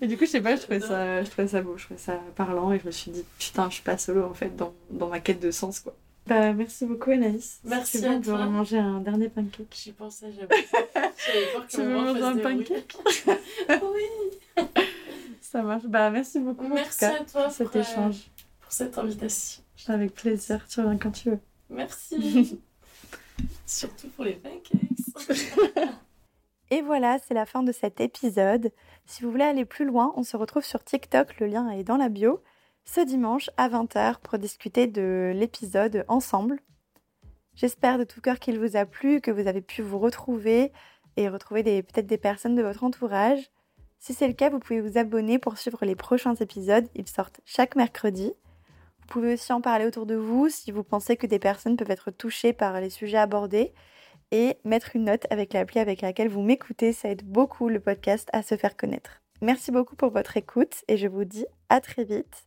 Et 0.00 0.06
du 0.06 0.16
coup, 0.16 0.26
je 0.26 0.30
sais 0.30 0.40
pas, 0.40 0.54
je 0.54 0.62
trouvais 0.62 0.78
ça, 0.78 1.24
je 1.24 1.28
trouvais 1.28 1.48
ça 1.48 1.60
beau, 1.60 1.76
je 1.76 1.86
trouvais 1.86 1.98
ça 1.98 2.20
parlant 2.36 2.72
et 2.72 2.78
je 2.78 2.86
me 2.86 2.92
suis 2.92 3.10
dit, 3.10 3.24
putain, 3.36 3.68
je 3.68 3.74
suis 3.74 3.82
pas 3.82 3.98
solo 3.98 4.24
en 4.24 4.34
fait 4.34 4.54
dans, 4.54 4.72
dans 4.90 5.08
ma 5.08 5.18
quête 5.18 5.40
de 5.40 5.50
sens 5.50 5.80
quoi. 5.80 5.92
Bah, 6.26 6.52
merci 6.54 6.86
beaucoup 6.86 7.10
Anaïs. 7.10 7.60
Merci 7.64 8.04
à 8.04 8.16
peut 8.16 8.22
toi. 8.22 8.46
manger 8.46 8.78
un 8.78 9.00
dernier 9.00 9.28
pancake. 9.28 9.74
J'y 9.74 9.92
pensais, 9.92 10.32
j'avais 10.32 10.48
j'avais 11.26 11.46
peur 11.52 11.66
que 11.66 11.70
Tu 11.70 11.76
veux 11.82 11.88
manger 11.88 12.22
un 12.22 12.36
pancake? 12.38 12.96
Oui. 13.82 14.64
Ça 15.40 15.62
marche. 15.62 15.84
Bah, 15.84 16.10
merci 16.10 16.38
beaucoup. 16.40 16.64
en 16.64 16.68
tout 16.68 16.74
Merci 16.74 16.98
cas, 17.00 17.14
à 17.20 17.24
toi 17.24 17.42
pour 17.44 17.52
cet 17.52 17.68
pour, 17.68 17.76
euh, 17.76 17.80
échange. 17.80 18.30
pour 18.60 18.72
cette 18.72 18.98
invitation. 18.98 19.62
Avec 19.88 20.14
plaisir. 20.14 20.66
Tu 20.66 20.80
reviens 20.80 20.96
quand 20.96 21.10
tu 21.10 21.30
veux. 21.30 21.38
Merci. 21.70 22.58
Surtout 23.66 24.08
pour 24.08 24.24
les 24.24 24.32
pancakes. 24.34 25.50
Et 26.70 26.80
voilà, 26.82 27.18
c'est 27.18 27.34
la 27.34 27.44
fin 27.46 27.62
de 27.62 27.70
cet 27.72 28.00
épisode. 28.00 28.72
Si 29.06 29.22
vous 29.22 29.30
voulez 29.30 29.44
aller 29.44 29.64
plus 29.66 29.84
loin, 29.84 30.12
on 30.16 30.22
se 30.22 30.36
retrouve 30.36 30.64
sur 30.64 30.82
TikTok, 30.82 31.38
le 31.38 31.46
lien 31.46 31.68
est 31.70 31.84
dans 31.84 31.98
la 31.98 32.08
bio, 32.08 32.42
ce 32.84 33.00
dimanche 33.00 33.50
à 33.56 33.68
20h 33.68 34.18
pour 34.22 34.38
discuter 34.38 34.86
de 34.86 35.32
l'épisode 35.34 36.04
ensemble. 36.08 36.60
J'espère 37.54 37.98
de 37.98 38.04
tout 38.04 38.20
cœur 38.20 38.38
qu'il 38.38 38.58
vous 38.58 38.76
a 38.76 38.84
plu, 38.84 39.20
que 39.20 39.30
vous 39.30 39.46
avez 39.46 39.62
pu 39.62 39.82
vous 39.82 39.98
retrouver 39.98 40.72
et 41.16 41.28
retrouver 41.28 41.62
peut-être 41.82 42.06
des 42.06 42.18
personnes 42.18 42.54
de 42.54 42.62
votre 42.62 42.84
entourage. 42.84 43.50
Si 43.98 44.12
c'est 44.12 44.28
le 44.28 44.34
cas, 44.34 44.50
vous 44.50 44.58
pouvez 44.58 44.80
vous 44.80 44.98
abonner 44.98 45.38
pour 45.38 45.56
suivre 45.56 45.84
les 45.84 45.94
prochains 45.94 46.34
épisodes. 46.34 46.86
Ils 46.94 47.08
sortent 47.08 47.40
chaque 47.44 47.76
mercredi. 47.76 48.32
Vous 49.00 49.06
pouvez 49.08 49.34
aussi 49.34 49.52
en 49.52 49.60
parler 49.60 49.86
autour 49.86 50.06
de 50.06 50.14
vous 50.14 50.48
si 50.48 50.72
vous 50.72 50.84
pensez 50.84 51.16
que 51.16 51.26
des 51.26 51.38
personnes 51.38 51.76
peuvent 51.76 51.90
être 51.90 52.10
touchées 52.10 52.52
par 52.52 52.80
les 52.80 52.90
sujets 52.90 53.18
abordés 53.18 53.72
et 54.30 54.58
mettre 54.64 54.96
une 54.96 55.04
note 55.04 55.26
avec 55.30 55.52
l'appli 55.52 55.78
avec 55.78 56.00
laquelle 56.00 56.28
vous 56.28 56.42
m'écoutez. 56.42 56.92
Ça 56.92 57.08
aide 57.08 57.22
beaucoup 57.24 57.68
le 57.68 57.80
podcast 57.80 58.28
à 58.32 58.42
se 58.42 58.56
faire 58.56 58.76
connaître. 58.76 59.22
Merci 59.40 59.70
beaucoup 59.70 59.96
pour 59.96 60.10
votre 60.10 60.36
écoute 60.36 60.84
et 60.88 60.96
je 60.96 61.06
vous 61.06 61.24
dis 61.24 61.46
à 61.68 61.80
très 61.80 62.04
vite. 62.04 62.46